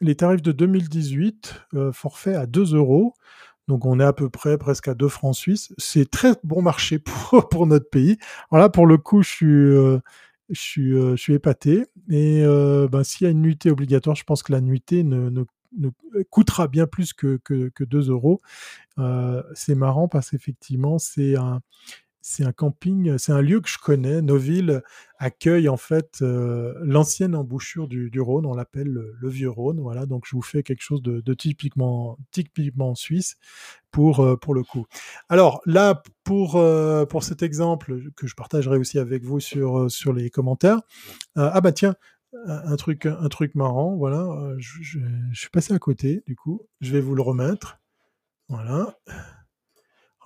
les 0.00 0.14
tarifs 0.14 0.42
de 0.42 0.52
2018, 0.52 1.66
euh, 1.74 1.92
forfait 1.92 2.34
à 2.34 2.46
2 2.46 2.74
euros. 2.74 3.14
Donc 3.68 3.84
on 3.86 4.00
est 4.00 4.04
à 4.04 4.12
peu 4.12 4.28
près 4.28 4.58
presque 4.58 4.88
à 4.88 4.94
2 4.94 5.08
francs 5.08 5.34
suisses. 5.34 5.72
C'est 5.78 6.10
très 6.10 6.32
bon 6.42 6.62
marché 6.62 6.98
pour, 7.30 7.48
pour 7.48 7.66
notre 7.66 7.88
pays. 7.88 8.18
Alors 8.50 8.62
là, 8.64 8.68
pour 8.68 8.86
le 8.86 8.98
coup, 8.98 9.22
je 9.22 9.28
suis, 9.28 9.46
euh, 9.46 9.98
euh, 10.50 11.16
je 11.16 11.16
suis 11.16 11.34
épaté. 11.34 11.86
Et 12.08 12.42
ben, 12.90 13.04
s'il 13.04 13.24
y 13.24 13.28
a 13.28 13.30
une 13.30 13.42
nuitée 13.42 13.70
obligatoire, 13.70 14.16
je 14.16 14.24
pense 14.24 14.42
que 14.42 14.52
la 14.52 14.60
nuitée 14.60 15.04
ne, 15.04 15.44
coûtera 16.30 16.66
bien 16.66 16.86
plus 16.86 17.12
que, 17.12 17.38
que, 17.44 17.68
que 17.68 17.84
2 17.84 18.10
euros. 18.10 18.40
C'est 19.54 19.76
marrant 19.76 20.08
parce 20.08 20.30
qu'effectivement, 20.30 20.98
c'est 20.98 21.36
un, 21.36 21.60
c'est 22.22 22.44
un 22.44 22.52
camping, 22.52 23.16
c'est 23.18 23.32
un 23.32 23.40
lieu 23.40 23.60
que 23.60 23.68
je 23.68 23.78
connais. 23.78 24.20
Nos 24.20 24.36
villes 24.36 24.82
accueillent 25.18 25.68
en 25.68 25.76
fait 25.76 26.18
euh, 26.22 26.74
l'ancienne 26.82 27.34
embouchure 27.34 27.88
du, 27.88 28.20
Rhône, 28.20 28.46
on 28.46 28.54
l'appelle 28.54 28.88
le, 28.88 29.28
vieux 29.28 29.50
Rhône. 29.50 29.80
Voilà, 29.80 30.06
donc 30.06 30.24
je 30.26 30.36
vous 30.36 30.42
fais 30.42 30.62
quelque 30.62 30.82
chose 30.82 31.02
de, 31.02 31.34
typiquement, 31.34 32.16
suisse 32.94 33.36
pour 33.90 34.20
euh, 34.20 34.36
pour 34.36 34.54
le 34.54 34.62
coup. 34.62 34.86
Alors 35.28 35.62
là, 35.66 36.02
pour 36.24 36.56
euh, 36.56 37.06
pour 37.06 37.24
cet 37.24 37.42
exemple 37.42 38.00
que 38.16 38.26
je 38.26 38.34
partagerai 38.34 38.76
aussi 38.76 38.98
avec 38.98 39.24
vous 39.24 39.40
sur 39.40 39.78
euh, 39.78 39.88
sur 39.88 40.12
les 40.12 40.30
commentaires. 40.30 40.80
Euh, 41.38 41.50
ah 41.52 41.60
bah 41.60 41.72
tiens, 41.72 41.94
un 42.46 42.76
truc 42.76 43.06
un 43.06 43.28
truc 43.28 43.54
marrant. 43.54 43.96
Voilà, 43.96 44.22
euh, 44.22 44.56
je, 44.58 44.82
je, 44.82 44.98
je 45.32 45.40
suis 45.40 45.50
passé 45.50 45.72
à 45.74 45.78
côté. 45.78 46.22
Du 46.26 46.36
coup, 46.36 46.62
je 46.80 46.92
vais 46.92 47.00
vous 47.00 47.14
le 47.14 47.22
remettre. 47.22 47.78
Voilà 48.48 48.96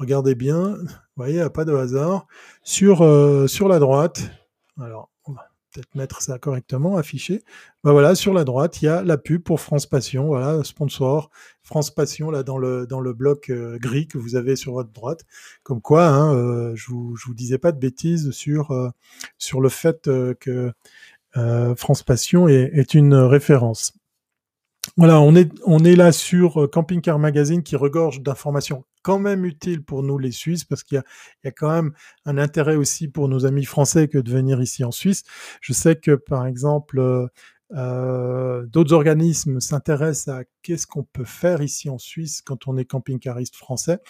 regardez 0.04 0.34
bien, 0.34 0.76
vous 0.76 0.86
voyez, 1.16 1.40
a 1.40 1.48
pas 1.48 1.64
de 1.64 1.74
hasard, 1.74 2.26
sur, 2.62 3.02
euh, 3.02 3.46
sur 3.46 3.68
la 3.68 3.78
droite, 3.78 4.30
alors 4.78 5.10
on 5.24 5.32
va 5.32 5.46
peut-être 5.72 5.94
mettre 5.94 6.20
ça 6.20 6.38
correctement, 6.38 6.98
affiché, 6.98 7.42
ben 7.82 7.92
voilà, 7.92 8.14
sur 8.14 8.34
la 8.34 8.44
droite, 8.44 8.82
il 8.82 8.84
y 8.84 8.88
a 8.88 9.02
la 9.02 9.16
pub 9.16 9.42
pour 9.42 9.60
France 9.60 9.86
Passion, 9.86 10.26
voilà, 10.26 10.62
sponsor, 10.62 11.30
France 11.62 11.90
Passion, 11.90 12.30
là, 12.30 12.42
dans 12.42 12.58
le, 12.58 12.86
dans 12.86 13.00
le 13.00 13.14
bloc 13.14 13.48
euh, 13.48 13.78
gris 13.78 14.06
que 14.06 14.18
vous 14.18 14.36
avez 14.36 14.56
sur 14.56 14.74
votre 14.74 14.92
droite, 14.92 15.24
comme 15.62 15.80
quoi, 15.80 16.06
hein, 16.06 16.34
euh, 16.34 16.72
je 16.74 16.90
vous, 16.90 17.16
je 17.16 17.26
vous 17.26 17.34
disais 17.34 17.58
pas 17.58 17.72
de 17.72 17.78
bêtises 17.78 18.30
sur, 18.30 18.92
sur 19.38 19.62
le 19.62 19.70
fait 19.70 20.10
que 20.38 20.70
France 21.76 22.02
Passion 22.02 22.46
est, 22.46 22.70
est 22.74 22.92
une 22.92 23.14
référence. 23.14 23.94
Voilà, 24.98 25.18
on 25.18 25.34
est, 25.34 25.50
on 25.64 25.82
est 25.82 25.96
là 25.96 26.12
sur 26.12 26.68
Camping 26.70 27.00
Car 27.00 27.18
Magazine 27.18 27.62
qui 27.62 27.74
regorge 27.74 28.20
d'informations 28.20 28.84
quand 29.04 29.18
même 29.18 29.44
utile 29.44 29.84
pour 29.84 30.02
nous 30.02 30.18
les 30.18 30.32
Suisses 30.32 30.64
parce 30.64 30.82
qu'il 30.82 31.02
y, 31.44 31.48
a, 31.48 31.52
quand 31.52 31.70
même 31.70 31.92
un 32.24 32.38
intérêt 32.38 32.74
aussi 32.74 33.06
pour 33.06 33.28
nos 33.28 33.46
amis 33.46 33.66
français 33.66 34.08
que 34.08 34.18
de 34.18 34.30
venir 34.30 34.60
ici 34.62 34.82
en 34.82 34.90
Suisse. 34.90 35.22
Je 35.60 35.72
sais 35.72 35.94
que 35.94 36.12
par 36.16 36.46
exemple 36.46 36.98
euh, 36.98 37.26
euh 37.76 38.66
d'autres 38.66 38.94
organismes 38.94 39.60
s'intéressent 39.60 40.34
à 40.34 40.44
qu'est-ce 40.64 40.86
qu'on 40.86 41.04
peut 41.04 41.24
faire 41.24 41.62
ici 41.62 41.88
en 41.90 41.98
Suisse 41.98 42.42
quand 42.42 42.66
on 42.66 42.76
est 42.76 42.86
camping-cariste 42.86 43.54
français? 43.54 44.00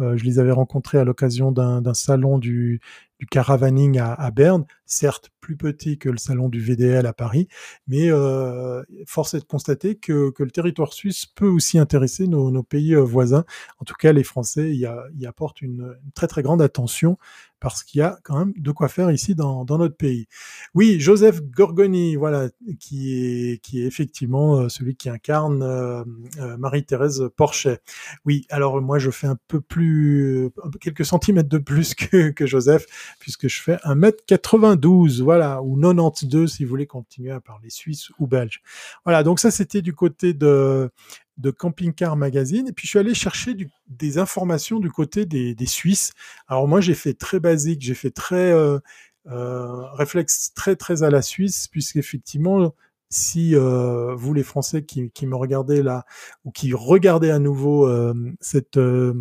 Euh, 0.00 0.16
je 0.16 0.24
les 0.24 0.40
avais 0.40 0.50
rencontrés 0.50 0.98
à 0.98 1.04
l'occasion 1.04 1.52
d'un 1.52 1.94
salon 1.94 2.38
du, 2.38 2.80
du 3.18 3.26
caravaning 3.26 3.98
à, 3.98 4.30
Berne, 4.30 4.64
certes 4.86 5.30
plus 5.40 5.56
petit 5.56 5.98
que 5.98 6.08
le 6.08 6.18
salon 6.18 6.48
du 6.48 6.60
VDL 6.60 7.04
à 7.06 7.12
Paris, 7.12 7.48
mais 7.88 8.10
euh, 8.10 8.82
force 9.06 9.34
est 9.34 9.40
de 9.40 9.44
constater 9.44 9.96
que, 9.96 10.32
le 10.38 10.50
territoire 10.50 10.92
suisse 10.92 11.26
peut 11.26 11.48
aussi 11.48 11.78
intéresser 11.78 12.28
nos, 12.28 12.62
pays 12.62 12.94
euh, 12.94 13.00
voisins. 13.00 13.44
En 13.80 13.84
tout 13.84 13.94
cas, 13.98 14.12
les 14.12 14.22
Français 14.22 14.74
y, 14.74 14.86
apportent 15.26 15.62
une, 15.62 15.96
très 16.14 16.28
très 16.28 16.42
grande 16.42 16.62
attention 16.62 17.18
parce 17.60 17.82
qu'il 17.82 17.98
y 17.98 18.02
a 18.02 18.18
quand 18.22 18.38
même 18.38 18.52
de 18.56 18.70
quoi 18.70 18.88
faire 18.88 19.10
ici 19.10 19.34
dans, 19.34 19.64
notre 19.64 19.96
pays. 19.96 20.28
Oui, 20.74 21.00
Joseph 21.00 21.42
Gorgoni, 21.42 22.14
voilà, 22.14 22.50
qui 22.78 23.14
est, 23.14 23.74
effectivement 23.74 24.68
celui 24.68 24.94
qui 24.94 25.08
incarne 25.08 25.97
euh, 26.38 26.56
Marie-Thérèse 26.56 27.28
Porchet. 27.36 27.80
Oui, 28.24 28.46
alors 28.50 28.80
moi 28.80 28.98
je 28.98 29.10
fais 29.10 29.26
un 29.26 29.38
peu 29.48 29.60
plus, 29.60 30.50
quelques 30.80 31.04
centimètres 31.04 31.48
de 31.48 31.58
plus 31.58 31.94
que, 31.94 32.30
que 32.30 32.46
Joseph 32.46 32.86
puisque 33.18 33.48
je 33.48 33.60
fais 33.60 33.76
1m92, 33.84 35.22
voilà, 35.22 35.62
ou 35.62 35.80
92 35.80 36.52
si 36.52 36.64
vous 36.64 36.70
voulez 36.70 36.86
continuer 36.86 37.30
à 37.30 37.40
parler 37.40 37.70
suisse 37.70 38.10
ou 38.18 38.26
belge. 38.26 38.62
Voilà, 39.04 39.22
donc 39.22 39.40
ça 39.40 39.50
c'était 39.50 39.82
du 39.82 39.94
côté 39.94 40.34
de 40.34 40.90
de 41.38 41.50
Camping 41.50 41.92
Car 41.94 42.16
Magazine. 42.16 42.68
Et 42.68 42.72
puis 42.72 42.86
je 42.86 42.90
suis 42.90 42.98
allé 42.98 43.14
chercher 43.14 43.56
des 43.88 44.18
informations 44.18 44.80
du 44.80 44.90
côté 44.90 45.24
des, 45.24 45.54
Suisses. 45.66 46.12
Alors 46.48 46.68
moi 46.68 46.80
j'ai 46.80 46.94
fait 46.94 47.14
très 47.14 47.40
basique, 47.40 47.80
j'ai 47.82 47.94
fait 47.94 48.10
très 48.10 48.52
euh, 48.52 48.78
euh, 49.26 49.84
réflexe 49.92 50.52
très 50.54 50.76
très 50.76 51.02
à 51.02 51.10
la 51.10 51.22
Suisse, 51.22 51.68
puisqu'effectivement 51.68 52.74
si 53.10 53.54
euh, 53.54 54.14
vous 54.14 54.34
les 54.34 54.42
Français 54.42 54.84
qui, 54.84 55.10
qui, 55.10 55.26
me 55.26 55.36
regardez 55.36 55.82
là 55.82 56.04
ou 56.44 56.50
qui 56.50 56.72
regardez 56.72 57.30
à 57.30 57.38
nouveau 57.38 57.86
euh, 57.86 58.14
cette 58.40 58.76
euh, 58.76 59.14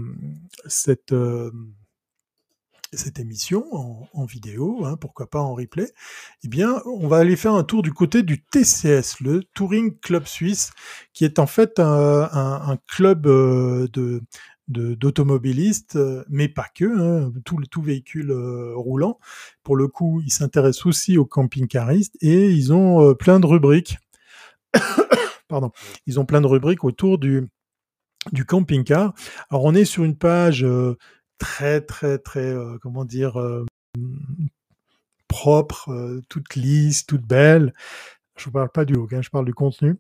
cette 0.67 1.13
euh, 1.13 1.51
cette 2.93 3.19
émission 3.19 3.65
en, 4.13 4.25
vidéo, 4.25 4.85
hein, 4.85 4.95
pourquoi 4.95 5.29
pas 5.29 5.41
en 5.41 5.53
replay, 5.53 5.91
eh 6.45 6.47
bien, 6.47 6.81
on 6.85 7.09
va 7.09 7.17
aller 7.17 7.35
faire 7.35 7.53
un 7.53 7.65
tour 7.65 7.81
du 7.81 7.91
côté 7.91 8.23
du 8.23 8.41
TCS, 8.41 9.19
le 9.19 9.43
Touring 9.53 9.99
Club 9.99 10.25
Suisse, 10.25 10.71
qui 11.11 11.25
est 11.25 11.38
en 11.38 11.47
fait 11.47 11.79
un, 11.79 12.29
un, 12.31 12.69
un 12.71 12.77
club 12.88 13.23
de 13.23 14.21
d'automobilistes, 14.68 15.97
mais 16.30 16.49
pas 16.49 16.68
que, 16.74 16.86
hein, 16.86 17.32
tout, 17.45 17.61
tout 17.70 17.82
véhicule 17.82 18.32
roulant. 18.76 19.20
Pour 19.63 19.76
le 19.76 19.88
coup, 19.88 20.22
ils 20.26 20.32
s'intéressent 20.32 20.86
aussi 20.86 21.18
aux 21.18 21.26
camping-caristes 21.26 22.18
et 22.22 22.51
ils 22.51 22.74
ont 22.74 23.15
plein 23.15 23.39
de 23.39 23.45
rubriques. 23.45 23.97
Pardon. 25.47 25.72
Ils 26.05 26.20
ont 26.20 26.26
plein 26.26 26.41
de 26.41 26.47
rubriques 26.47 26.84
autour 26.84 27.18
du, 27.18 27.47
du 28.32 28.45
camping-car. 28.45 29.13
Alors, 29.49 29.63
on 29.63 29.74
est 29.74 29.86
sur 29.86 30.03
une 30.03 30.18
page 30.18 30.65
très, 31.38 31.82
très, 31.82 32.18
très, 32.18 32.53
comment 32.82 33.05
dire, 33.05 33.38
propre, 35.28 36.22
toute 36.30 36.55
lisse, 36.55 37.05
toute 37.05 37.26
belle. 37.26 37.74
Je 38.38 38.49
ne 38.49 38.53
parle 38.53 38.70
pas 38.70 38.86
du 38.86 38.93
look, 38.93 39.13
hein, 39.13 39.22
je 39.22 39.30
parle 39.30 39.45
du 39.45 39.53
contenu. 39.53 39.97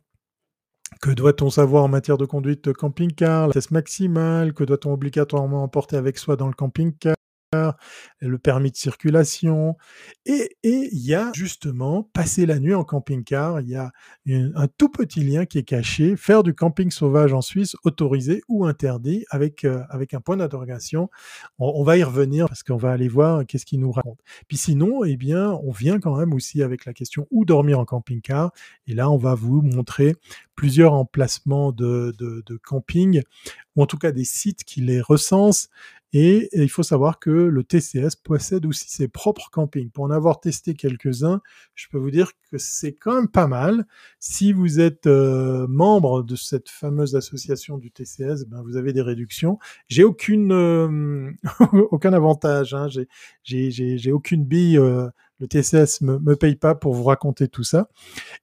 Que 1.01 1.11
doit-on 1.11 1.49
savoir 1.49 1.83
en 1.83 1.89
matière 1.89 2.17
de 2.17 2.25
conduite 2.25 2.73
camping-car? 2.73 3.41
La 3.41 3.47
vitesse 3.47 3.71
maximale 3.71 4.53
Que 4.53 4.63
doit-on 4.63 4.93
obligatoirement 4.93 5.63
emporter 5.63 5.97
avec 5.97 6.17
soi 6.17 6.35
dans 6.35 6.47
le 6.47 6.53
camping-car? 6.53 7.15
Le 7.53 8.37
permis 8.37 8.71
de 8.71 8.75
circulation. 8.75 9.77
Et 10.25 10.57
il 10.63 10.89
y 10.93 11.13
a 11.13 11.31
justement, 11.33 12.03
passer 12.03 12.45
la 12.45 12.59
nuit 12.59 12.73
en 12.73 12.83
camping-car, 12.83 13.61
il 13.61 13.69
y 13.69 13.75
a 13.75 13.91
un 14.27 14.67
tout 14.77 14.89
petit 14.89 15.21
lien 15.21 15.45
qui 15.45 15.57
est 15.57 15.63
caché, 15.63 16.17
faire 16.17 16.43
du 16.43 16.53
camping 16.53 16.91
sauvage 16.91 17.33
en 17.33 17.41
Suisse, 17.41 17.75
autorisé 17.83 18.41
ou 18.49 18.65
interdit, 18.65 19.25
avec, 19.29 19.63
euh, 19.63 19.81
avec 19.89 20.13
un 20.13 20.19
point 20.19 20.37
d'interrogation. 20.37 21.09
On, 21.57 21.83
va 21.83 21.97
y 21.97 22.03
revenir 22.03 22.47
parce 22.47 22.63
qu'on 22.63 22.75
va 22.75 22.91
aller 22.91 23.07
voir 23.07 23.45
qu'est-ce 23.45 23.65
qu'il 23.65 23.79
nous 23.79 23.91
raconte. 23.91 24.19
Puis 24.47 24.57
sinon, 24.57 25.05
eh 25.05 25.15
bien, 25.15 25.51
on 25.63 25.71
vient 25.71 25.99
quand 25.99 26.17
même 26.17 26.33
aussi 26.33 26.61
avec 26.61 26.85
la 26.85 26.93
question 26.93 27.27
où 27.31 27.45
dormir 27.45 27.79
en 27.79 27.85
camping-car. 27.85 28.51
Et 28.87 28.93
là, 28.93 29.09
on 29.09 29.17
va 29.17 29.35
vous 29.35 29.61
montrer 29.61 30.15
plusieurs 30.55 30.93
emplacements 30.93 31.71
de, 31.71 32.13
de, 32.17 32.43
de 32.45 32.57
camping, 32.57 33.21
ou 33.75 33.83
en 33.83 33.85
tout 33.85 33.97
cas 33.97 34.11
des 34.11 34.25
sites 34.25 34.63
qui 34.63 34.81
les 34.81 34.99
recensent 34.99 35.69
et, 36.13 36.49
il 36.53 36.69
faut 36.69 36.83
savoir 36.83 37.19
que 37.19 37.29
le 37.29 37.63
TCS 37.63 38.15
possède 38.23 38.65
aussi 38.65 38.89
ses 38.89 39.07
propres 39.07 39.49
campings. 39.51 39.89
Pour 39.89 40.05
en 40.05 40.11
avoir 40.11 40.39
testé 40.39 40.73
quelques-uns, 40.73 41.41
je 41.75 41.87
peux 41.89 41.97
vous 41.97 42.11
dire 42.11 42.31
que 42.49 42.57
c'est 42.57 42.93
quand 42.93 43.13
même 43.13 43.27
pas 43.27 43.47
mal. 43.47 43.85
Si 44.19 44.53
vous 44.53 44.79
êtes 44.79 45.07
euh, 45.07 45.67
membre 45.67 46.23
de 46.23 46.35
cette 46.35 46.69
fameuse 46.69 47.15
association 47.15 47.77
du 47.77 47.91
TCS, 47.91 48.45
ben 48.47 48.61
vous 48.63 48.77
avez 48.77 48.93
des 48.93 49.01
réductions. 49.01 49.59
J'ai 49.89 50.05
aucune 50.05 50.53
euh, 50.53 51.31
aucun 51.91 52.13
avantage. 52.13 52.73
Hein. 52.73 52.87
J'ai 53.43 54.11
aucune 54.11 54.45
bille. 54.45 54.77
Euh, 54.77 55.09
le 55.39 55.47
TCS 55.47 56.01
me, 56.01 56.19
me 56.19 56.35
paye 56.35 56.55
pas 56.55 56.75
pour 56.75 56.93
vous 56.93 57.03
raconter 57.03 57.47
tout 57.47 57.63
ça. 57.63 57.89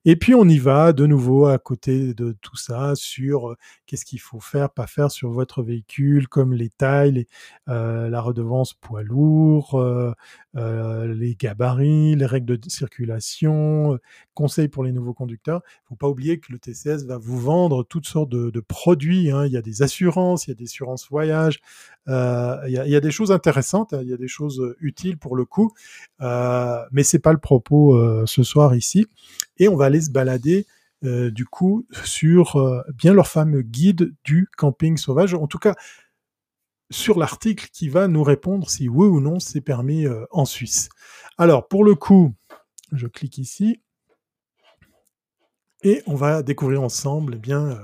Et 0.05 0.17
puis 0.17 0.35
on 0.35 0.49
y 0.49 0.59
va 0.59 0.93
de 0.93 1.07
nouveau 1.07 1.47
à 1.47 1.59
côté 1.59 2.15
de 2.15 2.37
tout 2.41 2.57
ça 2.57 2.95
sur 2.95 3.51
euh, 3.51 3.57
qu'est-ce 3.87 4.05
qu'il 4.05 4.21
faut 4.21 4.41
faire, 4.41 4.71
pas 4.71 4.87
faire 4.87 5.11
sur 5.11 5.31
votre 5.31 5.63
véhicule, 5.63 6.29
comme 6.29 6.53
les 6.53 6.71
tailles, 6.71 7.27
euh, 7.69 8.09
la 8.09 8.21
redevance 8.21 8.75
poids 8.75 9.03
lourd, 9.03 9.75
euh, 9.75 10.13
euh, 10.57 11.13
les 11.15 11.35
gabarits, 11.35 12.15
les 12.17 12.27
règles 12.27 12.59
de 12.59 12.71
circulation, 12.71 13.99
conseils 14.35 14.69
pour 14.69 14.85
les 14.85 14.93
nouveaux 14.93 15.15
conducteurs. 15.15 15.63
Faut 15.89 15.97
pas 15.97 16.09
oublier 16.09 16.39
que 16.39 16.53
le 16.53 16.59
TCS 16.59 17.05
va 17.07 17.19
vous 17.19 17.39
vendre 17.39 17.83
toutes 17.85 18.07
sortes 18.07 18.31
de, 18.31 18.51
de 18.51 18.61
produits. 18.61 19.31
Hein. 19.31 19.47
Il 19.47 19.53
y 19.53 19.57
a 19.57 19.63
des 19.63 19.83
assurances, 19.83 20.47
il 20.47 20.51
y 20.51 20.53
a 20.53 20.57
des 20.57 20.65
assurances 20.65 21.09
voyage, 21.09 21.61
euh, 22.09 22.57
il, 22.67 22.73
y 22.73 22.97
a, 22.97 23.01
des 23.01 23.11
choses 23.11 23.33
intéressantes, 23.33 23.95
hein. 23.95 24.01
il 24.03 24.09
y 24.09 24.13
a 24.13 24.17
des 24.17 24.29
choses 24.29 24.75
utiles 24.81 25.19
pour 25.19 25.37
le 25.37 25.45
coup, 25.45 25.73
euh, 26.21 26.83
mais 26.93 27.03
c'est 27.03 27.19
pas 27.19 27.33
le 27.33 27.39
propos 27.39 28.27
ce 28.27 28.43
soir 28.43 28.75
ici. 28.75 29.07
Et 29.59 29.69
on 29.69 29.77
va 29.77 29.87
aller 29.87 30.01
se 30.01 30.11
balader 30.11 30.67
euh, 31.05 31.31
du 31.31 31.45
coup 31.45 31.87
sur 32.05 32.57
euh, 32.57 32.81
bien 32.95 33.13
leur 33.13 33.27
fameux 33.27 33.61
guide 33.61 34.15
du 34.25 34.49
camping 34.57 34.97
sauvage. 34.97 35.35
En 35.35 35.47
tout 35.47 35.59
cas, 35.59 35.75
sur 36.91 37.19
l'article 37.19 37.69
qui 37.73 37.91
va 37.91 38.09
nous 38.09 38.23
répondre 38.23 38.71
si 38.71 38.89
oui 38.89 39.07
ou 39.07 39.21
non 39.21 39.39
c'est 39.39 39.61
permis 39.61 40.07
euh, 40.07 40.25
en 40.31 40.47
Suisse. 40.47 40.89
Alors, 41.37 41.69
pour 41.69 41.85
le 41.85 41.95
coup, 41.95 42.33
je 42.93 43.07
clique 43.07 43.37
ici 43.37 43.83
et 45.83 46.03
on 46.07 46.15
va 46.15 46.43
découvrir 46.43 46.83
ensemble 46.83 47.35
eh 47.37 47.39
bien 47.39 47.79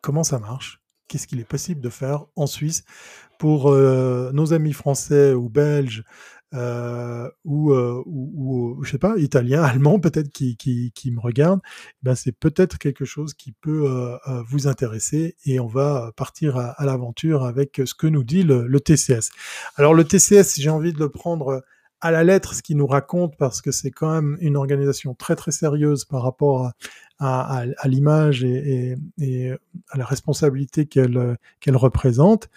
comment 0.00 0.24
ça 0.24 0.40
marche, 0.40 0.80
qu'est-ce 1.06 1.28
qu'il 1.28 1.38
est 1.38 1.44
possible 1.44 1.80
de 1.80 1.90
faire 1.90 2.24
en 2.34 2.46
Suisse 2.46 2.82
pour 3.38 3.70
nos 3.72 4.52
amis 4.52 4.72
français 4.72 5.34
ou 5.34 5.48
belges 5.48 6.04
euh, 6.54 7.28
ou, 7.44 7.72
euh, 7.72 8.00
ou, 8.06 8.78
je 8.84 8.92
sais 8.92 8.98
pas, 8.98 9.16
italien, 9.18 9.62
allemand 9.64 9.98
peut-être 9.98 10.28
qui, 10.30 10.56
qui, 10.56 10.92
qui, 10.94 11.10
me 11.10 11.18
regarde, 11.18 11.60
ben 12.02 12.14
c'est 12.14 12.32
peut-être 12.32 12.78
quelque 12.78 13.04
chose 13.04 13.34
qui 13.34 13.52
peut 13.52 13.90
euh, 13.90 14.16
euh 14.28 14.42
vous 14.46 14.68
intéresser 14.68 15.36
et 15.46 15.58
on 15.58 15.66
va 15.66 16.12
partir 16.16 16.56
à, 16.56 16.70
à 16.70 16.84
l'aventure 16.84 17.44
avec 17.44 17.82
ce 17.84 17.94
que 17.94 18.06
nous 18.06 18.22
dit 18.22 18.44
le, 18.44 18.68
le 18.68 18.80
TCS. 18.80 19.30
Alors 19.76 19.94
le 19.94 20.04
TCS, 20.04 20.60
j'ai 20.60 20.70
envie 20.70 20.92
de 20.92 20.98
le 21.00 21.08
prendre 21.08 21.64
à 22.00 22.10
la 22.12 22.22
lettre 22.22 22.54
ce 22.54 22.62
qu'il 22.62 22.76
nous 22.76 22.86
raconte 22.86 23.36
parce 23.36 23.60
que 23.60 23.72
c'est 23.72 23.90
quand 23.90 24.12
même 24.12 24.36
une 24.40 24.56
organisation 24.56 25.14
très 25.14 25.34
très 25.34 25.50
sérieuse 25.50 26.04
par 26.04 26.22
rapport 26.22 26.66
à, 26.66 26.72
à, 27.18 27.64
à 27.78 27.88
l'image 27.88 28.44
et, 28.44 28.92
et, 28.92 28.96
et, 29.18 29.52
à 29.90 29.98
la 29.98 30.04
responsabilité 30.04 30.86
qu'elle 30.86 31.36
qu'elle 31.60 31.76
représente. 31.76 32.48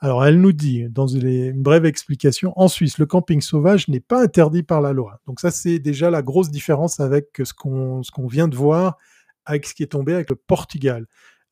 Alors, 0.00 0.24
elle 0.24 0.40
nous 0.40 0.52
dit, 0.52 0.88
dans 0.88 1.06
une 1.06 1.62
brève 1.62 1.84
explication, 1.84 2.52
en 2.56 2.68
Suisse, 2.68 2.98
le 2.98 3.06
camping 3.06 3.40
sauvage 3.40 3.88
n'est 3.88 4.00
pas 4.00 4.22
interdit 4.22 4.62
par 4.62 4.80
la 4.80 4.92
loi. 4.92 5.20
Donc 5.26 5.40
ça, 5.40 5.50
c'est 5.50 5.78
déjà 5.78 6.10
la 6.10 6.22
grosse 6.22 6.50
différence 6.50 7.00
avec 7.00 7.40
ce 7.42 7.52
qu'on 7.52 8.26
vient 8.26 8.48
de 8.48 8.56
voir 8.56 8.98
avec 9.46 9.66
ce 9.66 9.74
qui 9.74 9.82
est 9.82 9.88
tombé 9.88 10.14
avec 10.14 10.30
le 10.30 10.36
Portugal. 10.36 11.06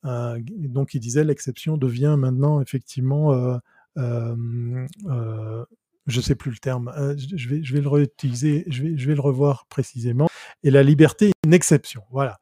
Euh, 0.04 0.38
donc, 0.46 0.94
il 0.94 1.00
disait 1.00 1.24
l'exception 1.24 1.76
devient 1.76 2.16
maintenant 2.18 2.60
effectivement, 2.60 3.32
euh, 3.32 3.58
euh 3.98 5.64
je 6.06 6.20
sais 6.20 6.34
plus 6.34 6.50
le 6.50 6.58
terme. 6.58 6.92
Euh, 6.96 7.14
je 7.16 7.48
vais 7.48 7.62
je 7.62 7.74
vais 7.74 7.80
le 7.80 7.88
réutiliser, 7.88 8.64
je 8.68 8.82
vais 8.82 8.96
je 8.96 9.06
vais 9.06 9.14
le 9.14 9.20
revoir 9.20 9.66
précisément. 9.66 10.28
Et 10.62 10.70
la 10.70 10.82
liberté 10.82 11.28
est 11.28 11.46
une 11.46 11.54
exception. 11.54 12.02
Voilà. 12.10 12.38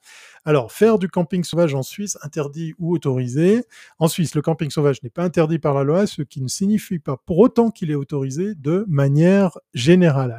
Alors, 0.46 0.72
faire 0.72 0.98
du 0.98 1.08
camping 1.08 1.44
sauvage 1.44 1.74
en 1.74 1.82
Suisse, 1.82 2.16
interdit 2.22 2.72
ou 2.78 2.94
autorisé. 2.94 3.62
En 3.98 4.08
Suisse, 4.08 4.34
le 4.34 4.40
camping 4.40 4.70
sauvage 4.70 5.02
n'est 5.02 5.10
pas 5.10 5.22
interdit 5.22 5.58
par 5.58 5.74
la 5.74 5.84
loi, 5.84 6.06
ce 6.06 6.22
qui 6.22 6.40
ne 6.40 6.48
signifie 6.48 6.98
pas 6.98 7.18
pour 7.18 7.38
autant 7.38 7.70
qu'il 7.70 7.90
est 7.90 7.94
autorisé 7.94 8.54
de 8.54 8.86
manière 8.88 9.58
générale. 9.74 10.32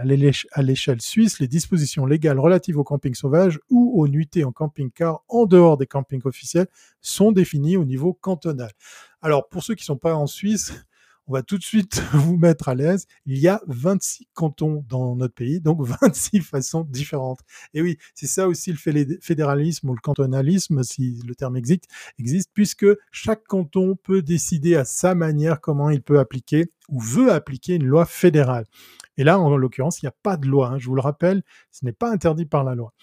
À 0.51 0.61
l'échelle 0.63 1.01
suisse, 1.01 1.39
les 1.39 1.47
dispositions 1.47 2.07
légales 2.07 2.39
relatives 2.39 2.79
au 2.79 2.83
camping 2.83 3.13
sauvage 3.13 3.59
ou 3.69 4.01
aux 4.01 4.07
nuitées 4.07 4.43
en 4.43 4.51
camping-car 4.51 5.23
en 5.27 5.45
dehors 5.45 5.77
des 5.77 5.87
campings 5.87 6.25
officiels 6.25 6.67
sont 7.01 7.31
définies 7.31 7.77
au 7.77 7.85
niveau 7.85 8.13
cantonal. 8.13 8.71
Alors, 9.21 9.49
pour 9.49 9.63
ceux 9.63 9.75
qui 9.75 9.83
ne 9.83 9.85
sont 9.85 9.97
pas 9.97 10.15
en 10.15 10.25
Suisse, 10.25 10.73
on 11.31 11.35
va 11.35 11.43
tout 11.43 11.57
de 11.57 11.63
suite 11.63 12.03
vous 12.13 12.35
mettre 12.35 12.67
à 12.67 12.75
l'aise. 12.75 13.07
Il 13.25 13.37
y 13.37 13.47
a 13.47 13.61
26 13.67 14.27
cantons 14.33 14.83
dans 14.89 15.15
notre 15.15 15.33
pays, 15.33 15.61
donc 15.61 15.81
26 16.01 16.41
façons 16.41 16.83
différentes. 16.83 17.39
Et 17.73 17.81
oui, 17.81 17.97
c'est 18.13 18.27
ça 18.27 18.49
aussi 18.49 18.73
le 18.73 19.17
fédéralisme 19.21 19.89
ou 19.89 19.93
le 19.93 20.01
cantonalisme, 20.01 20.83
si 20.83 21.21
le 21.25 21.33
terme 21.33 21.55
existe, 21.55 21.85
existe, 22.19 22.49
puisque 22.53 22.85
chaque 23.13 23.45
canton 23.45 23.95
peut 23.95 24.21
décider 24.21 24.75
à 24.75 24.83
sa 24.83 25.15
manière 25.15 25.61
comment 25.61 25.89
il 25.89 26.01
peut 26.01 26.19
appliquer 26.19 26.69
ou 26.89 26.99
veut 26.99 27.31
appliquer 27.31 27.75
une 27.75 27.85
loi 27.85 28.05
fédérale. 28.05 28.65
Et 29.17 29.23
là, 29.23 29.39
en 29.39 29.55
l'occurrence, 29.55 30.01
il 30.01 30.05
n'y 30.05 30.09
a 30.09 30.15
pas 30.23 30.35
de 30.35 30.47
loi. 30.47 30.69
Hein, 30.69 30.79
je 30.79 30.87
vous 30.87 30.95
le 30.95 31.01
rappelle, 31.01 31.43
ce 31.71 31.85
n'est 31.85 31.93
pas 31.93 32.11
interdit 32.11 32.45
par 32.45 32.63
la 32.63 32.75
loi. 32.75 32.93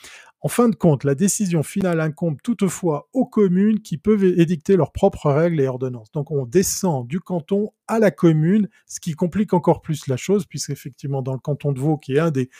En 0.40 0.48
fin 0.48 0.68
de 0.68 0.76
compte, 0.76 1.02
la 1.02 1.16
décision 1.16 1.64
finale 1.64 2.00
incombe 2.00 2.38
toutefois 2.42 3.08
aux 3.12 3.26
communes 3.26 3.80
qui 3.80 3.98
peuvent 3.98 4.22
édicter 4.22 4.76
leurs 4.76 4.92
propres 4.92 5.32
règles 5.32 5.60
et 5.60 5.66
ordonnances. 5.66 6.12
Donc 6.12 6.30
on 6.30 6.46
descend 6.46 7.08
du 7.08 7.18
canton 7.18 7.72
à 7.88 7.98
la 7.98 8.12
commune, 8.12 8.68
ce 8.86 9.00
qui 9.00 9.14
complique 9.14 9.52
encore 9.52 9.82
plus 9.82 10.06
la 10.06 10.16
chose, 10.16 10.46
puisqu'effectivement 10.46 11.22
dans 11.22 11.32
le 11.32 11.40
canton 11.40 11.72
de 11.72 11.80
Vaud, 11.80 11.98
qui 11.98 12.14
est 12.14 12.20
un 12.20 12.30
des 12.30 12.50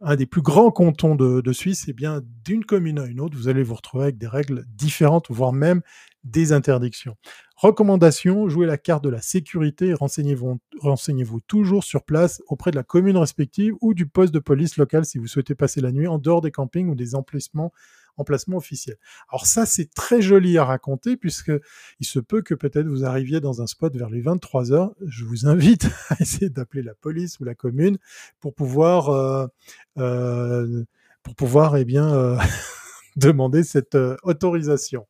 un 0.00 0.16
des 0.16 0.26
plus 0.26 0.42
grands 0.42 0.70
cantons 0.70 1.14
de, 1.14 1.52
Suisse, 1.52 1.88
et 1.88 1.92
bien 1.92 2.22
d'une 2.44 2.64
commune 2.64 2.98
à 2.98 3.06
une 3.06 3.20
autre, 3.20 3.36
vous 3.36 3.48
allez 3.48 3.62
vous 3.62 3.74
retrouver 3.74 4.04
avec 4.04 4.18
des 4.18 4.26
règles 4.26 4.64
différentes, 4.68 5.26
voire 5.30 5.52
même 5.52 5.80
des 6.24 6.52
interdictions. 6.52 7.16
Recommandation, 7.56 8.48
jouez 8.48 8.66
la 8.66 8.76
carte 8.76 9.04
de 9.04 9.08
la 9.08 9.22
sécurité 9.22 9.94
renseignez-vous 9.94 11.40
toujours 11.46 11.84
sur 11.84 12.02
place 12.02 12.42
auprès 12.48 12.72
de 12.72 12.76
la 12.76 12.82
commune 12.82 13.16
respective 13.16 13.74
ou 13.80 13.94
du 13.94 14.06
poste 14.06 14.34
de 14.34 14.38
police 14.38 14.76
local 14.76 15.06
si 15.06 15.18
vous 15.18 15.26
souhaitez 15.26 15.54
passer 15.54 15.80
la 15.80 15.92
nuit 15.92 16.08
en 16.08 16.18
dehors 16.18 16.42
des 16.42 16.50
campings 16.50 16.88
ou 16.88 16.94
des 16.94 17.14
emplacements 17.14 17.72
emplacement 18.16 18.56
officiel. 18.56 18.96
Alors 19.30 19.46
ça, 19.46 19.66
c'est 19.66 19.92
très 19.94 20.20
joli 20.20 20.58
à 20.58 20.64
raconter 20.64 21.16
puisque 21.16 21.52
il 22.00 22.06
se 22.06 22.18
peut 22.18 22.42
que 22.42 22.54
peut-être 22.54 22.86
vous 22.86 23.04
arriviez 23.04 23.40
dans 23.40 23.62
un 23.62 23.66
spot 23.66 23.94
vers 23.96 24.10
les 24.10 24.20
23 24.20 24.72
heures. 24.72 24.94
Je 25.06 25.24
vous 25.24 25.46
invite 25.46 25.88
à 26.10 26.16
essayer 26.20 26.50
d'appeler 26.50 26.82
la 26.82 26.94
police 26.94 27.38
ou 27.40 27.44
la 27.44 27.54
commune 27.54 27.98
pour 28.40 28.54
pouvoir, 28.54 29.10
euh, 29.10 29.46
euh, 29.98 30.84
pour 31.22 31.34
pouvoir, 31.34 31.76
eh 31.76 31.84
bien, 31.84 32.12
euh, 32.14 32.38
demander 33.16 33.64
cette 33.64 33.94
euh, 33.94 34.16
autorisation. 34.22 35.06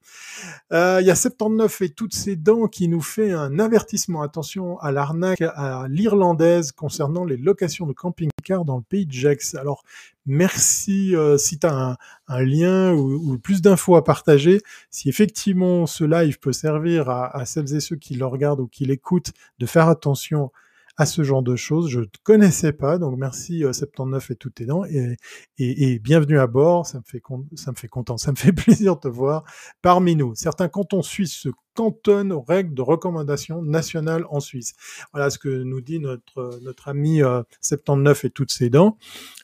Euh, 0.73 0.99
il 1.01 1.07
y 1.07 1.11
a 1.11 1.15
79 1.17 1.83
et 1.83 1.89
toutes 1.91 2.15
ses 2.15 2.37
dents 2.37 2.69
qui 2.69 2.89
nous 2.89 3.01
fait 3.01 3.33
un 3.33 3.59
avertissement. 3.59 4.23
Attention 4.23 4.79
à 4.79 4.93
l'arnaque 4.93 5.43
à 5.43 5.87
l'irlandaise 5.89 6.73
concernant 6.73 7.25
les 7.25 7.37
locations 7.37 7.87
de 7.87 7.93
camping-car 7.93 8.65
dans 8.65 8.77
le 8.77 8.83
pays 8.83 9.07
de 9.07 9.13
Gex. 9.13 9.57
Alors, 9.57 9.83
merci 10.25 11.15
euh, 11.17 11.37
si 11.37 11.59
tu 11.59 11.67
as 11.67 11.97
un, 12.29 12.43
lien 12.43 12.93
ou, 12.93 13.39
plus 13.39 13.61
d'infos 13.61 13.97
à 13.97 14.05
partager. 14.05 14.61
Si 14.91 15.09
effectivement 15.09 15.87
ce 15.87 16.05
live 16.05 16.39
peut 16.39 16.53
servir 16.53 17.09
à, 17.09 17.37
à 17.37 17.45
celles 17.45 17.75
et 17.75 17.81
ceux 17.81 17.97
qui 17.97 18.15
le 18.15 18.27
regardent 18.27 18.61
ou 18.61 18.69
qui 18.69 18.85
l'écoutent 18.85 19.33
de 19.59 19.67
faire 19.67 19.89
attention 19.89 20.51
à 20.97 21.07
ce 21.07 21.23
genre 21.23 21.43
de 21.43 21.57
choses. 21.57 21.89
Je 21.89 22.01
ne 22.01 22.07
connaissais 22.23 22.73
pas, 22.73 22.99
donc 22.99 23.19
merci 23.19 23.61
79 23.61 24.31
euh, 24.31 24.33
et 24.33 24.37
tout 24.37 24.51
tes 24.51 24.67
dents 24.67 24.85
et, 24.85 25.17
et, 25.59 25.99
bienvenue 25.99 26.39
à 26.39 26.47
bord. 26.47 26.87
Ça 26.87 26.99
me 26.99 27.05
fait 27.05 27.23
ça 27.55 27.71
me 27.71 27.77
fait 27.77 27.89
content, 27.89 28.17
ça 28.17 28.31
me 28.31 28.37
fait 28.37 28.53
plaisir 28.55 28.97
de 28.97 29.01
te 29.01 29.09
voir 29.09 29.45
parmi 29.83 30.17
nous. 30.17 30.35
Certains 30.35 30.69
cantons 30.69 31.03
suisses 31.03 31.35
se 31.35 31.49
cantonnent 31.77 32.33
aux 32.33 32.41
règles 32.41 32.75
de 32.75 32.83
recommandation 32.83 33.63
nationale 33.63 34.25
en 34.31 34.41
Suisse. 34.41 34.75
Voilà 35.13 35.31
ce 35.31 35.39
que 35.39 35.63
nous 35.63 35.81
dit 35.81 36.01
notre 36.01 36.59
notre 36.63 36.89
ami 36.89 37.21
79 37.61 38.25
euh, 38.25 38.27
et 38.27 38.31
toutes 38.31 38.53
ses 38.53 38.71
dents. 38.71 38.99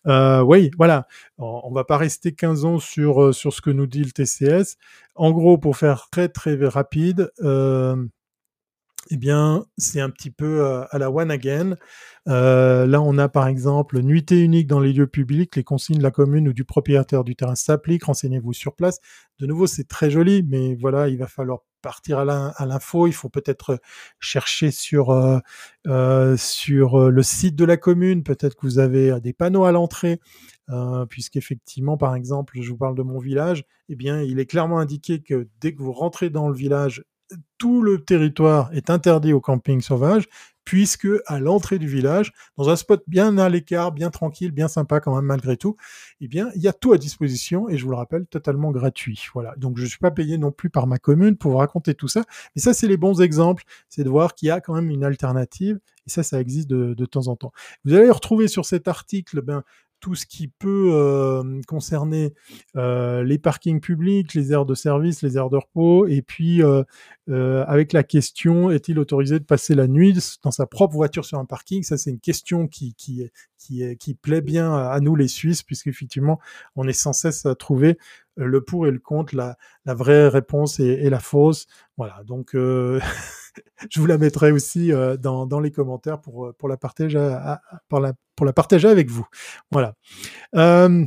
Euh, 0.06 0.40
oui, 0.40 0.70
voilà. 0.76 1.06
On, 1.38 1.70
va 1.72 1.84
pas 1.84 1.96
rester 1.96 2.32
15 2.32 2.64
ans 2.64 2.78
sur 2.78 3.22
euh, 3.22 3.32
sur 3.32 3.52
ce 3.52 3.60
que 3.60 3.70
nous 3.70 3.86
dit 3.86 4.02
le 4.02 4.10
TCS. 4.10 4.76
En 5.14 5.30
gros, 5.30 5.58
pour 5.58 5.76
faire 5.76 6.08
très 6.10 6.28
très 6.28 6.56
rapide. 6.66 7.30
Euh, 7.42 7.96
eh 9.14 9.18
bien, 9.18 9.66
c'est 9.76 10.00
un 10.00 10.08
petit 10.08 10.30
peu 10.30 10.64
euh, 10.64 10.86
à 10.90 10.96
la 10.96 11.10
one 11.10 11.30
again. 11.30 11.76
Euh, 12.28 12.86
là, 12.86 13.02
on 13.02 13.18
a 13.18 13.28
par 13.28 13.46
exemple 13.46 14.00
nuitée 14.00 14.40
unique 14.40 14.66
dans 14.66 14.80
les 14.80 14.94
lieux 14.94 15.06
publics, 15.06 15.54
les 15.54 15.64
consignes 15.64 15.98
de 15.98 16.02
la 16.02 16.10
commune 16.10 16.48
ou 16.48 16.54
du 16.54 16.64
propriétaire 16.64 17.22
du 17.22 17.36
terrain 17.36 17.54
s'appliquent, 17.54 18.04
renseignez-vous 18.04 18.54
sur 18.54 18.74
place. 18.74 19.00
De 19.38 19.44
nouveau, 19.44 19.66
c'est 19.66 19.86
très 19.86 20.10
joli, 20.10 20.42
mais 20.42 20.76
voilà, 20.76 21.08
il 21.08 21.18
va 21.18 21.26
falloir 21.26 21.58
partir 21.82 22.20
à 22.20 22.64
l'info. 22.64 23.06
Il 23.06 23.12
faut 23.12 23.28
peut-être 23.28 23.78
chercher 24.18 24.70
sur 24.70 25.10
euh, 25.10 26.36
sur 26.38 27.10
le 27.10 27.22
site 27.22 27.54
de 27.54 27.66
la 27.66 27.76
commune. 27.76 28.22
Peut-être 28.22 28.54
que 28.54 28.62
vous 28.62 28.78
avez 28.78 29.20
des 29.20 29.34
panneaux 29.34 29.64
à 29.64 29.72
l'entrée, 29.72 30.20
puisqu'effectivement, 31.10 31.98
par 31.98 32.14
exemple, 32.14 32.54
je 32.62 32.70
vous 32.70 32.78
parle 32.78 32.94
de 32.94 33.02
mon 33.02 33.18
village. 33.18 33.64
Eh 33.90 33.94
bien, 33.94 34.22
il 34.22 34.38
est 34.38 34.46
clairement 34.46 34.78
indiqué 34.78 35.20
que 35.20 35.48
dès 35.60 35.74
que 35.74 35.82
vous 35.82 35.92
rentrez 35.92 36.30
dans 36.30 36.48
le 36.48 36.54
village, 36.54 37.04
tout 37.58 37.82
le 37.82 38.04
territoire 38.04 38.72
est 38.72 38.90
interdit 38.90 39.32
au 39.32 39.40
camping 39.40 39.80
sauvage, 39.80 40.28
puisque 40.64 41.08
à 41.26 41.40
l'entrée 41.40 41.78
du 41.78 41.86
village, 41.86 42.32
dans 42.56 42.68
un 42.68 42.76
spot 42.76 43.02
bien 43.06 43.36
à 43.38 43.48
l'écart, 43.48 43.92
bien 43.92 44.10
tranquille, 44.10 44.52
bien 44.52 44.68
sympa 44.68 45.00
quand 45.00 45.14
même 45.14 45.24
malgré 45.24 45.56
tout, 45.56 45.76
eh 46.20 46.28
bien, 46.28 46.50
il 46.54 46.62
y 46.62 46.68
a 46.68 46.72
tout 46.72 46.92
à 46.92 46.98
disposition 46.98 47.68
et 47.68 47.76
je 47.76 47.84
vous 47.84 47.90
le 47.90 47.96
rappelle, 47.96 48.26
totalement 48.26 48.70
gratuit. 48.70 49.24
Voilà. 49.34 49.54
Donc, 49.56 49.76
je 49.76 49.82
ne 49.82 49.88
suis 49.88 49.98
pas 49.98 50.10
payé 50.10 50.38
non 50.38 50.52
plus 50.52 50.70
par 50.70 50.86
ma 50.86 50.98
commune 50.98 51.36
pour 51.36 51.52
vous 51.52 51.58
raconter 51.58 51.94
tout 51.94 52.08
ça. 52.08 52.24
Mais 52.54 52.62
ça, 52.62 52.74
c'est 52.74 52.86
les 52.86 52.96
bons 52.96 53.20
exemples. 53.20 53.64
C'est 53.88 54.04
de 54.04 54.10
voir 54.10 54.34
qu'il 54.34 54.48
y 54.48 54.50
a 54.50 54.60
quand 54.60 54.74
même 54.74 54.90
une 54.90 55.04
alternative 55.04 55.80
et 56.06 56.10
ça, 56.10 56.22
ça 56.22 56.40
existe 56.40 56.68
de, 56.68 56.94
de, 56.94 57.06
temps 57.06 57.28
en 57.28 57.36
temps. 57.36 57.52
Vous 57.84 57.94
allez 57.94 58.10
retrouver 58.10 58.48
sur 58.48 58.64
cet 58.64 58.88
article 58.88 59.40
ben, 59.40 59.62
tout 60.02 60.16
ce 60.16 60.26
qui 60.26 60.48
peut 60.48 60.90
euh, 60.92 61.60
concerner 61.68 62.34
euh, 62.76 63.22
les 63.22 63.38
parkings 63.38 63.80
publics, 63.80 64.34
les 64.34 64.52
aires 64.52 64.66
de 64.66 64.74
service, 64.74 65.22
les 65.22 65.36
aires 65.36 65.48
de 65.48 65.56
repos, 65.56 66.08
et 66.08 66.22
puis 66.22 66.60
euh, 66.60 66.84
avec 67.28 67.92
la 67.92 68.02
question 68.02 68.70
est-il 68.70 68.98
autorisé 68.98 69.38
de 69.38 69.44
passer 69.44 69.76
la 69.76 69.86
nuit 69.86 70.18
dans 70.42 70.50
sa 70.50 70.66
propre 70.66 70.94
voiture 70.94 71.24
sur 71.24 71.38
un 71.38 71.44
parking? 71.44 71.84
Ça, 71.84 71.96
c'est 71.96 72.10
une 72.10 72.20
question 72.20 72.66
qui 72.66 72.94
qui 72.94 73.30
qui, 73.56 73.96
qui 73.96 74.14
plaît 74.14 74.40
bien 74.40 74.74
à 74.74 74.98
nous 74.98 75.14
les 75.14 75.28
Suisses, 75.28 75.62
puisqu'effectivement, 75.62 76.40
on 76.74 76.88
est 76.88 76.92
sans 76.92 77.12
cesse 77.12 77.46
à 77.46 77.54
trouver 77.54 77.96
le 78.36 78.60
pour 78.60 78.88
et 78.88 78.90
le 78.90 78.98
contre, 78.98 79.36
la, 79.36 79.56
la 79.84 79.94
vraie 79.94 80.26
réponse 80.26 80.80
et, 80.80 80.84
et, 80.84 81.10
la 81.10 81.20
fausse. 81.20 81.68
Voilà, 81.96 82.24
donc 82.24 82.56
je 83.90 84.00
vous 84.00 84.06
la 84.06 84.18
mettrai 84.18 84.52
aussi 84.52 84.92
euh, 84.92 85.16
dans, 85.16 85.60
les 85.60 85.70
commentaires 85.70 86.20
pour, 86.20 86.46
euh, 86.46 86.52
pour, 86.52 86.68
la 86.68 86.76
partager 86.76 87.18
pour, 87.88 88.00
la, 88.00 88.52
partager 88.52 88.88
avec 88.88 89.10
vous. 89.10 89.26
Voilà. 89.70 89.94
Euh, 90.54 91.04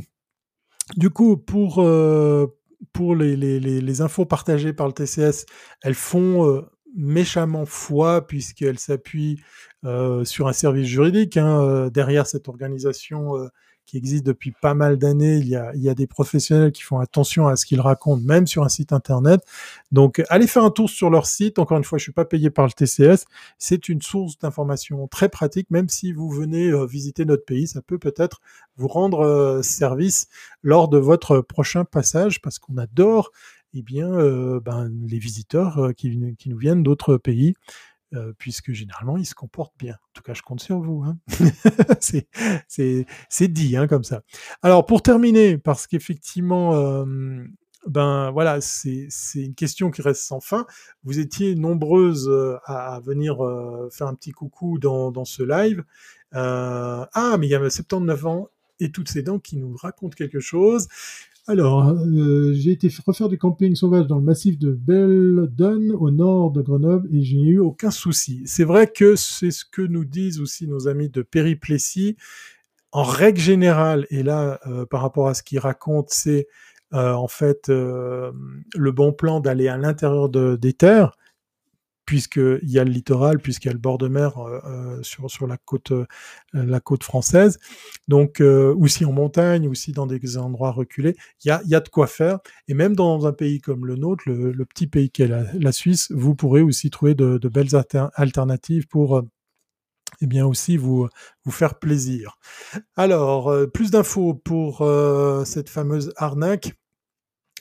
du 0.96 1.10
coup, 1.10 1.36
pour, 1.36 1.74
pour 2.92 3.16
les, 3.16 3.36
les, 3.36 3.60
les, 3.60 4.00
infos 4.00 4.24
partagées 4.24 4.72
par 4.72 4.86
le 4.86 4.92
TCS, 4.92 5.46
elles 5.82 5.94
font 5.94 6.64
méchamment 6.94 7.66
foi 7.66 8.26
puisqu'elles 8.26 8.78
s'appuient 8.78 9.42
sur 10.24 10.48
un 10.48 10.52
service 10.52 10.86
juridique. 10.86 11.36
Hein, 11.36 11.88
derrière 11.92 12.26
cette 12.26 12.48
organisation 12.48 13.32
qui 13.86 13.96
existe 13.96 14.26
depuis 14.26 14.50
pas 14.50 14.74
mal 14.74 14.98
d'années. 14.98 15.36
Il 15.36 15.46
y, 15.46 15.56
a, 15.56 15.94
des 15.94 16.06
professionnels 16.06 16.72
qui 16.72 16.82
font 16.82 16.98
attention 16.98 17.46
à 17.46 17.56
ce 17.56 17.64
qu'ils 17.64 17.80
racontent, 17.80 18.22
même 18.22 18.46
sur 18.46 18.64
un 18.64 18.68
site 18.68 18.92
internet. 18.92 19.40
Donc, 19.92 20.22
allez 20.28 20.48
faire 20.48 20.64
un 20.64 20.70
tour 20.70 20.90
sur 20.90 21.08
leur 21.08 21.26
site. 21.26 21.58
Encore 21.58 21.78
une 21.78 21.84
fois, 21.84 21.96
je 21.96 22.02
suis 22.02 22.12
pas 22.12 22.24
payé 22.24 22.50
par 22.50 22.66
le 22.66 22.72
TCS. 22.72 23.26
C'est 23.58 23.88
une 23.88 24.02
source 24.02 24.38
d'information 24.38 25.06
très 25.06 25.28
pratique, 25.28 25.70
même 25.70 25.88
si 25.88 26.12
vous 26.12 26.28
venez 26.28 26.68
euh, 26.68 26.84
visiter 26.84 27.24
notre 27.24 27.44
pays, 27.44 27.68
ça 27.68 27.80
peut 27.80 27.98
peut-être 27.98 28.40
vous 28.76 28.88
rendre 28.88 29.20
euh, 29.20 29.62
service 29.62 30.26
lors 30.62 30.88
de 30.88 30.98
votre 30.98 31.40
prochain 31.40 31.84
passage, 31.84 32.42
parce 32.42 32.58
qu'on 32.58 32.76
adore 32.76 33.30
eh 33.74 33.82
bien, 33.82 34.10
euh, 34.10 34.58
ben, 34.60 34.90
les 35.06 35.18
visiteurs 35.18 35.90
qui 35.96 36.36
nous 36.46 36.58
viennent 36.58 36.82
d'autres 36.82 37.16
pays. 37.18 37.54
Euh, 38.16 38.32
puisque 38.38 38.72
généralement, 38.72 39.16
ils 39.16 39.26
se 39.26 39.34
comportent 39.34 39.76
bien. 39.78 39.94
En 39.94 40.12
tout 40.14 40.22
cas, 40.22 40.34
je 40.34 40.42
compte 40.42 40.60
sur 40.60 40.80
vous. 40.80 41.04
Hein. 41.04 41.18
c'est 42.68 43.48
dit 43.48 43.76
hein, 43.76 43.86
comme 43.86 44.04
ça. 44.04 44.22
Alors, 44.62 44.86
pour 44.86 45.02
terminer, 45.02 45.58
parce 45.58 45.86
qu'effectivement, 45.86 46.74
euh, 46.74 47.44
ben 47.86 48.30
voilà, 48.30 48.60
c'est 48.60 49.08
une 49.34 49.54
question 49.54 49.90
qui 49.90 50.02
reste 50.02 50.22
sans 50.22 50.40
fin. 50.40 50.66
Vous 51.04 51.18
étiez 51.18 51.54
nombreuses 51.54 52.28
euh, 52.28 52.56
à, 52.64 53.00
venir 53.04 53.36
faire 53.92 54.06
un 54.06 54.14
petit 54.14 54.32
coucou 54.32 54.78
dans, 54.78 55.10
dans 55.12 55.24
ce 55.24 55.42
live. 55.42 55.84
ah, 56.32 57.36
mais 57.38 57.46
il 57.46 57.50
y 57.50 57.54
a 57.54 57.70
79 57.70 58.26
ans 58.26 58.48
et 58.80 58.90
toutes 58.90 59.08
ces 59.08 59.22
dents 59.22 59.38
qui 59.38 59.56
nous 59.56 59.76
racontent 59.76 60.14
quelque 60.14 60.40
chose. 60.40 60.88
Alors, 61.48 61.90
euh, 61.90 62.52
j'ai 62.54 62.72
été 62.72 62.90
refaire 63.06 63.28
du 63.28 63.38
camping 63.38 63.76
sauvage 63.76 64.08
dans 64.08 64.16
le 64.16 64.24
massif 64.24 64.58
de 64.58 64.72
Belledonne, 64.72 65.92
au 65.92 66.10
nord 66.10 66.50
de 66.50 66.60
Grenoble, 66.60 67.08
et 67.14 67.22
j'ai 67.22 67.40
eu 67.40 67.60
aucun 67.60 67.92
souci. 67.92 68.42
C'est 68.46 68.64
vrai 68.64 68.88
que 68.88 69.14
c'est 69.14 69.52
ce 69.52 69.64
que 69.64 69.82
nous 69.82 70.04
disent 70.04 70.40
aussi 70.40 70.66
nos 70.66 70.88
amis 70.88 71.08
de 71.08 71.22
Périplessis. 71.22 72.16
En 72.90 73.04
règle 73.04 73.40
générale, 73.40 74.08
et 74.10 74.24
là, 74.24 74.58
euh, 74.66 74.86
par 74.86 75.02
rapport 75.02 75.28
à 75.28 75.34
ce 75.34 75.44
qu'ils 75.44 75.60
racontent, 75.60 76.08
c'est 76.10 76.48
euh, 76.94 77.12
en 77.12 77.28
fait 77.28 77.68
le 77.68 78.32
bon 78.92 79.12
plan 79.12 79.38
d'aller 79.38 79.68
à 79.68 79.76
l'intérieur 79.76 80.28
de, 80.28 80.56
des 80.56 80.72
terres, 80.72 81.16
puisqu'il 82.06 82.60
y 82.62 82.78
a 82.78 82.84
le 82.84 82.90
littoral, 82.90 83.40
puisqu'il 83.40 83.66
y 83.66 83.70
a 83.70 83.74
le 83.74 83.80
bord 83.80 83.98
de 83.98 84.08
mer 84.08 84.38
euh, 84.38 84.60
euh 84.64 85.02
sur, 85.02 85.28
sur 85.30 85.46
la 85.46 85.58
côte, 85.58 85.90
euh, 85.90 86.06
la 86.54 86.80
côte 86.80 87.02
française, 87.02 87.58
donc 88.08 88.40
euh, 88.40 88.74
aussi 88.74 89.04
en 89.04 89.12
montagne, 89.12 89.68
aussi 89.68 89.92
dans 89.92 90.06
des 90.06 90.38
endroits 90.38 90.70
reculés, 90.70 91.16
il 91.44 91.48
y 91.48 91.50
a, 91.50 91.60
y 91.66 91.74
a 91.74 91.80
de 91.80 91.88
quoi 91.88 92.06
faire. 92.06 92.38
Et 92.68 92.74
même 92.74 92.94
dans 92.94 93.26
un 93.26 93.32
pays 93.32 93.60
comme 93.60 93.84
le 93.86 93.96
nôtre, 93.96 94.22
le, 94.26 94.52
le 94.52 94.64
petit 94.64 94.86
pays 94.86 95.10
qu'est 95.10 95.26
la, 95.26 95.44
la, 95.52 95.72
Suisse, 95.72 96.10
vous 96.12 96.34
pourrez 96.34 96.62
aussi 96.62 96.90
trouver 96.90 97.14
de, 97.14 97.38
de 97.38 97.48
belles 97.48 97.74
alternatives 98.14 98.86
pour 98.86 99.22
eh 100.22 100.26
bien 100.26 100.46
aussi 100.46 100.76
vous, 100.76 101.08
vous 101.44 101.50
faire 101.50 101.78
plaisir. 101.78 102.38
Alors, 102.96 103.52
plus 103.74 103.90
d'infos 103.90 104.34
pour 104.34 104.88
cette 105.44 105.68
fameuse 105.68 106.12
arnaque. 106.16 106.72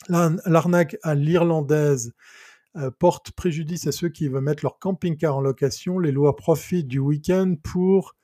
L'arnaque 0.08 0.98
à 1.02 1.16
l'irlandaise 1.16 2.14
euh, 2.78 2.92
porte 2.92 3.32
préjudice 3.32 3.88
à 3.88 3.92
ceux 3.92 4.10
qui 4.10 4.28
veulent 4.28 4.44
mettre 4.44 4.64
leur 4.64 4.80
camping-car 4.80 5.38
en 5.38 5.42
location. 5.42 6.00
Les 6.00 6.12
lois 6.12 6.36
profitent 6.36 6.88
du 6.88 7.00
week-end 7.00 7.56
pour 7.64 8.16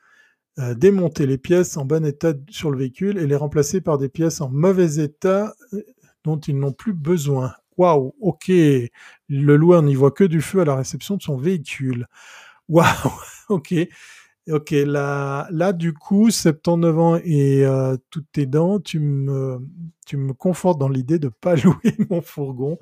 euh, 0.60 0.74
démonter 0.76 1.26
les 1.26 1.38
pièces 1.38 1.78
en 1.78 1.86
bon 1.86 2.06
état 2.06 2.34
sur 2.50 2.72
le 2.72 2.78
véhicule 2.78 3.18
et 3.18 3.26
les 3.26 3.38
remplacer 3.38 3.80
par 3.80 3.98
des 3.98 4.10
pièces 4.10 4.42
en 4.42 4.50
mauvais 4.50 5.02
état 5.02 5.54
euh, 5.74 5.82
dont 6.26 6.40
ils 6.40 6.58
n'ont 6.58 6.74
plus 6.74 6.94
besoin. 6.94 7.54
Waouh, 7.78 8.14
ok, 8.20 8.50
le 8.50 9.56
loueur 9.56 9.82
n'y 9.82 9.96
voit 9.96 10.12
que 10.12 10.26
du 10.26 10.42
feu 10.42 10.60
à 10.62 10.66
la 10.66 10.76
réception 10.76 11.16
de 11.16 11.22
son 11.22 11.38
véhicule. 11.38 12.08
Waouh, 12.68 13.12
ok. 13.50 13.74
Ok, 14.50 14.72
là, 14.72 15.48
là, 15.52 15.72
du 15.72 15.94
coup, 15.94 16.32
79 16.32 17.00
ans 17.00 17.16
et 17.24 17.64
euh, 17.64 17.96
toutes 18.10 18.26
tes 18.32 18.48
dents, 18.48 18.80
tu 18.80 19.00
me, 19.00 19.60
tu 20.06 20.18
me 20.18 20.34
confortes 20.34 20.80
dans 20.80 20.90
l'idée 20.90 21.20
de 21.20 21.30
pas 21.30 21.56
louer 21.64 21.96
mon 22.10 22.22
fourgon. 22.22 22.78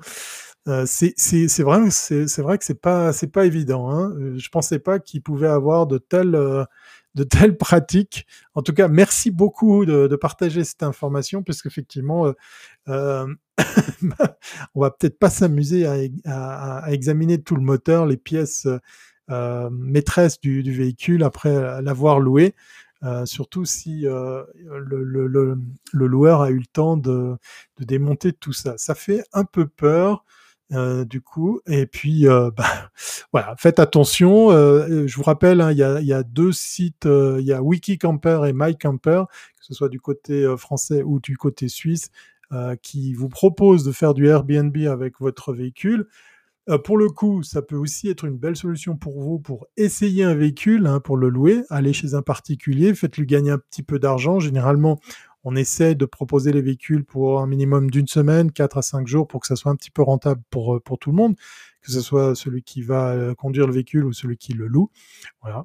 Euh, 0.68 0.84
c'est 0.86 1.62
vrai, 1.62 1.90
c'est 1.90 2.42
vrai 2.42 2.58
que 2.58 2.64
c'est 2.64 2.80
pas 2.80 3.12
c'est 3.12 3.28
pas 3.28 3.46
évident. 3.46 3.90
Hein. 3.90 4.12
Euh, 4.18 4.38
je 4.38 4.48
pensais 4.50 4.78
pas 4.78 4.98
qu'il 4.98 5.22
pouvait 5.22 5.48
avoir 5.48 5.86
de 5.86 5.98
telles 5.98 6.34
euh, 6.34 6.64
de 7.14 7.24
telles 7.24 7.56
pratiques. 7.58 8.26
En 8.54 8.62
tout 8.62 8.72
cas, 8.74 8.88
merci 8.88 9.30
beaucoup 9.30 9.84
de, 9.86 10.06
de 10.06 10.16
partager 10.16 10.64
cette 10.64 10.82
information, 10.82 11.42
parce 11.42 11.62
qu'effectivement, 11.62 12.32
euh, 12.88 13.26
on 14.74 14.80
va 14.80 14.90
peut-être 14.90 15.18
pas 15.18 15.30
s'amuser 15.30 15.86
à, 15.86 15.96
à, 16.26 16.78
à, 16.84 16.90
examiner 16.92 17.42
tout 17.42 17.56
le 17.56 17.62
moteur, 17.62 18.06
les 18.06 18.16
pièces 18.16 18.66
euh, 19.30 19.70
maîtresse 19.70 20.40
du, 20.40 20.62
du, 20.62 20.72
véhicule 20.72 21.22
après 21.22 21.80
l'avoir 21.82 22.20
loué. 22.20 22.54
Euh, 23.02 23.24
surtout 23.24 23.64
si 23.64 24.06
euh, 24.06 24.42
le, 24.56 25.02
le, 25.02 25.26
le, 25.26 25.58
le, 25.92 26.06
loueur 26.06 26.42
a 26.42 26.50
eu 26.50 26.58
le 26.58 26.66
temps 26.66 26.98
de, 26.98 27.34
de, 27.78 27.84
démonter 27.84 28.32
tout 28.34 28.52
ça. 28.52 28.76
Ça 28.76 28.94
fait 28.94 29.24
un 29.32 29.44
peu 29.44 29.66
peur. 29.66 30.24
Euh, 30.72 31.04
du 31.04 31.20
coup, 31.20 31.60
et 31.66 31.86
puis 31.86 32.26
bah, 32.56 32.90
voilà, 33.32 33.54
faites 33.58 33.78
attention. 33.78 34.50
je 34.50 35.14
vous 35.14 35.22
rappelle, 35.22 35.60
hein, 35.60 35.72
il 35.72 35.78
y, 35.78 36.12
a, 36.12 36.22
deux 36.22 36.52
sites, 36.52 37.06
il 37.06 37.44
y 37.44 37.52
a 37.52 37.62
WikiCamper 37.62 38.42
et 38.46 38.52
MyCamper, 38.52 39.24
que 39.58 39.64
ce 39.64 39.74
soit 39.74 39.88
du 39.88 40.00
côté 40.00 40.54
français 40.56 41.02
ou 41.02 41.20
du 41.20 41.36
côté 41.36 41.68
suisse, 41.68 42.10
qui 42.82 43.14
vous 43.14 43.28
proposent 43.28 43.84
de 43.84 43.92
faire 43.92 44.14
du 44.14 44.26
Airbnb 44.26 44.76
avec 44.86 45.20
votre 45.20 45.52
véhicule. 45.52 46.06
Euh, 46.70 46.78
pour 46.78 46.98
le 46.98 47.08
coup, 47.08 47.42
ça 47.42 47.62
peut 47.62 47.76
aussi 47.76 48.08
être 48.08 48.24
une 48.24 48.36
belle 48.36 48.56
solution 48.56 48.96
pour 48.96 49.20
vous 49.20 49.38
pour 49.38 49.66
essayer 49.76 50.24
un 50.24 50.34
véhicule, 50.34 50.86
hein, 50.86 51.00
pour 51.00 51.16
le 51.16 51.28
louer. 51.28 51.62
Allez 51.70 51.92
chez 51.92 52.14
un 52.14 52.22
particulier, 52.22 52.94
faites-lui 52.94 53.26
gagner 53.26 53.50
un 53.50 53.58
petit 53.58 53.82
peu 53.82 53.98
d'argent. 53.98 54.38
Généralement, 54.38 55.00
on 55.44 55.56
essaie 55.56 55.94
de 55.94 56.04
proposer 56.04 56.52
les 56.52 56.62
véhicules 56.62 57.04
pour 57.04 57.40
un 57.40 57.46
minimum 57.46 57.90
d'une 57.90 58.06
semaine, 58.06 58.52
4 58.52 58.78
à 58.78 58.82
5 58.82 59.06
jours, 59.06 59.26
pour 59.26 59.40
que 59.40 59.46
ça 59.46 59.56
soit 59.56 59.72
un 59.72 59.76
petit 59.76 59.90
peu 59.90 60.02
rentable 60.02 60.42
pour, 60.50 60.76
euh, 60.76 60.80
pour 60.80 60.98
tout 60.98 61.10
le 61.10 61.16
monde, 61.16 61.36
que 61.80 61.90
ce 61.90 62.00
soit 62.00 62.34
celui 62.34 62.62
qui 62.62 62.82
va 62.82 63.12
euh, 63.12 63.34
conduire 63.34 63.66
le 63.66 63.72
véhicule 63.72 64.04
ou 64.04 64.12
celui 64.12 64.36
qui 64.36 64.52
le 64.52 64.66
loue. 64.66 64.90
Voilà. 65.42 65.64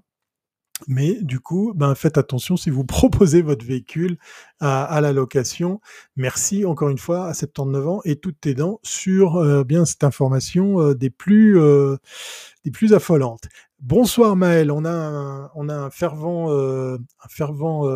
Mais 0.87 1.17
du 1.21 1.39
coup, 1.39 1.73
ben, 1.73 1.95
faites 1.95 2.17
attention 2.17 2.57
si 2.57 2.69
vous 2.69 2.83
proposez 2.85 3.41
votre 3.41 3.65
véhicule 3.65 4.17
à, 4.59 4.99
la 5.01 5.13
location. 5.13 5.79
Merci 6.15 6.65
encore 6.65 6.89
une 6.89 6.97
fois 6.97 7.27
à 7.27 7.33
79 7.33 7.87
ans 7.87 8.01
et 8.03 8.17
toutes 8.17 8.41
tes 8.41 8.53
dents 8.55 8.79
sur 8.83 9.37
euh, 9.37 9.63
bien 9.63 9.85
cette 9.85 10.03
information 10.03 10.93
des 10.93 11.09
plus 11.09 11.59
des 12.65 12.71
plus 12.71 12.93
affolantes. 12.93 13.47
Bonsoir 13.79 14.35
Maël, 14.35 14.69
on 14.69 14.85
a 14.85 15.51
on 15.55 15.69
a 15.69 15.75
un 15.75 15.89
fervent 15.89 16.49
un 16.51 17.29
fervent 17.29 17.87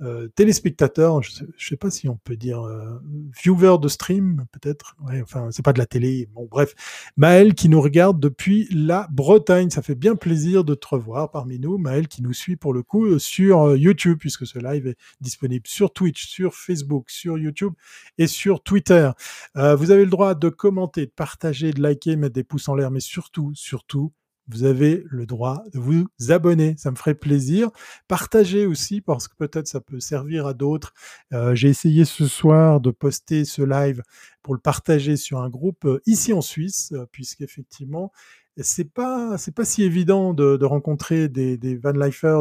euh, 0.00 0.28
téléspectateur, 0.34 1.22
je 1.22 1.30
sais, 1.30 1.44
sais 1.56 1.76
pas 1.76 1.88
si 1.88 2.08
on 2.08 2.16
peut 2.16 2.36
dire 2.36 2.62
euh, 2.62 3.00
viewer 3.40 3.76
de 3.80 3.86
stream, 3.86 4.44
peut-être. 4.50 4.96
Ouais, 5.06 5.22
enfin, 5.22 5.50
c'est 5.52 5.64
pas 5.64 5.72
de 5.72 5.78
la 5.78 5.86
télé. 5.86 6.28
Bon, 6.34 6.48
bref, 6.50 6.74
Maël 7.16 7.54
qui 7.54 7.68
nous 7.68 7.80
regarde 7.80 8.18
depuis 8.18 8.66
la 8.72 9.06
Bretagne, 9.12 9.70
ça 9.70 9.82
fait 9.82 9.94
bien 9.94 10.16
plaisir 10.16 10.64
de 10.64 10.74
te 10.74 10.88
revoir 10.88 11.30
parmi 11.30 11.60
nous. 11.60 11.78
Maël 11.78 12.08
qui 12.08 12.22
nous 12.22 12.32
suit 12.32 12.56
pour 12.56 12.74
le 12.74 12.82
coup 12.82 13.04
euh, 13.04 13.18
sur 13.20 13.76
YouTube, 13.76 14.18
puisque 14.18 14.46
ce 14.46 14.58
live 14.58 14.88
est 14.88 14.96
disponible 15.20 15.66
sur 15.66 15.92
Twitch, 15.92 16.26
sur 16.26 16.54
Facebook, 16.54 17.08
sur 17.08 17.38
YouTube 17.38 17.74
et 18.18 18.26
sur 18.26 18.62
Twitter. 18.62 19.10
vous 19.54 19.90
avez 19.90 20.04
le 20.04 20.10
droit 20.10 20.34
de 20.34 20.48
commenter, 20.48 21.06
de 21.06 21.12
partager, 21.12 21.72
de 21.72 21.80
liker, 21.80 22.16
mettre 22.16 22.34
des 22.34 22.44
pouces 22.44 22.68
en 22.68 22.74
l'air, 22.74 22.90
mais 22.90 23.00
surtout, 23.00 23.52
surtout, 23.54 24.12
vous 24.48 24.64
avez 24.64 25.04
le 25.06 25.26
droit 25.26 25.62
de 25.72 25.78
vous 25.78 26.06
abonner. 26.28 26.74
Ça 26.76 26.90
me 26.90 26.96
ferait 26.96 27.14
plaisir. 27.14 27.70
Partagez 28.08 28.66
aussi 28.66 29.00
parce 29.00 29.28
que 29.28 29.34
peut-être 29.36 29.66
ça 29.68 29.80
peut 29.80 30.00
servir 30.00 30.46
à 30.46 30.54
d'autres. 30.54 30.92
Euh, 31.32 31.54
J'ai 31.54 31.68
essayé 31.68 32.04
ce 32.04 32.26
soir 32.26 32.80
de 32.80 32.90
poster 32.90 33.44
ce 33.44 33.62
live 33.62 34.02
pour 34.42 34.54
le 34.54 34.60
partager 34.60 35.16
sur 35.16 35.40
un 35.40 35.48
groupe 35.48 35.84
euh, 35.86 36.00
ici 36.06 36.32
en 36.32 36.42
Suisse, 36.42 36.92
euh, 36.92 37.06
puisqu'effectivement, 37.10 38.12
c'est 38.58 38.90
pas 38.92 39.36
c'est 39.36 39.54
pas 39.54 39.64
si 39.64 39.82
évident 39.82 40.32
de, 40.32 40.56
de 40.56 40.64
rencontrer 40.64 41.28
des, 41.28 41.56
des 41.56 41.76
van 41.76 41.92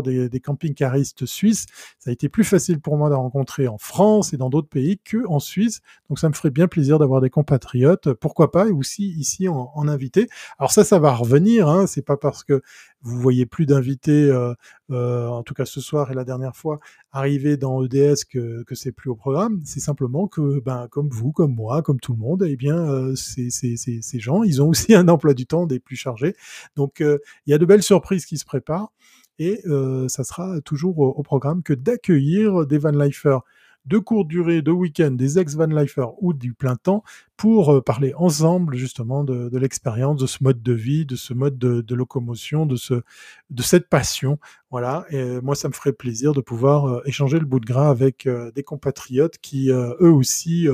des, 0.01 0.29
des 0.29 0.39
camping-caristes 0.39 1.25
suisses. 1.25 1.65
Ça 1.99 2.09
a 2.09 2.13
été 2.13 2.29
plus 2.29 2.43
facile 2.43 2.79
pour 2.79 2.97
moi 2.97 3.09
de 3.09 3.15
rencontrer 3.15 3.67
en 3.67 3.77
France 3.77 4.33
et 4.33 4.37
dans 4.37 4.49
d'autres 4.49 4.69
pays 4.69 4.99
que 5.03 5.25
en 5.27 5.39
Suisse. 5.39 5.81
Donc 6.09 6.19
ça 6.19 6.29
me 6.29 6.33
ferait 6.33 6.51
bien 6.51 6.67
plaisir 6.67 6.99
d'avoir 6.99 7.21
des 7.21 7.29
compatriotes, 7.29 8.13
pourquoi 8.13 8.51
pas, 8.51 8.67
et 8.67 8.71
aussi 8.71 9.09
ici 9.11 9.47
en, 9.47 9.71
en 9.73 9.87
invité. 9.87 10.27
Alors 10.59 10.71
ça, 10.71 10.83
ça 10.83 10.99
va 10.99 11.13
revenir. 11.13 11.67
Hein, 11.67 11.87
c'est 11.87 12.05
pas 12.05 12.17
parce 12.17 12.43
que 12.43 12.61
vous 13.03 13.19
voyez 13.19 13.45
plus 13.45 13.65
d'invités, 13.65 14.29
euh, 14.29 14.53
euh, 14.91 15.27
en 15.27 15.43
tout 15.43 15.53
cas 15.53 15.65
ce 15.65 15.81
soir 15.81 16.09
et 16.11 16.13
la 16.13 16.23
dernière 16.23 16.55
fois, 16.55 16.79
arriver 17.11 17.57
dans 17.57 17.83
EDS 17.83 18.25
que, 18.29 18.63
que 18.63 18.75
c'est 18.75 18.91
plus 18.91 19.09
au 19.09 19.15
programme. 19.15 19.61
C'est 19.65 19.81
simplement 19.81 20.27
que, 20.27 20.59
ben, 20.61 20.87
comme 20.89 21.09
vous, 21.09 21.31
comme 21.31 21.53
moi, 21.53 21.81
comme 21.81 21.99
tout 21.99 22.13
le 22.13 22.19
monde, 22.19 22.45
eh 22.47 22.55
bien, 22.55 22.77
euh, 22.77 23.15
ces, 23.15 24.19
gens, 24.19 24.43
ils 24.43 24.61
ont 24.61 24.69
aussi 24.69 24.93
un 24.95 25.07
emploi 25.09 25.33
du 25.33 25.45
temps 25.45 25.65
des 25.65 25.79
plus 25.79 25.97
chargés. 25.97 26.35
Donc, 26.75 27.01
euh, 27.01 27.19
il 27.45 27.51
y 27.51 27.53
a 27.53 27.57
de 27.57 27.65
belles 27.65 27.83
surprises 27.83 28.25
qui 28.25 28.37
se 28.37 28.45
préparent 28.45 28.93
et 29.39 29.61
ça 30.09 30.23
sera 30.23 30.61
toujours 30.61 30.99
au, 30.99 31.23
programme 31.23 31.63
que 31.63 31.73
d'accueillir 31.73 32.67
des 32.67 32.77
van 32.77 32.91
lifers 32.91 33.41
de 33.85 33.97
courte 33.97 34.27
durée, 34.27 34.61
de 34.61 34.71
week-end, 34.71 35.11
des 35.11 35.39
ex-van 35.39 35.67
lifers 35.67 36.11
ou 36.23 36.33
du 36.33 36.53
plein 36.53 36.75
temps 36.75 37.03
pour 37.35 37.73
euh, 37.73 37.81
parler 37.81 38.13
ensemble 38.15 38.75
justement 38.75 39.23
de, 39.23 39.57
l'expérience, 39.57 40.21
de 40.21 40.27
ce 40.27 40.43
mode 40.43 40.61
de 40.61 40.73
vie, 40.73 41.05
de 41.05 41.15
ce 41.15 41.33
mode 41.33 41.57
de, 41.57 41.95
locomotion, 41.95 42.65
de, 42.65 42.75
ce, 42.75 43.01
de 43.49 43.61
cette 43.61 43.89
passion. 43.89 44.39
Voilà, 44.71 45.05
et 45.09 45.41
moi 45.41 45.55
ça 45.55 45.67
me 45.67 45.73
ferait 45.73 45.93
plaisir 45.93 46.33
de 46.33 46.41
pouvoir 46.41 46.85
euh, 46.85 47.01
échanger 47.05 47.39
le 47.39 47.45
bout 47.45 47.59
de 47.59 47.65
gras 47.65 47.89
avec 47.89 48.25
euh, 48.25 48.51
des 48.51 48.63
compatriotes 48.63 49.37
qui 49.39 49.69
eux 49.69 50.11
aussi 50.11 50.67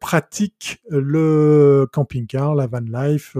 pratiquent 0.00 0.82
le 0.90 1.86
camping-car, 1.92 2.54
la 2.54 2.66
van 2.66 2.80
life. 2.80 3.36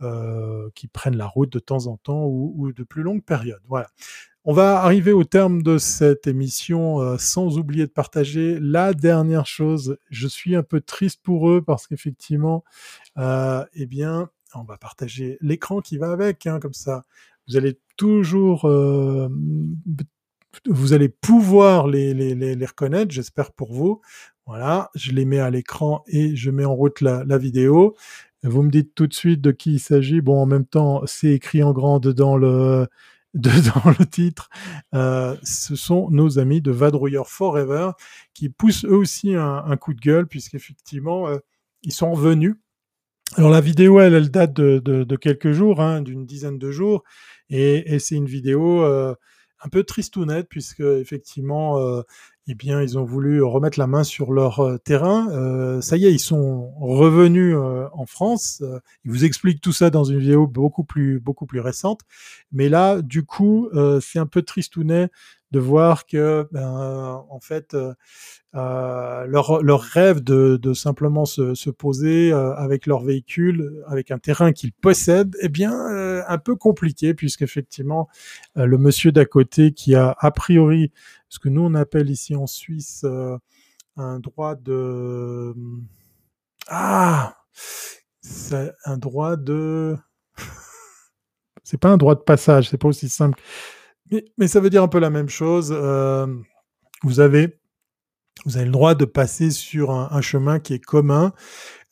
Euh, 0.00 0.70
qui 0.76 0.86
prennent 0.86 1.16
la 1.16 1.26
route 1.26 1.50
de 1.52 1.58
temps 1.58 1.88
en 1.88 1.96
temps 1.96 2.24
ou, 2.24 2.54
ou 2.56 2.72
de 2.72 2.84
plus 2.84 3.02
longues 3.02 3.24
périodes. 3.24 3.62
Voilà. 3.66 3.88
On 4.50 4.54
va 4.54 4.80
arriver 4.80 5.12
au 5.12 5.24
terme 5.24 5.60
de 5.62 5.76
cette 5.76 6.26
émission 6.26 7.02
euh, 7.02 7.18
sans 7.18 7.58
oublier 7.58 7.84
de 7.84 7.92
partager 7.92 8.58
la 8.58 8.94
dernière 8.94 9.44
chose. 9.44 9.98
Je 10.08 10.26
suis 10.26 10.56
un 10.56 10.62
peu 10.62 10.80
triste 10.80 11.20
pour 11.22 11.50
eux 11.50 11.60
parce 11.60 11.86
qu'effectivement, 11.86 12.64
euh, 13.18 13.62
eh 13.74 13.84
bien, 13.84 14.30
on 14.54 14.64
va 14.64 14.78
partager 14.78 15.36
l'écran 15.42 15.82
qui 15.82 15.98
va 15.98 16.12
avec, 16.12 16.46
hein, 16.46 16.60
comme 16.60 16.72
ça. 16.72 17.04
Vous 17.46 17.58
allez 17.58 17.78
toujours, 17.98 18.64
euh, 18.64 19.28
vous 20.66 20.94
allez 20.94 21.10
pouvoir 21.10 21.86
les, 21.86 22.54
reconnaître, 22.64 23.12
j'espère 23.12 23.52
pour 23.52 23.74
vous. 23.74 24.00
Voilà, 24.46 24.88
je 24.94 25.12
les 25.12 25.26
mets 25.26 25.40
à 25.40 25.50
l'écran 25.50 26.04
et 26.06 26.36
je 26.36 26.50
mets 26.50 26.64
en 26.64 26.74
route 26.74 27.02
la, 27.02 27.22
la 27.22 27.36
vidéo. 27.36 27.96
Vous 28.44 28.62
me 28.62 28.70
dites 28.70 28.94
tout 28.94 29.08
de 29.08 29.12
suite 29.12 29.42
de 29.42 29.50
qui 29.50 29.74
il 29.74 29.78
s'agit. 29.78 30.22
Bon, 30.22 30.40
en 30.40 30.46
même 30.46 30.64
temps, 30.64 31.02
c'est 31.04 31.32
écrit 31.32 31.62
en 31.62 31.74
grand 31.74 31.98
dedans 31.98 32.38
le 32.38 32.88
dans 33.34 33.90
le 33.98 34.06
titre, 34.06 34.48
euh, 34.94 35.36
ce 35.42 35.76
sont 35.76 36.08
nos 36.10 36.38
amis 36.38 36.62
de 36.62 36.70
Vadrouilleur 36.70 37.28
Forever 37.28 37.90
qui 38.32 38.48
poussent 38.48 38.84
eux 38.84 38.96
aussi 38.96 39.34
un, 39.34 39.76
coup 39.76 39.92
de 39.92 40.00
gueule 40.00 40.26
puisqu'effectivement 40.26 41.28
euh, 41.28 41.38
ils 41.82 41.92
sont 41.92 42.12
revenus. 42.12 42.56
Alors 43.36 43.50
la 43.50 43.60
vidéo 43.60 44.00
elle, 44.00 44.14
elle 44.14 44.30
date 44.30 44.54
de, 44.54 45.16
quelques 45.16 45.52
jours, 45.52 45.80
hein, 45.80 46.00
d'une 46.00 46.24
dizaine 46.24 46.58
de 46.58 46.70
jours, 46.70 47.04
et, 47.50 47.94
et 47.94 47.98
c'est 47.98 48.14
une 48.14 48.26
vidéo 48.26 48.82
euh, 48.82 49.14
un 49.60 49.68
peu 49.68 49.84
tristounette 49.84 50.48
puisque 50.48 50.80
effectivement 50.80 51.78
euh, 51.78 52.02
eh 52.50 52.54
bien, 52.54 52.80
ils 52.80 52.98
ont 52.98 53.04
voulu 53.04 53.42
remettre 53.42 53.78
la 53.78 53.86
main 53.86 54.04
sur 54.04 54.32
leur 54.32 54.60
euh, 54.60 54.78
terrain. 54.78 55.28
Euh, 55.32 55.82
ça 55.82 55.98
y 55.98 56.06
est, 56.06 56.12
ils 56.12 56.18
sont 56.18 56.70
revenus 56.80 57.54
euh, 57.54 57.86
en 57.92 58.06
France. 58.06 58.62
Euh, 58.62 58.80
ils 59.04 59.10
vous 59.10 59.24
expliquent 59.24 59.60
tout 59.60 59.72
ça 59.72 59.90
dans 59.90 60.04
une 60.04 60.18
vidéo 60.18 60.46
beaucoup 60.46 60.82
plus, 60.82 61.20
beaucoup 61.20 61.44
plus 61.44 61.60
récente. 61.60 62.00
Mais 62.50 62.70
là, 62.70 63.02
du 63.02 63.22
coup, 63.22 63.68
euh, 63.74 64.00
c'est 64.00 64.18
un 64.18 64.26
peu 64.26 64.40
tristounet 64.40 65.10
de 65.50 65.58
voir 65.58 66.06
que, 66.06 66.46
ben, 66.52 67.22
en 67.30 67.40
fait, 67.40 67.74
leur, 68.52 69.62
leur 69.62 69.80
rêve 69.80 70.20
de, 70.22 70.58
de 70.60 70.74
simplement 70.74 71.24
se, 71.24 71.54
se 71.54 71.70
poser 71.70 72.32
avec 72.32 72.86
leur 72.86 73.02
véhicule, 73.02 73.82
avec 73.86 74.10
un 74.10 74.18
terrain 74.18 74.52
qu'ils 74.52 74.72
possèdent, 74.72 75.36
eh 75.40 75.48
bien, 75.48 75.72
un 76.28 76.38
peu 76.38 76.56
compliqué, 76.56 77.14
puisqu'effectivement, 77.14 78.08
le 78.54 78.78
monsieur 78.78 79.12
d'à 79.12 79.24
côté 79.24 79.72
qui 79.72 79.94
a 79.94 80.16
a 80.18 80.30
priori 80.30 80.92
ce 81.28 81.38
que 81.38 81.48
nous 81.48 81.62
on 81.62 81.74
appelle 81.74 82.10
ici 82.10 82.34
en 82.34 82.46
Suisse 82.46 83.02
euh, 83.04 83.36
un 83.96 84.20
droit 84.20 84.54
de 84.54 85.54
ah 86.68 87.36
c'est 88.20 88.72
un 88.84 88.98
droit 88.98 89.36
de 89.36 89.96
c'est 91.64 91.78
pas 91.78 91.90
un 91.90 91.96
droit 91.96 92.14
de 92.14 92.20
passage, 92.20 92.68
c'est 92.68 92.78
pas 92.78 92.88
aussi 92.88 93.08
simple, 93.08 93.40
mais, 94.10 94.24
mais, 94.38 94.48
ça 94.48 94.60
veut 94.60 94.70
dire 94.70 94.82
un 94.82 94.88
peu 94.88 95.00
la 95.00 95.10
même 95.10 95.28
chose. 95.28 95.70
Euh, 95.72 96.26
vous 97.02 97.20
avez 97.20 97.60
vous 98.44 98.56
avez 98.56 98.66
le 98.66 98.72
droit 98.72 98.94
de 98.94 99.04
passer 99.04 99.50
sur 99.50 99.90
un 99.90 100.20
chemin 100.20 100.60
qui 100.60 100.72
est 100.72 100.78
commun 100.78 101.32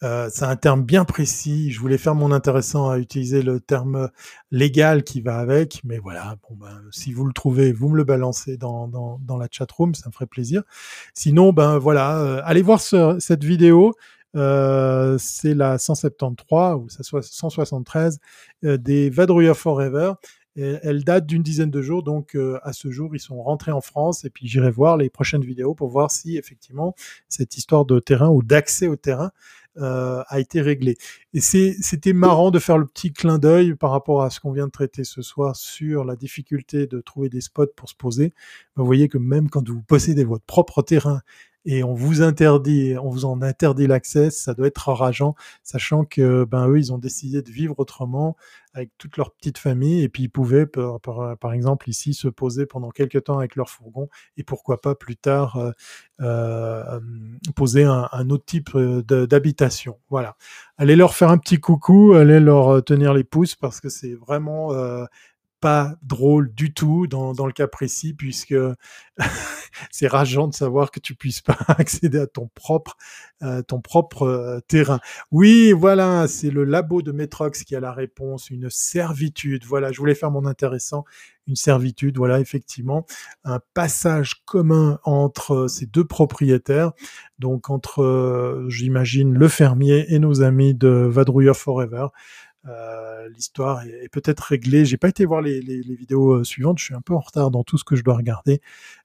Euh, 0.02 0.28
c'est 0.30 0.44
un 0.44 0.56
terme 0.56 0.82
bien 0.82 1.04
précis. 1.04 1.70
Je 1.70 1.80
voulais 1.80 1.98
faire 1.98 2.14
mon 2.14 2.32
intéressant 2.32 2.90
à 2.90 2.98
utiliser 2.98 3.42
le 3.42 3.60
terme 3.60 4.10
légal 4.50 5.04
qui 5.04 5.20
va 5.22 5.38
avec, 5.38 5.80
mais 5.84 5.98
voilà. 5.98 6.36
Bon 6.48 6.56
ben, 6.56 6.82
si 6.90 7.12
vous 7.12 7.24
le 7.24 7.32
trouvez, 7.32 7.72
vous 7.72 7.88
me 7.88 7.96
le 7.96 8.04
balancez 8.04 8.56
dans 8.58 8.88
dans, 8.88 9.18
dans 9.22 9.38
la 9.38 9.48
chat 9.50 9.70
room, 9.72 9.94
ça 9.94 10.08
me 10.08 10.12
ferait 10.12 10.26
plaisir. 10.26 10.62
Sinon, 11.14 11.52
ben 11.52 11.78
voilà, 11.78 12.18
euh, 12.18 12.42
allez 12.44 12.62
voir 12.62 12.80
ce, 12.80 13.18
cette 13.20 13.44
vidéo. 13.44 13.94
Euh, 14.36 15.16
c'est 15.18 15.54
la 15.54 15.78
173 15.78 16.76
ou 16.76 16.88
ça 16.88 17.02
soit 17.02 17.22
173 17.22 18.18
euh, 18.64 18.76
des 18.76 19.08
Vadrouilla 19.10 19.54
Forever. 19.54 20.12
Elle 20.58 21.04
date 21.04 21.26
d'une 21.26 21.42
dizaine 21.42 21.70
de 21.70 21.82
jours, 21.82 22.02
donc 22.02 22.34
euh, 22.34 22.58
à 22.62 22.72
ce 22.72 22.90
jour, 22.90 23.14
ils 23.14 23.20
sont 23.20 23.42
rentrés 23.42 23.72
en 23.72 23.82
France 23.82 24.24
et 24.24 24.30
puis 24.30 24.48
j'irai 24.48 24.70
voir 24.70 24.96
les 24.96 25.10
prochaines 25.10 25.44
vidéos 25.44 25.74
pour 25.74 25.90
voir 25.90 26.10
si 26.10 26.38
effectivement 26.38 26.94
cette 27.28 27.58
histoire 27.58 27.84
de 27.84 28.00
terrain 28.00 28.30
ou 28.30 28.42
d'accès 28.42 28.86
au 28.86 28.96
terrain 28.96 29.32
euh, 29.78 30.22
a 30.28 30.40
été 30.40 30.60
réglée. 30.60 30.96
Et 31.34 31.40
c'était 31.40 32.12
marrant 32.12 32.50
de 32.50 32.58
faire 32.58 32.78
le 32.78 32.86
petit 32.86 33.12
clin 33.12 33.38
d'œil 33.38 33.74
par 33.74 33.90
rapport 33.90 34.22
à 34.22 34.30
ce 34.30 34.40
qu'on 34.40 34.52
vient 34.52 34.66
de 34.66 34.72
traiter 34.72 35.04
ce 35.04 35.22
soir 35.22 35.56
sur 35.56 36.04
la 36.04 36.16
difficulté 36.16 36.86
de 36.86 37.00
trouver 37.00 37.28
des 37.28 37.40
spots 37.40 37.66
pour 37.76 37.88
se 37.88 37.94
poser. 37.94 38.32
Vous 38.76 38.84
voyez 38.84 39.08
que 39.08 39.18
même 39.18 39.50
quand 39.50 39.68
vous 39.68 39.82
possédez 39.82 40.24
votre 40.24 40.44
propre 40.44 40.82
terrain 40.82 41.20
et 41.66 41.82
on 41.82 41.92
vous 41.92 42.22
interdit, 42.22 42.94
on 42.96 43.10
vous 43.10 43.24
en 43.24 43.42
interdit 43.42 43.86
l'accès, 43.86 44.30
ça 44.30 44.54
doit 44.54 44.68
être 44.68 44.92
rageant, 44.92 45.34
sachant 45.62 46.04
que 46.04 46.44
ben 46.44 46.68
eux 46.68 46.78
ils 46.78 46.92
ont 46.92 46.98
décidé 46.98 47.42
de 47.42 47.50
vivre 47.50 47.74
autrement 47.78 48.36
avec 48.72 48.90
toute 48.98 49.16
leur 49.16 49.32
petite 49.32 49.58
famille 49.58 50.02
et 50.02 50.08
puis 50.08 50.24
ils 50.24 50.28
pouvaient 50.28 50.66
par, 50.66 51.00
par, 51.38 51.52
exemple 51.54 51.88
ici 51.88 52.12
se 52.12 52.28
poser 52.28 52.66
pendant 52.66 52.90
quelques 52.90 53.24
temps 53.24 53.38
avec 53.38 53.56
leur 53.56 53.70
fourgon 53.70 54.08
et 54.36 54.44
pourquoi 54.44 54.80
pas 54.80 54.94
plus 54.94 55.16
tard 55.16 55.56
euh, 55.56 55.72
euh, 56.20 57.00
poser 57.54 57.84
un, 57.84 58.08
un, 58.12 58.30
autre 58.30 58.44
type 58.44 58.70
euh, 58.74 59.02
d'habitation. 59.02 59.98
Voilà, 60.10 60.36
allez 60.76 60.94
leur 60.94 61.14
faire 61.14 61.30
un 61.30 61.38
petit 61.38 61.58
coucou, 61.58 62.12
allez 62.12 62.38
leur 62.38 62.84
tenir 62.84 63.14
les 63.14 63.24
pouces 63.24 63.54
parce 63.54 63.80
que 63.80 63.88
c'est 63.88 64.14
vraiment 64.14 64.72
euh, 64.72 65.04
pas 65.60 65.94
drôle 66.02 66.52
du 66.54 66.72
tout 66.72 67.06
dans, 67.06 67.32
dans 67.32 67.46
le 67.46 67.52
cas 67.52 67.66
précis, 67.66 68.14
puisque 68.14 68.54
c'est 69.90 70.06
rageant 70.06 70.48
de 70.48 70.54
savoir 70.54 70.90
que 70.90 71.00
tu 71.00 71.14
puisses 71.14 71.40
pas 71.40 71.56
accéder 71.68 72.18
à 72.18 72.26
ton 72.26 72.48
propre, 72.54 72.96
euh, 73.42 73.62
ton 73.62 73.80
propre 73.80 74.22
euh, 74.22 74.60
terrain. 74.68 75.00
Oui, 75.30 75.72
voilà, 75.72 76.28
c'est 76.28 76.50
le 76.50 76.64
labo 76.64 77.02
de 77.02 77.12
Metrox 77.12 77.64
qui 77.64 77.74
a 77.76 77.80
la 77.80 77.92
réponse, 77.92 78.50
une 78.50 78.70
servitude. 78.70 79.64
Voilà, 79.64 79.92
je 79.92 79.98
voulais 79.98 80.14
faire 80.14 80.30
mon 80.30 80.46
intéressant, 80.46 81.04
une 81.46 81.56
servitude. 81.56 82.16
Voilà, 82.16 82.40
effectivement, 82.40 83.06
un 83.44 83.60
passage 83.74 84.44
commun 84.44 84.98
entre 85.04 85.66
ces 85.68 85.86
deux 85.86 86.04
propriétaires, 86.04 86.92
donc 87.38 87.70
entre, 87.70 88.02
euh, 88.02 88.66
j'imagine, 88.68 89.32
le 89.32 89.48
fermier 89.48 90.06
et 90.12 90.18
nos 90.18 90.42
amis 90.42 90.74
de 90.74 90.88
Vadrouilla 90.88 91.54
Forever. 91.54 92.08
Euh, 92.66 93.28
l'histoire 93.28 93.82
est, 93.84 94.08
peut-être 94.08 94.40
réglée. 94.40 94.84
J'ai 94.84 94.96
pas 94.96 95.08
été 95.08 95.24
voir 95.24 95.40
les, 95.40 95.60
vidéos 95.60 96.32
euh, 96.32 96.44
suivantes. 96.44 96.78
Je 96.78 96.84
suis 96.84 96.94
un 96.94 97.00
peu 97.00 97.14
en 97.14 97.20
retard 97.20 97.50
dans 97.50 97.64
tout 97.64 97.78
ce 97.78 97.84
que 97.84 97.96
je 97.96 98.02
dois 98.02 98.16
regarder. 98.16 98.60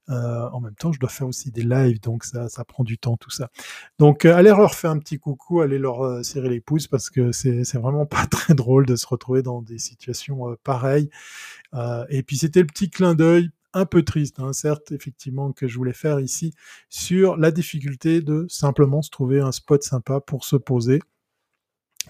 Euh, 0.10 0.50
en 0.50 0.60
même 0.60 0.76
temps, 0.76 0.92
je 0.92 1.00
dois 1.00 1.10
faire 1.10 1.28
aussi 1.28 1.52
des 1.52 1.64
lives, 1.64 2.02
donc 2.02 2.24
ça, 2.26 2.50
prend 2.66 2.84
du 2.84 2.98
temps 2.98 3.18
tout 3.18 3.30
ça. 3.30 3.50
Donc, 4.00 4.26
allez 4.26 4.50
leur 4.50 4.74
faire 4.74 4.92
un 4.92 5.00
petit 5.00 5.20
coucou, 5.20 5.62
allez 5.62 5.78
leur 5.78 6.26
serrer 6.26 6.50
les 6.50 6.62
pouces 6.62 6.88
parce 6.88 7.10
que 7.10 7.32
c'est 7.32 7.76
vraiment 7.76 8.06
pas 8.06 8.26
très 8.32 8.54
drôle 8.56 8.86
de 8.86 8.96
se 8.96 9.08
retrouver 9.08 9.42
dans 9.42 9.62
des 9.62 9.78
situations 9.78 10.58
pareilles. 10.64 11.10
et 12.10 12.24
puis 12.24 12.38
c'était 12.38 12.62
le 12.62 12.68
petit 12.68 12.90
clin 12.90 13.16
d'œil 13.16 13.52
un 13.74 13.86
peu 13.86 14.04
triste, 14.04 14.40
hein, 14.40 14.54
certes, 14.54 14.92
effectivement, 14.92 15.54
que 15.54 15.68
je 15.68 15.78
voulais 15.78 15.94
faire 15.94 16.20
ici 16.20 16.54
sur 16.90 17.38
la 17.38 17.52
difficulté 17.52 18.22
de 18.22 18.46
simplement 18.50 19.02
se 19.02 19.10
trouver 19.10 19.40
un 19.40 19.52
spot 19.52 19.82
sympa 19.84 20.20
pour 20.20 20.44
se 20.44 20.58
poser. 20.58 21.00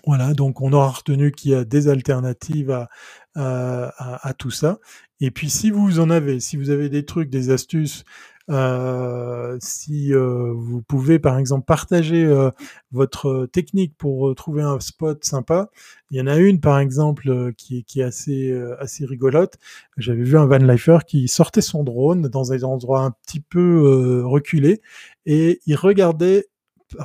Voilà, 0.06 0.34
donc 0.34 0.62
on 0.62 0.74
aura 0.74 0.90
retenu 0.90 1.32
qu'il 1.32 1.52
y 1.52 1.56
a 1.56 1.64
des 1.64 1.88
alternatives 1.88 2.72
à, 2.72 2.90
à, 3.36 4.28
à, 4.28 4.34
tout 4.34 4.50
ça. 4.50 4.80
Et 5.20 5.32
puis 5.32 5.50
si 5.50 5.70
vous 5.70 6.00
en 6.00 6.10
avez, 6.10 6.40
si 6.40 6.58
vous 6.58 6.70
avez 6.70 6.90
des 6.90 7.06
trucs, 7.06 7.30
des 7.30 7.52
astuces, 7.52 8.04
euh, 8.50 9.58
si 9.62 10.14
euh, 10.14 10.52
vous 10.54 10.82
pouvez 10.82 11.20
par 11.20 11.38
exemple 11.38 11.66
partager 11.66 12.26
euh, 12.26 12.50
votre 12.92 13.46
technique 13.46 13.96
pour 13.98 14.34
trouver 14.36 14.62
un 14.62 14.80
spot 14.80 15.24
sympa, 15.24 15.70
il 16.10 16.18
y 16.18 16.22
en 16.22 16.28
a 16.28 16.38
une 16.38 16.60
par 16.60 16.80
exemple 16.80 17.54
qui, 17.54 17.80
est, 17.80 17.84
qui 17.84 18.02
est 18.02 18.04
assez, 18.04 18.52
assez 18.80 19.06
rigolote. 19.06 19.58
J'avais 19.98 20.24
vu 20.24 20.38
un 20.38 20.46
van 20.48 20.58
lifer 20.58 21.00
qui 21.08 21.28
sortait 21.28 21.62
son 21.62 21.84
drone 21.84 22.24
dans 22.24 22.52
un 22.52 22.62
endroit 22.64 23.02
un 23.02 23.12
petit 23.12 23.40
peu 23.40 24.24
reculé 24.26 24.82
et 25.26 25.62
il 25.66 25.76
regardait 25.76 26.48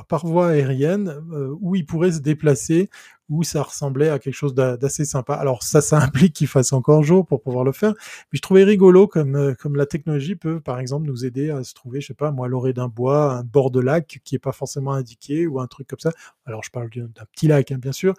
par 0.07 0.25
voie 0.25 0.49
aérienne 0.49 1.09
euh, 1.31 1.55
où 1.59 1.75
il 1.75 1.85
pourrait 1.85 2.11
se 2.11 2.19
déplacer 2.19 2.89
où 3.29 3.43
ça 3.43 3.63
ressemblait 3.63 4.09
à 4.09 4.19
quelque 4.19 4.33
chose 4.33 4.53
d'assez 4.53 5.05
sympa. 5.05 5.33
Alors 5.33 5.63
ça, 5.63 5.81
ça 5.81 5.99
implique 6.01 6.33
qu'il 6.33 6.47
fasse 6.47 6.73
encore 6.73 7.03
jour 7.03 7.25
pour 7.25 7.41
pouvoir 7.41 7.63
le 7.63 7.71
faire. 7.71 7.91
Mais 7.91 8.37
je 8.37 8.41
trouvais 8.41 8.63
rigolo 8.63 9.07
comme 9.07 9.35
euh, 9.35 9.53
comme 9.53 9.75
la 9.75 9.85
technologie 9.85 10.35
peut, 10.35 10.59
par 10.59 10.79
exemple, 10.79 11.07
nous 11.07 11.25
aider 11.25 11.49
à 11.49 11.63
se 11.63 11.73
trouver, 11.73 12.01
je 12.01 12.07
sais 12.07 12.13
pas, 12.13 12.31
moi, 12.31 12.47
l'orée 12.47 12.73
d'un 12.73 12.87
bois, 12.87 13.33
un 13.33 13.43
bord 13.43 13.71
de 13.71 13.79
lac 13.79 14.19
qui 14.23 14.35
est 14.35 14.39
pas 14.39 14.51
forcément 14.51 14.93
indiqué 14.93 15.47
ou 15.47 15.59
un 15.59 15.67
truc 15.67 15.87
comme 15.87 15.99
ça. 15.99 16.11
Alors 16.45 16.63
je 16.63 16.69
parle 16.69 16.89
d'un 16.89 17.25
petit 17.31 17.47
lac, 17.47 17.71
hein, 17.71 17.77
bien 17.77 17.91
sûr, 17.91 18.13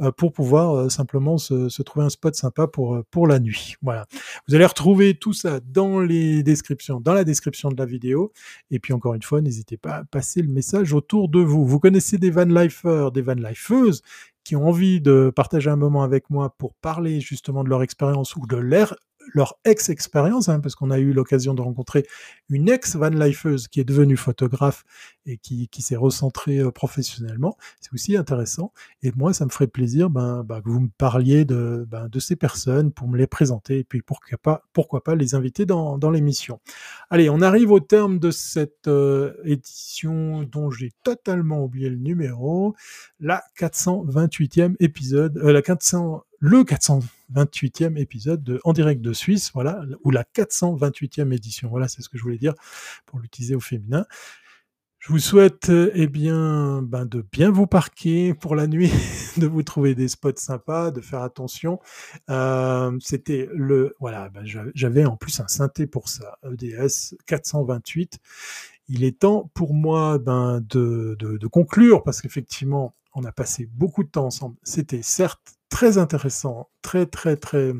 euh, 0.00 0.10
pour 0.10 0.32
pouvoir 0.32 0.74
euh, 0.74 0.88
simplement 0.88 1.38
se, 1.38 1.68
se, 1.68 1.82
trouver 1.82 2.06
un 2.06 2.10
spot 2.10 2.34
sympa 2.34 2.66
pour 2.66 3.02
pour 3.10 3.26
la 3.26 3.38
nuit. 3.38 3.76
Voilà. 3.82 4.06
Vous 4.48 4.54
allez 4.54 4.64
retrouver 4.64 5.14
tout 5.14 5.32
ça 5.32 5.60
dans 5.60 6.00
les 6.00 6.42
descriptions, 6.42 7.00
dans 7.00 7.14
la 7.14 7.24
description 7.24 7.70
de 7.70 7.76
la 7.76 7.86
vidéo. 7.86 8.32
Et 8.70 8.78
puis 8.78 8.92
encore 8.92 9.14
une 9.14 9.22
fois, 9.22 9.40
n'hésitez 9.40 9.76
pas 9.76 9.96
à 9.96 10.04
passer 10.04 10.42
le 10.42 10.48
message 10.48 10.92
autour 10.92 11.28
de 11.28 11.40
vous. 11.40 11.66
Vous 11.66 11.78
connaissez 11.78 12.18
des 12.18 12.30
van 12.30 12.44
lifers, 12.44 13.12
des 13.12 13.22
van 13.22 13.34
lifeuses 13.34 14.02
qui 14.44 14.56
ont 14.56 14.68
envie 14.68 15.00
de 15.00 15.32
partager 15.34 15.70
un 15.70 15.76
moment 15.76 16.02
avec 16.02 16.30
moi 16.30 16.54
pour 16.58 16.74
parler 16.74 17.20
justement 17.20 17.64
de 17.64 17.70
leur 17.70 17.82
expérience 17.82 18.36
ou 18.36 18.46
de 18.46 18.56
leur 18.56 18.94
leur 19.32 19.58
ex-expérience, 19.64 20.48
hein, 20.48 20.60
parce 20.60 20.74
qu'on 20.74 20.90
a 20.90 20.98
eu 20.98 21.12
l'occasion 21.12 21.54
de 21.54 21.62
rencontrer 21.62 22.06
une 22.48 22.68
ex-van 22.68 23.10
lifeuse 23.10 23.68
qui 23.68 23.80
est 23.80 23.84
devenue 23.84 24.16
photographe 24.16 24.84
et 25.26 25.38
qui, 25.38 25.68
qui 25.68 25.82
s'est 25.82 25.96
recentrée 25.96 26.58
euh, 26.58 26.70
professionnellement. 26.70 27.56
C'est 27.80 27.92
aussi 27.92 28.16
intéressant. 28.16 28.72
Et 29.02 29.12
moi, 29.16 29.32
ça 29.32 29.44
me 29.44 29.50
ferait 29.50 29.66
plaisir 29.66 30.10
ben, 30.10 30.42
ben, 30.44 30.60
que 30.60 30.68
vous 30.68 30.80
me 30.80 30.90
parliez 30.98 31.44
de, 31.44 31.86
ben, 31.88 32.08
de 32.08 32.18
ces 32.18 32.36
personnes 32.36 32.92
pour 32.92 33.08
me 33.08 33.16
les 33.16 33.26
présenter 33.26 33.78
et 33.78 33.84
puis 33.84 34.02
pourquoi 34.02 34.38
pas, 34.38 34.62
pourquoi 34.72 35.02
pas 35.02 35.14
les 35.14 35.34
inviter 35.34 35.66
dans, 35.66 35.98
dans 35.98 36.10
l'émission. 36.10 36.60
Allez, 37.10 37.30
on 37.30 37.40
arrive 37.40 37.70
au 37.70 37.80
terme 37.80 38.18
de 38.18 38.30
cette 38.30 38.88
euh, 38.88 39.34
édition 39.44 40.42
dont 40.42 40.70
j'ai 40.70 40.90
totalement 41.02 41.62
oublié 41.62 41.88
le 41.88 41.96
numéro, 41.96 42.74
la 43.20 43.42
428e 43.58 44.74
épisode, 44.80 45.38
euh, 45.38 45.52
la 45.52 45.62
400 45.62 46.24
le 46.40 46.62
428e 47.32 47.98
épisode 47.98 48.42
de 48.42 48.60
En 48.64 48.72
direct 48.72 49.00
de 49.00 49.12
Suisse, 49.12 49.50
voilà, 49.54 49.82
ou 50.02 50.10
la 50.10 50.24
428e 50.24 51.32
édition. 51.32 51.68
Voilà, 51.68 51.88
c'est 51.88 52.02
ce 52.02 52.08
que 52.08 52.18
je 52.18 52.22
voulais 52.22 52.38
dire 52.38 52.54
pour 53.06 53.18
l'utiliser 53.18 53.54
au 53.54 53.60
féminin. 53.60 54.06
Je 55.06 55.12
vous 55.12 55.18
souhaite 55.18 55.70
eh 55.70 56.06
bien 56.06 56.80
ben, 56.80 57.04
de 57.04 57.26
bien 57.30 57.50
vous 57.50 57.66
parquer 57.66 58.32
pour 58.32 58.56
la 58.56 58.66
nuit, 58.66 58.90
de 59.36 59.46
vous 59.46 59.62
trouver 59.62 59.94
des 59.94 60.08
spots 60.08 60.36
sympas, 60.36 60.90
de 60.90 61.02
faire 61.02 61.20
attention. 61.20 61.78
Euh, 62.30 62.96
C'était 63.00 63.46
le 63.52 63.94
voilà, 64.00 64.30
ben, 64.30 64.44
j'avais 64.74 65.04
en 65.04 65.16
plus 65.18 65.40
un 65.40 65.48
synthé 65.48 65.86
pour 65.86 66.08
ça, 66.08 66.38
EDS 66.50 67.16
428. 67.26 68.18
Il 68.88 69.04
est 69.04 69.18
temps 69.20 69.50
pour 69.52 69.74
moi 69.74 70.18
ben, 70.18 70.62
de, 70.70 71.16
de, 71.18 71.36
de 71.36 71.46
conclure 71.48 72.02
parce 72.02 72.22
qu'effectivement 72.22 72.94
on 73.14 73.24
a 73.24 73.32
passé 73.32 73.68
beaucoup 73.74 74.04
de 74.04 74.08
temps 74.08 74.24
ensemble. 74.24 74.56
C'était 74.62 75.02
certes 75.02 75.58
très 75.74 75.98
intéressant, 75.98 76.70
très 76.82 77.04
très 77.04 77.36
très 77.36 77.72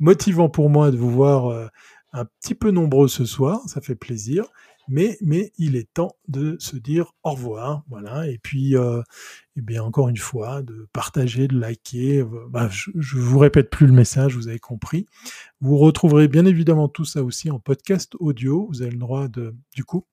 motivant 0.00 0.48
pour 0.48 0.68
moi 0.68 0.90
de 0.90 0.96
vous 0.96 1.08
voir 1.08 1.52
euh, 1.52 1.68
un 2.12 2.24
petit 2.24 2.56
peu 2.56 2.72
nombreux 2.72 3.06
ce 3.06 3.24
soir, 3.24 3.60
ça 3.68 3.80
fait 3.80 3.94
plaisir. 3.94 4.44
Mais, 4.88 5.16
mais 5.20 5.52
il 5.56 5.76
est 5.76 5.88
temps 5.94 6.16
de 6.26 6.56
se 6.58 6.74
dire 6.74 7.12
au 7.22 7.30
revoir, 7.30 7.84
voilà. 7.88 8.26
Et 8.28 8.38
puis, 8.38 8.76
euh, 8.76 9.00
eh 9.54 9.60
bien 9.60 9.84
encore 9.84 10.08
une 10.08 10.16
fois, 10.16 10.62
de 10.62 10.88
partager, 10.92 11.46
de 11.46 11.56
liker. 11.56 12.24
Bah, 12.50 12.68
je 12.68 13.18
vous 13.18 13.38
répète 13.38 13.70
plus 13.70 13.86
le 13.86 13.92
message, 13.92 14.34
vous 14.34 14.48
avez 14.48 14.58
compris. 14.58 15.06
Vous 15.60 15.78
retrouverez 15.78 16.26
bien 16.26 16.44
évidemment 16.44 16.88
tout 16.88 17.04
ça 17.04 17.22
aussi 17.22 17.52
en 17.52 17.60
podcast 17.60 18.16
audio. 18.18 18.66
Vous 18.68 18.82
avez 18.82 18.90
le 18.90 18.98
droit 18.98 19.28
de, 19.28 19.54
du 19.76 19.84
coup, 19.84 20.04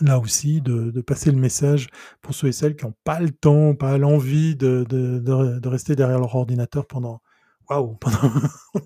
là 0.00 0.18
aussi 0.18 0.60
de, 0.60 1.00
passer 1.00 1.30
le 1.30 1.38
message 1.38 1.88
pour 2.20 2.34
ceux 2.34 2.48
et 2.48 2.52
celles 2.52 2.76
qui 2.76 2.84
n'ont 2.84 2.94
pas 3.04 3.20
le 3.20 3.30
temps, 3.30 3.74
pas 3.74 3.98
l'envie 3.98 4.56
de, 4.56 5.68
rester 5.68 5.96
derrière 5.96 6.18
leur 6.18 6.34
ordinateur 6.34 6.86
pendant 6.86 7.20
waouh, 7.68 7.94
pendant 8.00 8.32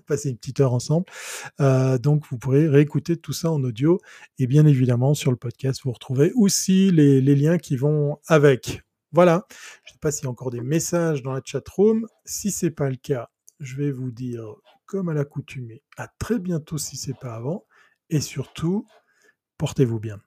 passer 0.07 0.29
une 0.29 0.37
petite 0.37 0.59
heure 0.59 0.73
ensemble. 0.73 1.05
Euh, 1.59 1.97
donc 1.97 2.25
vous 2.29 2.37
pourrez 2.37 2.67
réécouter 2.67 3.17
tout 3.17 3.33
ça 3.33 3.51
en 3.51 3.63
audio 3.63 3.99
et 4.39 4.47
bien 4.47 4.65
évidemment 4.65 5.13
sur 5.13 5.31
le 5.31 5.37
podcast 5.37 5.81
vous 5.83 5.91
retrouvez 5.91 6.31
aussi 6.35 6.91
les, 6.91 7.21
les 7.21 7.35
liens 7.35 7.57
qui 7.57 7.75
vont 7.75 8.17
avec. 8.27 8.81
Voilà. 9.11 9.45
Je 9.83 9.91
ne 9.91 9.93
sais 9.93 9.99
pas 10.01 10.11
s'il 10.11 10.25
y 10.25 10.27
a 10.27 10.31
encore 10.31 10.49
des 10.49 10.61
messages 10.61 11.21
dans 11.21 11.33
la 11.33 11.41
chat 11.45 11.67
room. 11.69 12.07
Si 12.25 12.49
c'est 12.49 12.71
pas 12.71 12.89
le 12.89 12.95
cas, 12.95 13.29
je 13.59 13.75
vais 13.75 13.91
vous 13.91 14.11
dire 14.11 14.43
comme 14.85 15.09
à 15.09 15.13
l'accoutumée 15.13 15.83
à 15.97 16.07
très 16.19 16.39
bientôt 16.39 16.77
si 16.77 16.97
c'est 16.97 17.17
pas 17.17 17.35
avant 17.35 17.65
et 18.09 18.21
surtout 18.21 18.85
portez-vous 19.57 19.99
bien. 19.99 20.19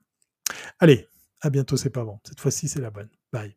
Allez, 0.78 1.08
à 1.40 1.50
bientôt, 1.50 1.76
c'est 1.76 1.90
pas 1.90 2.04
bon. 2.04 2.18
Cette 2.24 2.40
fois-ci, 2.40 2.68
c'est 2.68 2.80
la 2.80 2.90
bonne. 2.90 3.10
Bye. 3.32 3.56